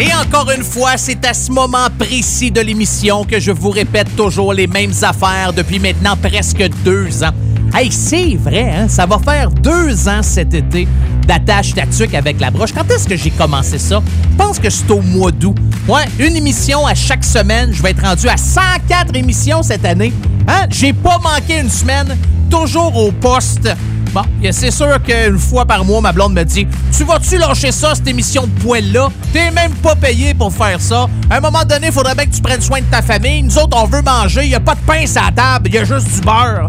Et 0.00 0.12
encore 0.14 0.50
une 0.50 0.64
fois, 0.64 0.96
c'est 0.96 1.24
à 1.24 1.32
ce 1.32 1.52
moment 1.52 1.86
précis 1.96 2.50
de 2.50 2.60
l'émission 2.60 3.24
que 3.24 3.38
je 3.38 3.52
vous 3.52 3.70
répète 3.70 4.16
toujours 4.16 4.52
les 4.52 4.66
mêmes 4.66 4.94
affaires 5.02 5.52
depuis 5.52 5.78
maintenant 5.78 6.16
presque 6.16 6.68
deux 6.84 7.22
ans. 7.22 7.34
Hey, 7.72 7.92
c'est 7.92 8.34
vrai, 8.36 8.70
hein? 8.70 8.88
Ça 8.88 9.06
va 9.06 9.18
faire 9.18 9.50
deux 9.50 10.08
ans 10.08 10.22
cet 10.22 10.54
été 10.54 10.88
d'attache 11.26 11.74
tatuc 11.74 12.14
avec 12.14 12.40
la 12.40 12.50
broche. 12.50 12.72
Quand 12.72 12.88
est-ce 12.90 13.08
que 13.08 13.16
j'ai 13.16 13.30
commencé 13.30 13.78
ça? 13.78 14.02
Je 14.30 14.36
pense 14.36 14.58
que 14.58 14.70
c'est 14.70 14.90
au 14.90 15.00
mois 15.00 15.30
d'août. 15.30 15.56
Ouais, 15.88 16.04
une 16.18 16.36
émission 16.36 16.86
à 16.86 16.94
chaque 16.94 17.24
semaine. 17.24 17.72
Je 17.72 17.82
vais 17.82 17.90
être 17.90 18.02
rendu 18.04 18.28
à 18.28 18.36
104 18.36 19.14
émissions 19.14 19.62
cette 19.62 19.84
année. 19.84 20.12
Hein? 20.48 20.66
J'ai 20.70 20.92
pas 20.92 21.18
manqué 21.18 21.60
une 21.60 21.70
semaine. 21.70 22.16
Toujours 22.50 22.96
au 22.96 23.10
poste. 23.12 23.68
Bon, 24.12 24.22
c'est 24.52 24.70
sûr 24.70 25.02
qu'une 25.02 25.38
fois 25.38 25.64
par 25.64 25.84
mois, 25.84 26.00
ma 26.00 26.12
blonde 26.12 26.34
me 26.34 26.44
dit 26.44 26.68
Tu 26.96 27.02
vas-tu 27.02 27.36
lâcher 27.36 27.72
ça, 27.72 27.96
cette 27.96 28.06
émission 28.06 28.46
de 28.46 28.62
poêle-là? 28.62 29.08
T'es 29.32 29.50
même 29.50 29.72
pas 29.72 29.96
payé 29.96 30.34
pour 30.34 30.52
faire 30.52 30.80
ça. 30.80 31.08
À 31.28 31.38
un 31.38 31.40
moment 31.40 31.64
donné, 31.64 31.88
il 31.88 31.92
faudrait 31.92 32.14
bien 32.14 32.26
que 32.26 32.34
tu 32.34 32.40
prennes 32.40 32.60
soin 32.60 32.78
de 32.78 32.84
ta 32.84 33.02
famille. 33.02 33.42
Nous 33.42 33.58
autres, 33.58 33.76
on 33.76 33.86
veut 33.86 34.02
manger. 34.02 34.46
Il 34.46 34.54
a 34.54 34.60
pas 34.60 34.76
de 34.76 34.80
pain 34.86 35.04
sur 35.04 35.20
la 35.20 35.32
table. 35.32 35.68
Il 35.68 35.74
y 35.74 35.78
a 35.78 35.84
juste 35.84 36.14
du 36.14 36.20
beurre. 36.20 36.68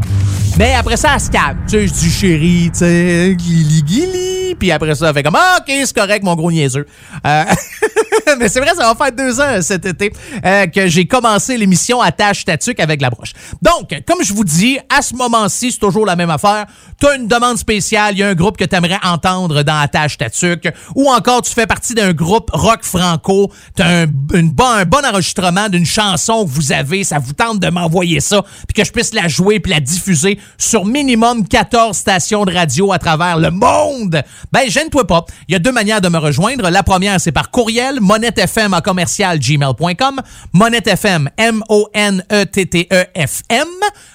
Mais 0.57 0.73
après 0.73 0.97
ça, 0.97 1.11
elle 1.13 1.21
se 1.21 1.29
calme. 1.29 1.57
Tu 1.67 1.77
sais, 1.77 1.87
je 1.87 1.93
dis 1.93 2.09
chérie, 2.09 2.69
tu 2.73 2.79
sais, 2.79 3.35
guili 3.37 3.83
guili. 3.83 4.44
Puis 4.59 4.71
après 4.71 4.95
ça, 4.95 5.09
elle 5.09 5.13
fait 5.13 5.23
comme 5.23 5.37
Ah, 5.37 5.57
OK, 5.59 5.73
c'est 5.85 5.95
correct, 5.95 6.23
mon 6.23 6.35
gros 6.35 6.51
niaiseux. 6.51 6.85
Euh, 7.25 7.43
mais 8.39 8.49
c'est 8.49 8.59
vrai, 8.59 8.71
ça 8.75 8.93
va 8.93 8.95
faire 8.95 9.11
deux 9.11 9.39
ans 9.39 9.61
cet 9.61 9.85
été 9.85 10.11
euh, 10.45 10.67
que 10.67 10.87
j'ai 10.87 11.05
commencé 11.05 11.57
l'émission 11.57 12.01
Attache 12.01 12.45
Tatuc 12.45 12.79
avec 12.79 13.01
la 13.01 13.09
broche. 13.09 13.33
Donc, 13.61 13.93
comme 14.07 14.23
je 14.23 14.33
vous 14.33 14.43
dis, 14.43 14.79
à 14.95 15.01
ce 15.01 15.15
moment-ci, 15.15 15.71
c'est 15.71 15.79
toujours 15.79 16.05
la 16.05 16.15
même 16.15 16.29
affaire. 16.29 16.65
Tu 16.99 17.07
as 17.07 17.15
une 17.15 17.27
demande 17.27 17.57
spéciale, 17.57 18.15
il 18.15 18.19
y 18.19 18.23
a 18.23 18.27
un 18.29 18.35
groupe 18.35 18.57
que 18.57 18.65
tu 18.65 18.75
aimerais 18.75 18.99
entendre 19.03 19.63
dans 19.63 19.77
Attache 19.77 20.17
Tatuc, 20.17 20.67
ou 20.95 21.09
encore 21.09 21.41
tu 21.41 21.53
fais 21.53 21.67
partie 21.67 21.93
d'un 21.93 22.13
groupe 22.13 22.49
rock 22.53 22.83
franco, 22.83 23.51
tu 23.75 23.83
as 23.83 23.87
un, 24.01 24.05
bon, 24.07 24.65
un 24.65 24.85
bon 24.85 25.05
enregistrement 25.05 25.69
d'une 25.69 25.85
chanson 25.85 26.45
que 26.45 26.49
vous 26.49 26.71
avez, 26.71 27.03
ça 27.03 27.19
vous 27.19 27.33
tente 27.33 27.59
de 27.59 27.69
m'envoyer 27.69 28.19
ça, 28.19 28.43
puis 28.67 28.81
que 28.81 28.85
je 28.85 28.91
puisse 28.91 29.13
la 29.13 29.27
jouer 29.27 29.59
puis 29.59 29.71
la 29.71 29.79
diffuser 29.79 30.39
sur 30.57 30.85
minimum 30.85 31.47
14 31.47 31.95
stations 31.95 32.45
de 32.45 32.53
radio 32.53 32.91
à 32.91 32.99
travers 32.99 33.37
le 33.37 33.51
monde. 33.51 34.23
Ben, 34.51 34.69
gêne-toi 34.69 35.05
pas. 35.07 35.25
Il 35.47 35.53
y 35.53 35.55
a 35.55 35.59
deux 35.59 35.71
manières 35.71 36.01
de 36.01 36.09
me 36.09 36.17
rejoindre. 36.17 36.69
La 36.69 36.83
première, 36.83 37.21
c'est 37.21 37.31
par 37.31 37.51
courriel, 37.51 37.99
monettefm 38.01 38.73
à 38.73 38.81
commercial 38.81 39.39
gmail.com, 39.39 40.21
monettefm, 40.53 41.29
M-O-N-E-T-T-E-F-M, 41.37 42.37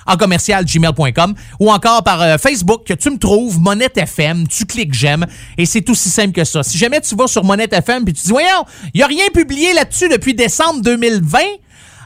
en 0.06 0.16
commercial 0.16 0.64
gmail.com, 0.64 1.34
ou 1.58 1.70
encore 1.70 2.02
par 2.02 2.22
euh, 2.22 2.38
Facebook, 2.38 2.84
que 2.86 2.94
tu 2.94 3.10
me 3.10 3.18
trouves, 3.18 3.60
Monette 3.60 3.98
FM, 3.98 4.48
tu 4.48 4.64
cliques 4.64 4.94
j'aime, 4.94 5.26
et 5.56 5.66
c'est 5.66 5.88
aussi 5.90 6.08
simple 6.08 6.32
que 6.32 6.44
ça. 6.44 6.62
Si 6.62 6.78
jamais 6.78 7.00
tu 7.00 7.14
vas 7.16 7.26
sur 7.26 7.44
Monette 7.44 7.72
FM 7.72 8.04
puis 8.04 8.14
tu 8.14 8.22
dis, 8.24 8.30
voyons, 8.30 8.64
il 8.94 8.98
n'y 8.98 9.02
a 9.02 9.06
rien 9.06 9.26
publié 9.32 9.72
là-dessus 9.74 10.08
depuis 10.08 10.34
décembre 10.34 10.82
2020, 10.82 11.38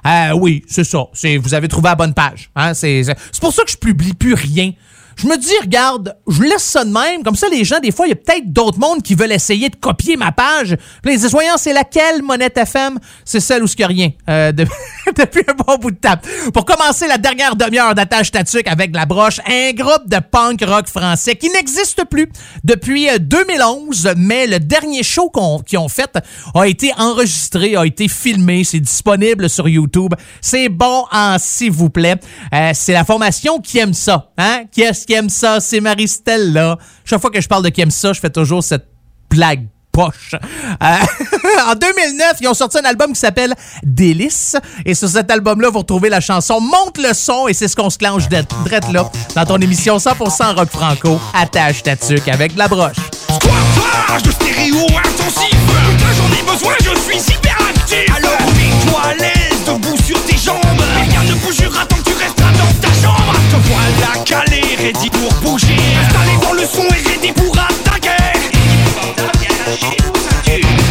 euh, 0.06 0.32
oui, 0.34 0.62
c'est 0.68 0.84
ça. 0.84 1.06
Vous 1.40 1.54
avez 1.54 1.68
trouvé 1.68 1.88
la 1.88 1.94
bonne 1.94 2.12
page. 2.12 2.50
Hein? 2.54 2.74
C'est, 2.74 3.04
c'est 3.04 3.40
pour 3.40 3.54
ça 3.54 3.64
que 3.64 3.70
je 3.70 3.78
publie 3.78 4.12
plus 4.12 4.34
rien 4.34 4.72
Je 5.16 5.26
me 5.26 5.36
dis, 5.36 5.52
regarde, 5.62 6.16
je 6.28 6.42
laisse 6.42 6.62
ça 6.64 6.84
de 6.84 6.90
même. 6.90 7.22
Comme 7.22 7.36
ça, 7.36 7.48
les 7.48 7.64
gens, 7.64 7.78
des 7.80 7.92
fois, 7.92 8.06
il 8.06 8.10
y 8.10 8.12
a 8.12 8.16
peut-être 8.16 8.52
d'autres 8.52 8.78
mondes 8.78 9.02
qui 9.02 9.14
veulent 9.14 9.32
essayer 9.32 9.68
de 9.68 9.76
copier 9.76 10.16
ma 10.16 10.32
page. 10.32 10.76
Puis 11.02 11.14
ils 11.14 11.26
c'est 11.58 11.72
laquelle, 11.72 12.22
Monette 12.22 12.56
FM? 12.56 12.98
C'est 13.24 13.40
celle 13.40 13.62
où 13.62 13.66
ce 13.66 13.76
a 13.82 13.86
rien. 13.86 14.10
euh, 14.28 14.52
de- 14.52 14.66
depuis 15.16 15.42
un 15.48 15.54
bon 15.54 15.76
bout 15.76 15.90
de 15.90 15.96
temps. 15.96 16.16
Pour 16.52 16.64
commencer 16.64 17.06
la 17.06 17.18
dernière 17.18 17.56
demi-heure 17.56 17.94
d'attache 17.94 18.30
tatuc 18.30 18.66
avec 18.66 18.94
la 18.94 19.06
broche, 19.06 19.40
un 19.46 19.72
groupe 19.72 20.08
de 20.08 20.18
punk 20.18 20.62
rock 20.64 20.86
français 20.88 21.36
qui 21.36 21.50
n'existe 21.50 22.04
plus 22.10 22.28
depuis 22.64 23.08
euh, 23.08 23.18
2011, 23.18 24.14
mais 24.16 24.46
le 24.46 24.58
dernier 24.58 25.02
show 25.02 25.30
qu'ils 25.66 25.78
ont 25.78 25.88
fait 25.88 26.18
a 26.54 26.66
été 26.66 26.92
enregistré, 26.96 27.76
a 27.76 27.84
été 27.84 28.08
filmé, 28.08 28.64
c'est 28.64 28.80
disponible 28.80 29.48
sur 29.48 29.68
YouTube. 29.68 30.14
C'est 30.40 30.68
bon, 30.68 31.04
en 31.12 31.36
s'il 31.38 31.70
vous 31.72 31.90
plaît. 31.90 32.16
Euh, 32.54 32.70
c'est 32.74 32.92
la 32.92 33.04
formation 33.04 33.60
qui 33.60 33.78
aime 33.78 33.94
ça. 33.94 34.30
Hein? 34.38 34.64
Qui 34.72 34.82
qui 35.06 35.14
aime 35.14 35.28
ça? 35.28 35.60
C'est 35.60 35.80
Marie-Stella. 35.80 36.78
Chaque 37.04 37.20
fois 37.20 37.30
que 37.30 37.40
je 37.40 37.48
parle 37.48 37.64
de 37.64 37.68
qui 37.68 37.80
aime 37.80 37.90
ça, 37.90 38.12
je 38.12 38.20
fais 38.20 38.30
toujours 38.30 38.62
cette 38.62 38.86
blague 39.30 39.66
poche. 39.94 40.34
Euh, 40.34 40.86
en 41.70 41.74
2009, 41.74 42.32
ils 42.40 42.48
ont 42.48 42.54
sorti 42.54 42.78
un 42.78 42.84
album 42.84 43.12
qui 43.12 43.20
s'appelle 43.20 43.54
Délice. 43.82 44.56
Et 44.84 44.94
sur 44.94 45.08
cet 45.08 45.30
album-là, 45.30 45.70
vous 45.70 45.78
retrouvez 45.78 46.10
la 46.10 46.20
chanson 46.20 46.60
Monte 46.60 46.98
le 46.98 47.14
son. 47.14 47.48
Et 47.48 47.54
c'est 47.54 47.68
ce 47.68 47.76
qu'on 47.76 47.90
se 47.90 47.98
clenche 47.98 48.28
d'être 48.28 48.54
là 48.92 49.10
dans 49.34 49.44
ton 49.44 49.58
émission 49.58 49.96
100% 49.96 50.56
rock 50.56 50.68
franco. 50.68 51.20
Attache 51.32 51.82
ta 51.82 51.96
tuque 51.96 52.28
avec 52.28 52.54
de 52.54 52.58
la 52.58 52.68
broche. 52.68 52.96
Squattage 53.34 54.22
de 54.22 54.30
stéréo 54.30 54.86
intensif 54.86 55.50
Putain 55.50 56.12
j'en 56.16 56.38
ai 56.38 56.42
besoin, 56.52 56.74
je 56.80 57.00
suis 57.00 57.32
hyperactif 57.32 58.16
Alors 58.16 58.46
mets-toi 58.54 59.00
à 59.02 59.14
l'aise, 59.14 59.64
debout 59.66 59.96
sur 60.04 60.22
tes 60.24 60.36
jambes 60.36 60.82
Rien 60.94 61.24
ne 61.24 61.34
bougera 61.34 61.84
tant 61.86 61.96
que 61.96 62.10
tu 62.10 62.12
resteras 62.12 62.52
dans 62.52 62.80
ta 62.80 62.94
chambre 63.02 63.34
Te 63.50 63.56
voilà 63.68 64.24
calé, 64.24 64.53
ready 64.84 65.08
pour 65.10 65.32
bouger. 65.40 65.76
Installé 66.00 66.32
dans 66.42 66.52
le 66.52 66.66
son 66.66 66.82
et 66.82 67.08
ready 67.08 67.32
pour 67.32 67.56
attaquer. 67.58 68.10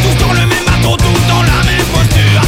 Tous 0.03 0.25
dans 0.25 0.33
le 0.33 0.45
même 0.47 0.65
bateau, 0.65 0.97
tous 0.97 1.27
dans 1.29 1.43
la 1.43 1.63
même 1.63 1.85
posture 1.93 2.41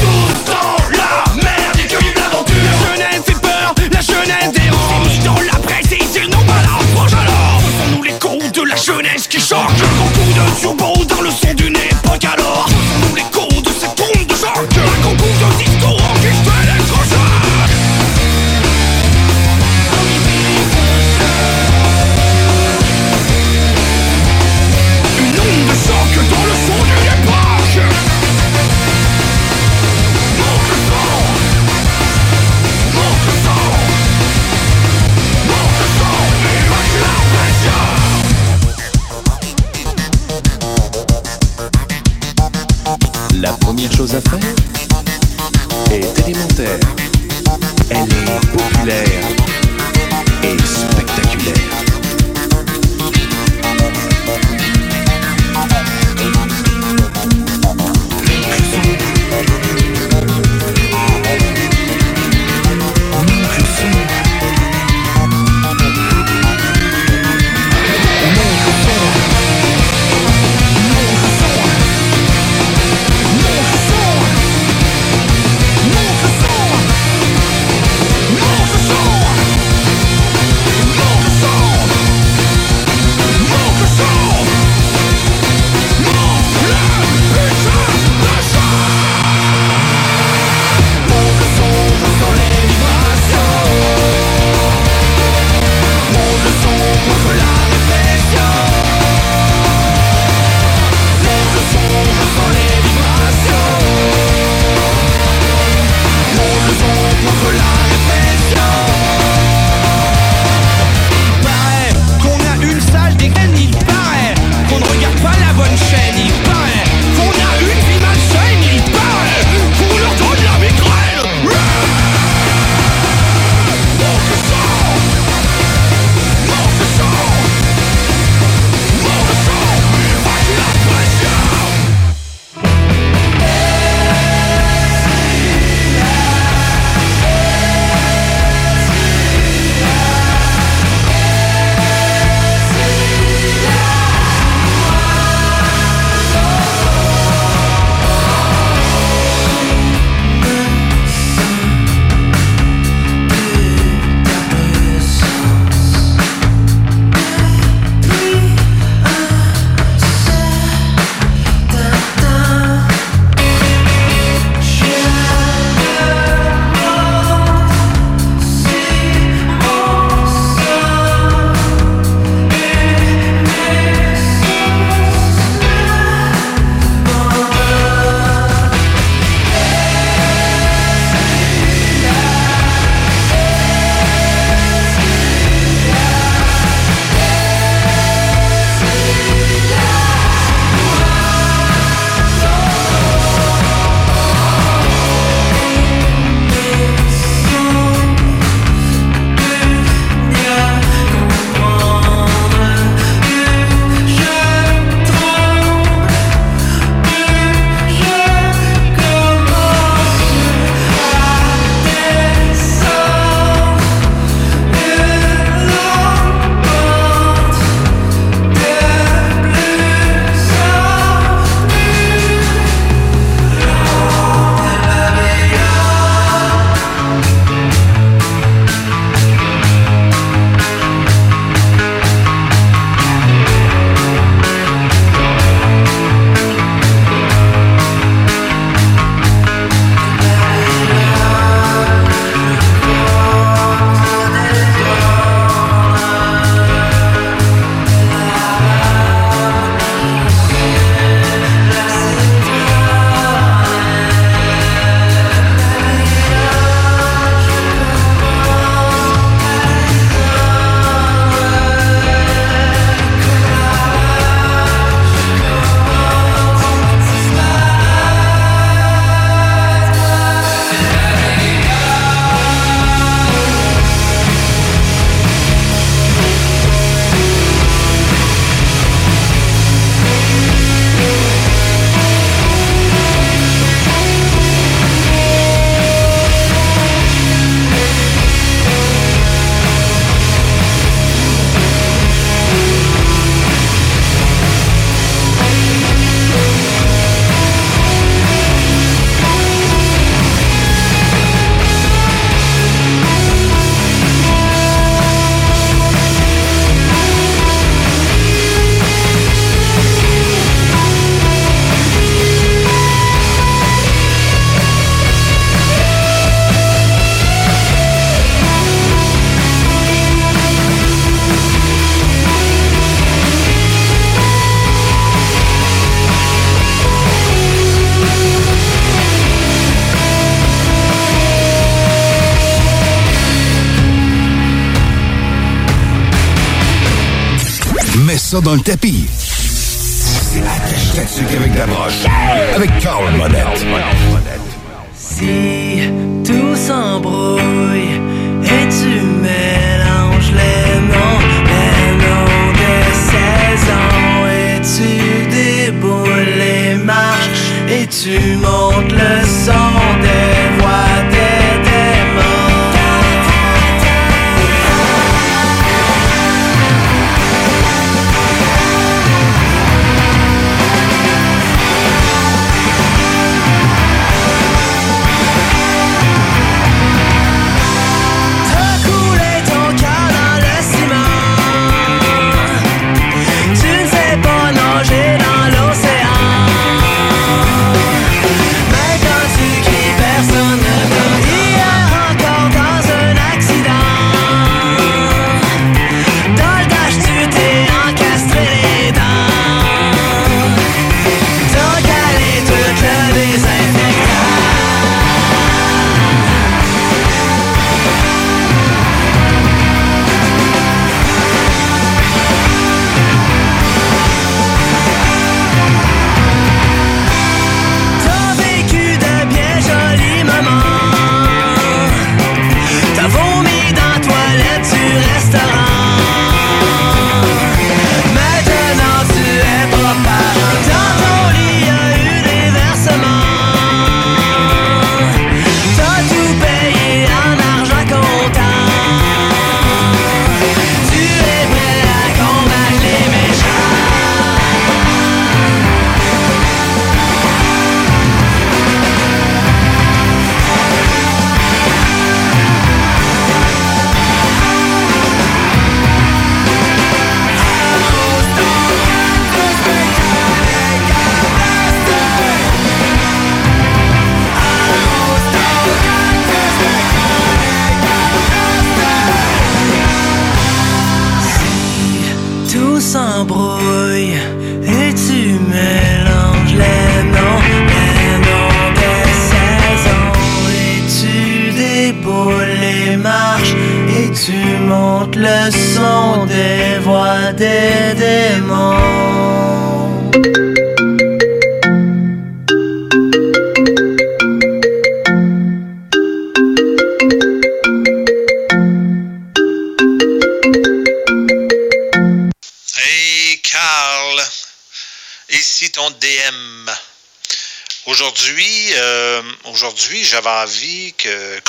Tous 0.00 0.50
dans 0.50 0.76
la 0.90 1.42
merde 1.42 1.82
que 1.88 2.00
l'aventure. 2.18 2.56
La 2.64 2.76
jeunesse 2.88 3.22
fait 3.24 3.40
peur, 3.40 3.74
la 3.92 4.00
jeunesse 4.00 4.52
dérange. 4.52 5.18
Dans 5.24 5.40
la 5.40 5.58
presse 5.60 5.92
et 5.92 5.98
ils 6.16 6.30
n'ont 6.30 6.44
pas 6.44 6.62
la 6.62 6.76
frange 6.94 7.14
alors. 7.14 7.60
Ce 7.60 7.70
sont 7.84 7.96
nous 7.96 8.02
les 8.02 8.18
cons 8.18 8.38
de 8.52 8.62
la 8.62 8.76
jeunesse 8.76 9.28
qui 9.28 9.38
changent 9.38 9.82
Un 9.82 9.94
grand 9.96 10.08
coup 10.08 10.32
de 10.34 10.60
turbo 10.60 11.04
dans 11.04 11.22
le 11.22 11.30
son 11.30 11.54
d'une 11.54 11.76
époque 11.76 12.24
alors 12.24 12.45
première 43.86 43.98
chose 43.98 44.14
à 44.14 44.20
faire 44.20 44.40
est 45.92 46.28
élémentaire. 46.28 46.80
Elle 47.90 47.98
est 47.98 48.46
populaire 48.56 49.65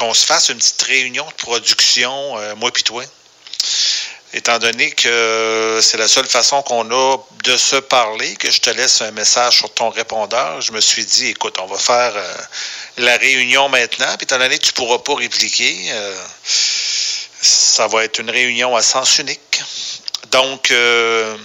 qu'on 0.07 0.13
se 0.13 0.25
fasse 0.25 0.49
une 0.49 0.57
petite 0.57 0.81
réunion 0.83 1.25
de 1.27 1.33
production, 1.33 2.37
euh, 2.37 2.55
moi 2.55 2.71
puis 2.71 2.83
toi. 2.83 3.03
Étant 4.33 4.57
donné 4.57 4.91
que 4.91 5.79
c'est 5.81 5.97
la 5.97 6.07
seule 6.07 6.27
façon 6.27 6.61
qu'on 6.61 6.89
a 6.91 7.17
de 7.43 7.57
se 7.57 7.75
parler, 7.75 8.35
que 8.35 8.49
je 8.49 8.61
te 8.61 8.69
laisse 8.69 9.01
un 9.01 9.11
message 9.11 9.57
sur 9.57 9.73
ton 9.73 9.89
répondeur, 9.89 10.61
je 10.61 10.71
me 10.71 10.79
suis 10.79 11.05
dit, 11.05 11.27
écoute, 11.27 11.57
on 11.59 11.65
va 11.65 11.77
faire 11.77 12.13
euh, 12.15 12.35
la 12.97 13.17
réunion 13.17 13.67
maintenant, 13.67 14.15
puis 14.17 14.23
étant 14.23 14.37
donné 14.37 14.57
que 14.57 14.63
tu 14.63 14.71
ne 14.71 14.75
pourras 14.75 14.99
pas 14.99 15.15
répliquer, 15.15 15.87
euh, 15.91 16.15
ça 17.41 17.87
va 17.87 18.05
être 18.05 18.19
une 18.19 18.29
réunion 18.29 18.75
à 18.75 18.83
sens 18.83 19.17
unique. 19.19 19.61
Donc, 20.31 20.71
euh, 20.71 21.37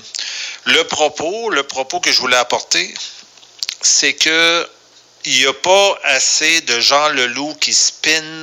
le 0.64 0.84
propos, 0.84 1.50
le 1.50 1.64
propos 1.64 1.98
que 1.98 2.12
je 2.12 2.20
voulais 2.20 2.36
apporter, 2.36 2.94
c'est 3.80 4.14
que 4.14 4.68
il 5.24 5.38
n'y 5.38 5.46
a 5.46 5.52
pas 5.52 5.98
assez 6.04 6.60
de 6.62 6.80
Jean 6.80 7.08
Leloup 7.08 7.54
qui 7.60 7.72
spin 7.72 8.42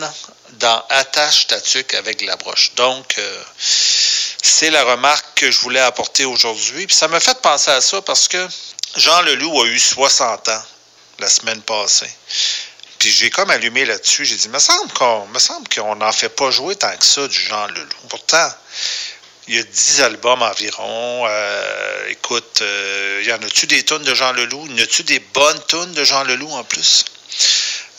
dans 0.53 0.84
Attache 0.89 1.47
ta 1.47 1.60
tuque 1.60 1.93
avec 1.93 2.22
la 2.22 2.35
broche. 2.38 2.73
Donc, 2.76 3.15
euh, 3.18 3.43
c'est 3.57 4.69
la 4.69 4.84
remarque 4.84 5.26
que 5.35 5.51
je 5.51 5.60
voulais 5.60 5.80
apporter 5.80 6.26
aujourd'hui. 6.26 6.88
Puis 6.88 6.95
ça 6.95 7.07
m'a 7.07 7.19
fait 7.19 7.39
penser 7.41 7.72
à 7.72 7.81
ça 7.81 8.01
parce 8.01 8.27
que 8.27 8.47
Jean 8.95 9.22
Leloup 9.22 9.61
a 9.61 9.65
eu 9.65 9.80
60 9.80 10.49
ans 10.49 10.64
la 11.19 11.30
semaine 11.30 11.61
passée. 11.61 12.10
Puis 12.97 13.10
j'ai 13.11 13.30
comme 13.30 13.49
allumé 13.49 13.85
là-dessus. 13.85 14.26
J'ai 14.26 14.35
dit, 14.35 14.49
me 14.49 14.60
semble 14.60 14.91
qu'on 14.93 15.27
me 15.27 15.39
semble 15.39 15.68
qu'on 15.69 15.95
n'en 15.95 16.11
fait 16.11 16.30
pas 16.30 16.51
jouer 16.51 16.76
tant 16.76 16.95
que 16.95 17.06
ça 17.06 17.27
du 17.27 17.39
Jean 17.39 17.68
Leloup. 17.68 18.07
Pourtant, 18.10 18.49
il 19.49 19.55
y 19.55 19.59
a 19.59 19.63
10 19.63 20.01
albums 20.01 20.43
environ. 20.43 21.26
Euh, 21.27 22.07
écoute, 22.09 22.59
euh, 22.61 23.23
y 23.26 23.34
en 23.34 23.41
a-tu 23.41 23.65
des 23.65 23.84
tunes 23.84 24.03
de 24.03 24.13
Jean 24.13 24.31
Leloup? 24.31 24.67
Y 24.67 24.80
en 24.80 24.84
a-tu 24.84 25.01
des 25.03 25.19
bonnes 25.19 25.61
tunes 25.67 25.91
de 25.93 26.03
Jean 26.03 26.23
Leloup 26.23 26.51
en 26.51 26.63
plus? 26.63 27.03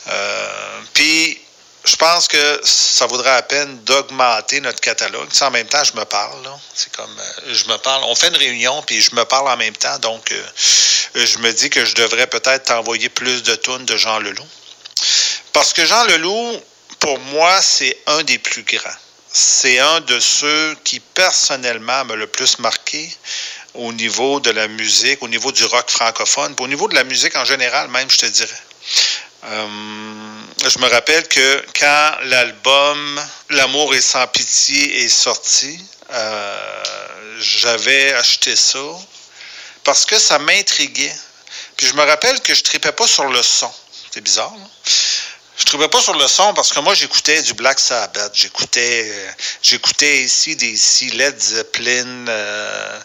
Euh, 0.06 0.80
Puis, 0.94 1.40
je 1.84 1.96
pense 1.96 2.28
que 2.28 2.60
ça 2.62 3.06
vaudrait 3.06 3.32
la 3.32 3.42
peine 3.42 3.80
d'augmenter 3.80 4.60
notre 4.60 4.80
catalogue. 4.80 5.28
En 5.40 5.50
même 5.50 5.66
temps, 5.66 5.82
je 5.82 5.94
me 5.98 6.04
parle. 6.04 6.48
C'est 6.72 6.92
comme, 6.92 7.20
je 7.48 7.64
me 7.64 7.76
parle. 7.78 8.04
On 8.04 8.14
fait 8.14 8.28
une 8.28 8.36
réunion, 8.36 8.80
puis 8.82 9.00
je 9.00 9.12
me 9.16 9.24
parle 9.24 9.48
en 9.48 9.56
même 9.56 9.76
temps. 9.76 9.98
Donc, 9.98 10.32
je 11.14 11.38
me 11.38 11.52
dis 11.52 11.68
que 11.68 11.84
je 11.84 11.96
devrais 11.96 12.28
peut-être 12.28 12.66
t'envoyer 12.66 13.08
plus 13.08 13.42
de 13.42 13.56
tunes 13.56 13.86
de 13.86 13.96
Jean 13.96 14.20
Leloup. 14.20 14.46
Parce 15.52 15.72
que 15.72 15.84
Jean 15.84 16.04
Leloup, 16.04 16.62
pour 17.00 17.18
moi, 17.18 17.60
c'est 17.60 17.98
un 18.06 18.22
des 18.22 18.38
plus 18.38 18.62
grands. 18.62 18.96
C'est 19.32 19.78
un 19.78 20.00
de 20.00 20.18
ceux 20.18 20.76
qui, 20.84 21.00
personnellement, 21.00 22.04
m'a 22.04 22.16
le 22.16 22.26
plus 22.26 22.58
marqué 22.58 23.16
au 23.74 23.92
niveau 23.92 24.40
de 24.40 24.50
la 24.50 24.66
musique, 24.66 25.22
au 25.22 25.28
niveau 25.28 25.52
du 25.52 25.64
rock 25.64 25.88
francophone, 25.88 26.54
au 26.58 26.68
niveau 26.68 26.88
de 26.88 26.94
la 26.94 27.04
musique 27.04 27.36
en 27.36 27.44
général, 27.44 27.88
même, 27.88 28.10
je 28.10 28.18
te 28.18 28.26
dirais. 28.26 28.62
Euh, 29.44 29.66
je 30.66 30.78
me 30.78 30.88
rappelle 30.88 31.26
que 31.28 31.64
quand 31.78 32.16
l'album 32.24 33.20
L'amour 33.50 33.94
est 33.96 34.00
sans 34.00 34.26
pitié 34.28 35.04
est 35.04 35.08
sorti, 35.08 35.80
euh, 36.12 37.36
j'avais 37.40 38.12
acheté 38.12 38.54
ça 38.54 38.78
parce 39.82 40.04
que 40.04 40.18
ça 40.18 40.38
m'intriguait. 40.38 41.16
Puis 41.76 41.86
je 41.88 41.94
me 41.94 42.02
rappelle 42.04 42.40
que 42.42 42.54
je 42.54 42.62
tripais 42.62 42.92
pas 42.92 43.08
sur 43.08 43.24
le 43.24 43.42
son. 43.42 43.72
C'est 44.12 44.20
bizarre. 44.20 44.54
Je 45.60 45.66
trouvais 45.66 45.88
pas 45.88 46.00
sur 46.00 46.14
le 46.14 46.26
son 46.26 46.54
parce 46.54 46.72
que 46.72 46.80
moi 46.80 46.94
j'écoutais 46.94 47.42
du 47.42 47.52
Black 47.52 47.78
Sabbath, 47.78 48.32
j'écoutais 48.34 49.10
euh, 49.10 49.30
j'écoutais 49.62 50.22
ici 50.22 50.56
des 50.56 50.70
ici 50.70 51.10
Led 51.10 51.38
Zeppelin, 51.38 52.26
euh, 52.28 53.00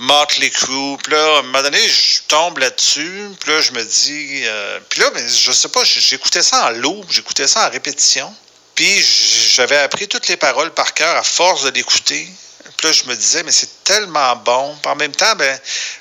Motley 0.00 0.50
Crue. 0.50 0.96
Puis 1.00 1.12
là, 1.12 1.36
à 1.36 1.38
un 1.38 1.42
moment 1.42 1.62
donné, 1.62 1.78
je 1.78 2.22
tombe 2.26 2.58
là-dessus. 2.58 3.28
Puis 3.38 3.52
là, 3.52 3.60
je 3.60 3.70
me 3.70 3.84
dis, 3.84 4.42
euh, 4.44 4.80
puis 4.88 5.00
là, 5.00 5.10
ben, 5.10 5.26
je 5.28 5.52
sais 5.52 5.68
pas, 5.68 5.84
j'écoutais 5.84 6.42
ça 6.42 6.66
en 6.66 6.70
loop, 6.70 7.06
j'écoutais 7.08 7.46
ça 7.46 7.68
en 7.68 7.70
répétition. 7.70 8.34
Puis 8.74 9.00
j'avais 9.54 9.78
appris 9.78 10.08
toutes 10.08 10.26
les 10.26 10.36
paroles 10.36 10.74
par 10.74 10.94
cœur 10.94 11.16
à 11.16 11.22
force 11.22 11.62
de 11.62 11.70
l'écouter. 11.70 12.28
Puis 12.78 12.88
là, 12.88 12.92
je 12.92 13.04
me 13.04 13.14
disais, 13.14 13.44
mais 13.44 13.52
c'est 13.52 13.84
tellement 13.84 14.34
bon. 14.36 14.76
Puis 14.82 14.90
en 14.90 14.96
même 14.96 15.14
temps, 15.14 15.36
ben, 15.36 15.56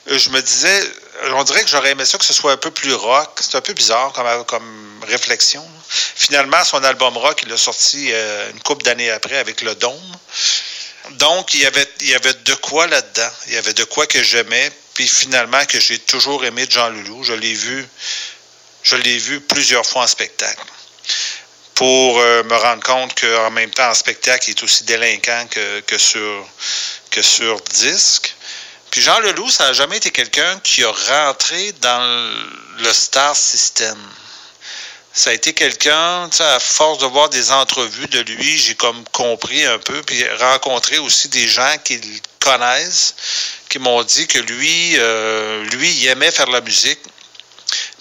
je 0.08 0.30
me 0.32 0.42
disais, 0.42 0.84
on 1.30 1.44
dirait 1.44 1.64
que 1.64 1.70
j'aurais 1.70 1.92
aimé 1.92 2.06
ça 2.06 2.18
que 2.18 2.26
ce 2.26 2.34
soit 2.34 2.54
un 2.54 2.58
peu 2.58 2.72
plus 2.72 2.94
rock. 2.94 3.40
C'est 3.40 3.56
un 3.56 3.62
peu 3.62 3.74
bizarre 3.74 4.12
comme, 4.48 5.04
réflexion. 5.04 5.66
Finalement, 5.90 6.64
son 6.64 6.84
album 6.84 7.18
rock, 7.18 7.42
il 7.44 7.50
l'a 7.50 7.58
sorti 7.58 8.10
euh, 8.12 8.52
une 8.52 8.60
couple 8.62 8.84
d'années 8.84 9.10
après 9.10 9.38
avec 9.38 9.62
Le 9.62 9.76
Dôme. 9.76 10.18
Donc, 11.12 11.54
il 11.54 11.62
y 11.62 11.66
avait, 11.66 11.86
de 12.46 12.54
quoi 12.56 12.88
là-dedans. 12.88 13.32
Il 13.48 13.54
y 13.54 13.58
avait 13.58 13.74
de 13.74 13.84
quoi 13.84 14.06
que 14.08 14.22
j'aimais. 14.22 14.72
Puis 14.94 15.08
finalement, 15.08 15.66
que 15.66 15.80
j'ai 15.80 16.00
toujours 16.00 16.46
aimé 16.46 16.66
Jean 16.70 16.90
Leloup. 16.90 17.24
Je 17.24 17.34
l'ai 17.34 19.18
vu, 19.18 19.42
plusieurs 19.42 19.86
fois 19.86 20.04
en 20.04 20.08
spectacle. 20.08 20.64
Pour 21.76 22.20
euh, 22.20 22.44
me 22.44 22.56
rendre 22.56 22.84
compte 22.84 23.20
qu'en 23.20 23.50
même 23.52 23.72
temps, 23.72 23.90
en 23.90 23.96
spectacle, 23.96 24.50
il 24.50 24.52
est 24.52 24.64
aussi 24.64 24.84
délinquant 24.84 25.48
que 25.48 25.98
sur 25.98 27.62
disque. 27.72 28.36
Puis 28.92 29.02
Jean 29.02 29.20
Leloup, 29.22 29.50
ça 29.50 29.68
n'a 29.68 29.74
jamais 29.74 29.98
été 29.98 30.12
quelqu'un 30.12 30.60
qui 30.60 30.84
a 30.84 30.92
rentré 30.92 31.72
dans 31.82 32.02
le- 32.78 32.94
star 32.94 33.36
system. 33.36 33.98
Ça 35.14 35.30
a 35.30 35.34
été 35.34 35.54
quelqu'un, 35.54 36.30
à 36.40 36.60
force 36.60 37.00
de 37.00 37.06
voir 37.06 37.30
des 37.30 37.52
entrevues 37.52 38.08
de 38.08 38.20
lui, 38.20 38.58
j'ai 38.58 38.76
comme 38.76 39.04
compris 39.12 39.66
un 39.66 39.80
peu, 39.80 40.02
puis 40.04 40.24
rencontré 40.40 40.98
aussi 41.00 41.30
des 41.30 41.48
gens 41.48 41.76
qui 41.84 41.98
le 41.98 42.20
connaissent, 42.40 43.16
qui 43.70 43.80
m'ont 43.80 44.04
dit 44.04 44.28
que 44.28 44.40
lui, 44.40 44.96
euh, 44.98 45.64
lui, 45.72 45.90
il 45.90 46.08
aimait 46.08 46.32
faire 46.32 46.50
la 46.50 46.62
musique, 46.62 47.00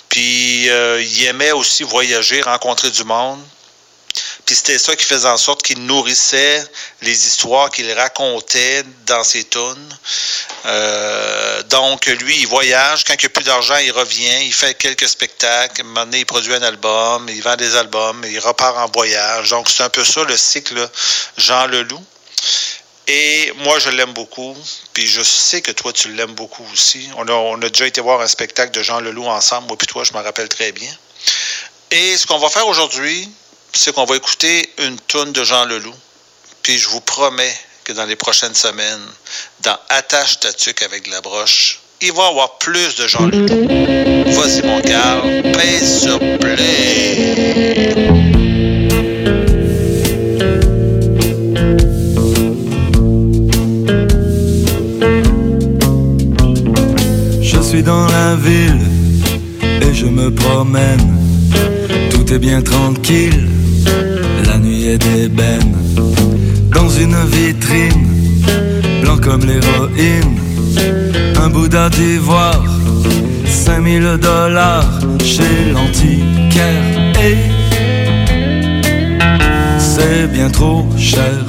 puis 0.09 0.69
euh, 0.71 1.03
il 1.03 1.25
aimait 1.25 1.53
aussi 1.53 1.85
voyager, 1.85 2.43
rencontrer 2.43 2.91
du 2.91 3.05
monde. 3.05 3.41
C'était 4.55 4.79
ça 4.79 4.97
qui 4.97 5.05
faisait 5.05 5.29
en 5.29 5.37
sorte 5.37 5.63
qu'il 5.63 5.85
nourrissait 5.85 6.65
les 7.03 7.27
histoires 7.27 7.71
qu'il 7.71 7.91
racontait 7.93 8.83
dans 9.07 9.23
ses 9.23 9.45
tunes. 9.45 9.99
Euh, 10.67 11.63
donc, 11.65 12.07
lui, 12.07 12.41
il 12.41 12.47
voyage. 12.47 13.05
Quand 13.05 13.15
il 13.15 13.21
n'y 13.21 13.27
a 13.27 13.29
plus 13.29 13.45
d'argent, 13.45 13.77
il 13.77 13.93
revient. 13.93 14.45
Il 14.45 14.53
fait 14.53 14.75
quelques 14.75 15.09
spectacles. 15.09 15.83
À 15.83 15.85
un 15.85 15.89
moment 15.89 16.11
il 16.13 16.27
produit 16.27 16.55
un 16.55 16.63
album. 16.63 17.29
Il 17.29 17.43
vend 17.43 17.57
des 17.57 17.77
albums. 17.77 18.25
Il 18.29 18.39
repart 18.41 18.77
en 18.77 18.91
voyage. 18.91 19.51
Donc, 19.51 19.69
c'est 19.71 19.85
un 19.85 19.89
peu 19.89 20.05
ça 20.05 20.25
le 20.25 20.37
cycle 20.37 20.89
Jean 21.37 21.67
Leloup. 21.67 22.05
Et 23.07 23.53
moi, 23.59 23.79
je 23.79 23.91
l'aime 23.91 24.13
beaucoup. 24.13 24.57
Puis 24.93 25.07
je 25.07 25.23
sais 25.23 25.63
que 25.63 25.73
toi, 25.73 25.93
tu 25.93 26.13
l'aimes 26.13 26.35
beaucoup 26.35 26.67
aussi. 26.73 27.09
On 27.17 27.27
a, 27.29 27.33
on 27.33 27.61
a 27.63 27.69
déjà 27.69 27.87
été 27.87 28.01
voir 28.01 28.21
un 28.21 28.29
spectacle 28.29 28.73
de 28.73 28.83
Jean 28.83 29.01
Leloup 29.01 29.27
ensemble. 29.27 29.69
Moi 29.69 29.77
puis 29.77 29.87
toi, 29.87 30.05
je 30.05 30.13
me 30.13 30.19
rappelle 30.19 30.49
très 30.49 30.73
bien. 30.73 30.91
Et 31.91 32.17
ce 32.17 32.27
qu'on 32.27 32.39
va 32.39 32.49
faire 32.49 32.69
aujourd'hui, 32.69 33.29
c'est 33.73 33.95
qu'on 33.95 34.05
va 34.05 34.17
écouter 34.17 34.69
une 34.79 34.99
toune 35.01 35.33
de 35.33 35.45
Jean 35.45 35.65
Leloup. 35.65 35.95
Puis 36.63 36.79
je 36.79 36.89
vous 36.89 37.01
promets 37.01 37.55
que 37.85 37.93
dans 37.93 38.05
les 38.05 38.17
prochaines 38.17 38.55
semaines, 38.55 39.07
dans 39.61 39.79
Attache 39.89 40.41
ta 40.41 40.53
tuque 40.53 40.83
avec 40.83 41.07
la 41.07 41.21
broche, 41.21 41.81
il 42.03 42.13
va 42.13 42.25
y 42.25 42.29
avoir 42.29 42.59
plus 42.59 42.97
de 42.97 43.07
Jean 43.07 43.27
Leloup. 43.27 43.47
Vas-y, 44.33 44.63
mon 44.63 44.81
Carl, 44.83 45.43
pèse 45.53 46.03
sur 46.03 46.19
play. 46.19 47.97
Je 57.43 57.61
suis 57.63 57.83
dans 57.83 58.07
la 58.07 58.35
ville 58.37 58.81
et 59.63 59.95
je 59.95 60.07
me 60.07 60.35
promène. 60.35 61.20
Est 62.33 62.39
bien 62.39 62.63
tranquille, 62.63 63.49
la 64.47 64.57
nuit 64.59 64.87
est 64.87 64.99
d'ébène. 64.99 65.75
Dans 66.73 66.89
une 66.89 67.17
vitrine, 67.27 68.07
blanc 69.03 69.17
comme 69.17 69.41
l'héroïne, 69.41 70.39
un 71.43 71.49
Bouddha 71.49 71.89
d'ivoire, 71.91 72.63
5000 73.47 74.19
dollars 74.23 75.01
chez 75.25 75.73
l'antiquaire. 75.73 76.85
Et 77.21 77.37
c'est 79.79 80.29
bien 80.33 80.51
trop 80.51 80.87
cher. 80.97 81.45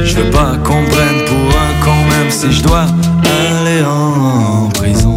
Je 0.00 0.16
veux 0.16 0.30
pas 0.32 0.56
qu'on 0.64 0.84
prenne 0.84 1.24
pour 1.26 1.48
un 1.64 1.84
con 1.84 1.96
même 2.10 2.30
si 2.30 2.50
je 2.50 2.62
dois 2.64 2.86
aller 3.22 3.84
en 3.84 4.68
prison. 4.70 5.15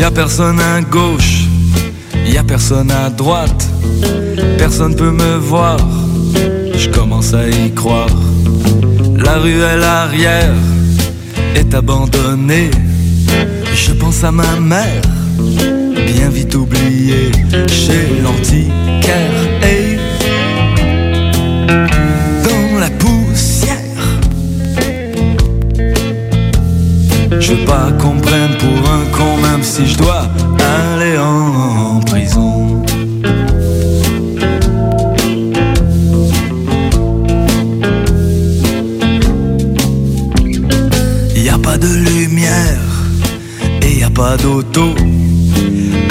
Y 0.00 0.02
a 0.02 0.10
personne 0.10 0.58
à 0.58 0.80
gauche, 0.80 1.42
y 2.26 2.38
a 2.38 2.42
personne 2.42 2.90
à 2.90 3.10
droite, 3.10 3.68
personne 4.56 4.96
peut 4.96 5.10
me 5.10 5.36
voir, 5.36 5.76
je 6.74 6.88
commence 6.88 7.34
à 7.34 7.46
y 7.46 7.70
croire. 7.74 8.08
La 9.22 9.34
ruelle 9.34 9.84
arrière 9.84 10.54
est 11.54 11.74
abandonnée, 11.74 12.70
je 13.74 13.92
pense 13.92 14.24
à 14.24 14.32
ma 14.32 14.58
mère 14.58 15.02
bien 16.14 16.30
vite 16.30 16.54
oublié 16.54 17.30
chez 17.68 18.22
l'antiquaire 18.22 19.49
Je 27.40 27.54
veux 27.54 27.64
pas 27.64 27.90
qu'on 27.98 28.16
prenne 28.20 28.54
pour 28.58 28.90
un 28.90 29.04
con 29.16 29.36
même 29.42 29.62
si 29.62 29.86
je 29.86 29.96
dois 29.96 30.28
aller 30.58 31.18
en 31.18 32.00
prison. 32.00 32.82
Y 41.34 41.48
a 41.48 41.58
pas 41.58 41.78
de 41.78 41.88
lumière 41.88 42.78
et 43.82 43.98
y 44.00 44.04
a 44.04 44.10
pas 44.10 44.36
d'auto 44.36 44.94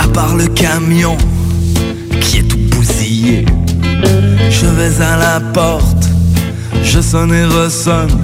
à 0.03 0.07
part 0.07 0.35
le 0.35 0.47
camion 0.47 1.15
qui 2.19 2.39
est 2.39 2.47
tout 2.47 2.57
bousillé. 2.71 3.45
Je 4.49 4.65
vais 4.65 5.01
à 5.01 5.15
la 5.17 5.39
porte, 5.53 6.09
je 6.83 6.99
sonne 6.99 7.33
et 7.33 7.45
ressonne. 7.45 8.17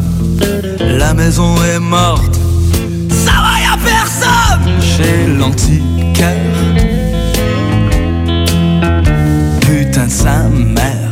La 0.79 1.13
maison 1.13 1.55
est 1.63 1.79
morte, 1.79 2.39
chez 4.81 5.27
l'antiquaire. 5.27 6.35
Putain 9.61 10.05
de 10.05 10.11
sa 10.11 10.49
mère. 10.49 11.11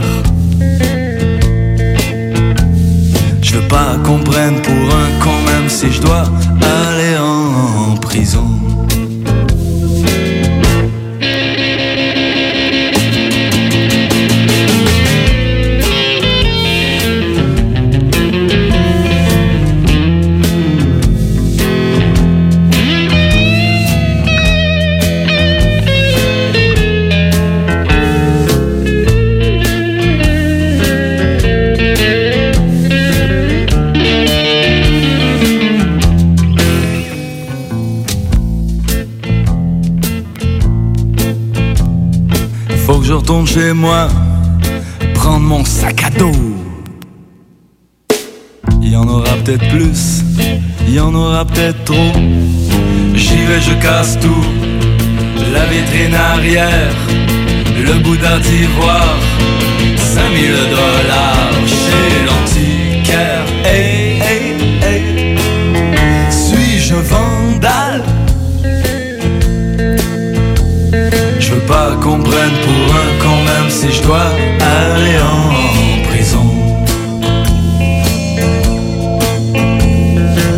Je 3.41 3.55
veux 3.55 3.67
pas 3.67 3.97
qu'on 4.03 4.19
prenne 4.19 4.61
pour 4.61 4.73
un 4.73 5.23
con 5.23 5.37
même 5.45 5.69
si 5.69 5.91
je 5.91 6.01
dois 6.01 6.25
aller 6.61 7.17
en 7.17 7.95
prison. 7.97 8.47
Retourne 43.23 43.47
chez 43.47 43.71
moi, 43.71 44.09
prendre 45.15 45.45
mon 45.45 45.63
sac 45.63 46.03
à 46.03 46.09
dos. 46.09 46.41
Il 48.81 48.91
y 48.91 48.97
en 48.97 49.07
aura 49.07 49.33
peut-être 49.37 49.65
plus, 49.69 50.23
il 50.85 50.95
y 50.95 50.99
en 50.99 51.15
aura 51.15 51.45
peut-être 51.45 51.85
trop. 51.85 52.11
J'y 53.15 53.45
vais, 53.45 53.61
je 53.61 53.73
casse 53.81 54.19
tout. 54.19 54.45
La 55.53 55.65
vitrine 55.67 56.15
arrière, 56.15 56.95
le 57.87 57.93
Bouddha 58.03 58.39
d'ivoire, 58.39 59.17
5000 59.95 60.51
dollars 60.77 61.53
chez 61.65 62.25
l'antiquaire. 62.27 63.45
Hey, 63.63 64.19
hey, 64.27 64.43
hey. 64.81 65.37
Suis-je 66.29 66.95
vandale? 66.95 67.82
Pour 72.63 72.95
un 72.95 73.11
con 73.21 73.37
même 73.43 73.69
si 73.69 73.91
je 73.91 74.01
dois 74.01 74.27
aller 74.59 75.17
en 75.19 76.09
prison. 76.09 76.45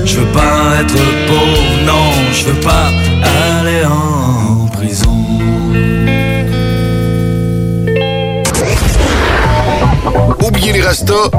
Je 0.06 0.20
veux 0.20 0.32
pas 0.32 0.82
être 0.82 1.04
pauvre, 1.28 1.64
non, 1.86 2.12
je 2.32 2.46
veux 2.46 2.60
pas 2.62 2.88
aller 3.64 3.86
en 3.86 4.68
prison. 4.68 5.18
Oubliez 10.46 10.74
les 10.74 10.82
restos. 10.82 11.32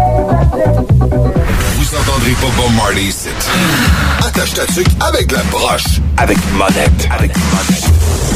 Vous 1.76 1.94
entendrez 1.94 2.32
pas 2.32 2.50
Bob 2.56 2.72
Marley 2.76 3.04
ici. 3.04 3.28
Attache 4.26 4.54
ta 4.54 4.66
tuque 4.66 4.88
avec 5.00 5.30
la 5.32 5.42
broche. 5.44 6.00
Avec 6.16 6.38
monette. 6.52 7.08
Avec 7.10 7.32
monette. 7.36 8.35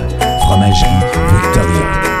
Fromagerie 0.51 0.99
Victoria. 1.29 2.20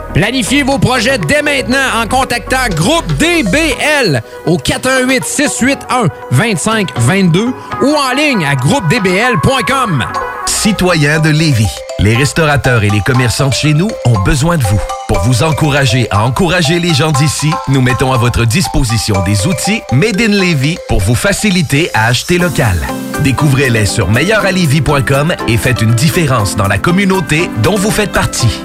Planifiez 0.13 0.63
vos 0.63 0.77
projets 0.77 1.17
dès 1.17 1.41
maintenant 1.41 2.01
en 2.01 2.07
contactant 2.07 2.67
Groupe 2.75 3.07
DBL 3.13 4.21
au 4.45 4.57
418 4.57 5.23
681 5.23 6.09
2522 6.31 7.53
ou 7.81 7.95
en 7.95 8.15
ligne 8.15 8.45
à 8.45 8.55
groupedbl.com. 8.55 10.05
Citoyens 10.45 11.19
de 11.19 11.29
Lévis, 11.29 11.71
les 11.99 12.15
restaurateurs 12.15 12.83
et 12.83 12.89
les 12.89 13.01
commerçants 13.01 13.47
de 13.49 13.53
chez 13.53 13.73
nous 13.73 13.89
ont 14.05 14.19
besoin 14.19 14.57
de 14.57 14.63
vous. 14.63 14.79
Pour 15.07 15.19
vous 15.21 15.43
encourager 15.43 16.07
à 16.11 16.23
encourager 16.23 16.79
les 16.79 16.93
gens 16.93 17.11
d'ici, 17.11 17.49
nous 17.67 17.81
mettons 17.81 18.13
à 18.13 18.17
votre 18.17 18.45
disposition 18.45 19.23
des 19.23 19.47
outils 19.47 19.81
Made 19.91 20.21
in 20.21 20.27
Lévis 20.27 20.77
pour 20.87 20.99
vous 20.99 21.15
faciliter 21.15 21.89
à 21.93 22.07
acheter 22.07 22.37
local. 22.37 22.77
Découvrez-les 23.21 23.85
sur 23.85 24.09
meilleuralevis.com 24.09 25.35
et 25.47 25.57
faites 25.57 25.81
une 25.81 25.95
différence 25.95 26.55
dans 26.55 26.67
la 26.67 26.77
communauté 26.77 27.49
dont 27.63 27.75
vous 27.75 27.91
faites 27.91 28.11
partie. 28.11 28.61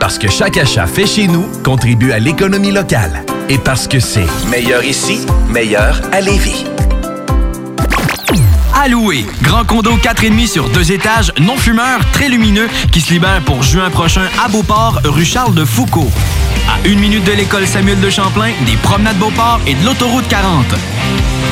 Parce 0.00 0.18
que 0.18 0.28
chaque 0.28 0.56
achat 0.56 0.86
fait 0.86 1.06
chez 1.06 1.28
nous 1.28 1.46
contribue 1.62 2.10
à 2.10 2.18
l'économie 2.18 2.72
locale. 2.72 3.22
Et 3.48 3.58
parce 3.58 3.86
que 3.86 4.00
c'est 4.00 4.26
meilleur 4.50 4.82
ici, 4.82 5.26
meilleur 5.48 6.00
à 6.10 6.20
Lévis. 6.20 6.64
Louer. 8.88 9.26
Grand 9.42 9.64
condo 9.64 9.96
4,5 9.96 10.46
sur 10.46 10.68
deux 10.70 10.90
étages, 10.90 11.32
non 11.38 11.56
fumeur, 11.56 12.00
très 12.12 12.28
lumineux, 12.28 12.68
qui 12.90 13.00
se 13.00 13.12
libère 13.12 13.42
pour 13.44 13.62
juin 13.62 13.90
prochain 13.90 14.28
à 14.42 14.48
Beauport, 14.48 15.00
rue 15.04 15.24
Charles 15.24 15.54
de 15.54 15.64
Foucault. 15.64 16.10
À 16.68 16.86
une 16.86 16.98
minute 16.98 17.24
de 17.24 17.32
l'école 17.32 17.66
Samuel 17.66 18.00
de 18.00 18.10
Champlain, 18.10 18.52
des 18.66 18.76
promenades 18.76 19.18
Beauport 19.18 19.60
et 19.66 19.74
de 19.74 19.84
l'autoroute 19.84 20.28
40. 20.28 20.66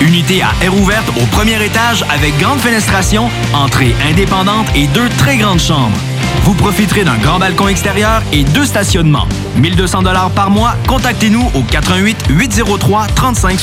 Unité 0.00 0.42
à 0.42 0.50
air 0.62 0.74
ouverte 0.74 1.08
au 1.20 1.26
premier 1.26 1.62
étage 1.64 2.04
avec 2.08 2.36
grande 2.38 2.60
fenestration, 2.60 3.30
entrée 3.52 3.94
indépendante 4.08 4.66
et 4.74 4.86
deux 4.88 5.08
très 5.18 5.36
grandes 5.36 5.60
chambres. 5.60 5.98
Vous 6.44 6.54
profiterez 6.54 7.04
d'un 7.04 7.18
grand 7.18 7.38
balcon 7.38 7.68
extérieur 7.68 8.22
et 8.32 8.44
deux 8.44 8.64
stationnements. 8.64 9.26
1200 9.56 10.02
dollars 10.02 10.30
par 10.30 10.50
mois. 10.50 10.74
Contactez-nous 10.86 11.50
au 11.54 11.62
88 11.62 12.16
803 12.30 13.06
35 13.14 13.58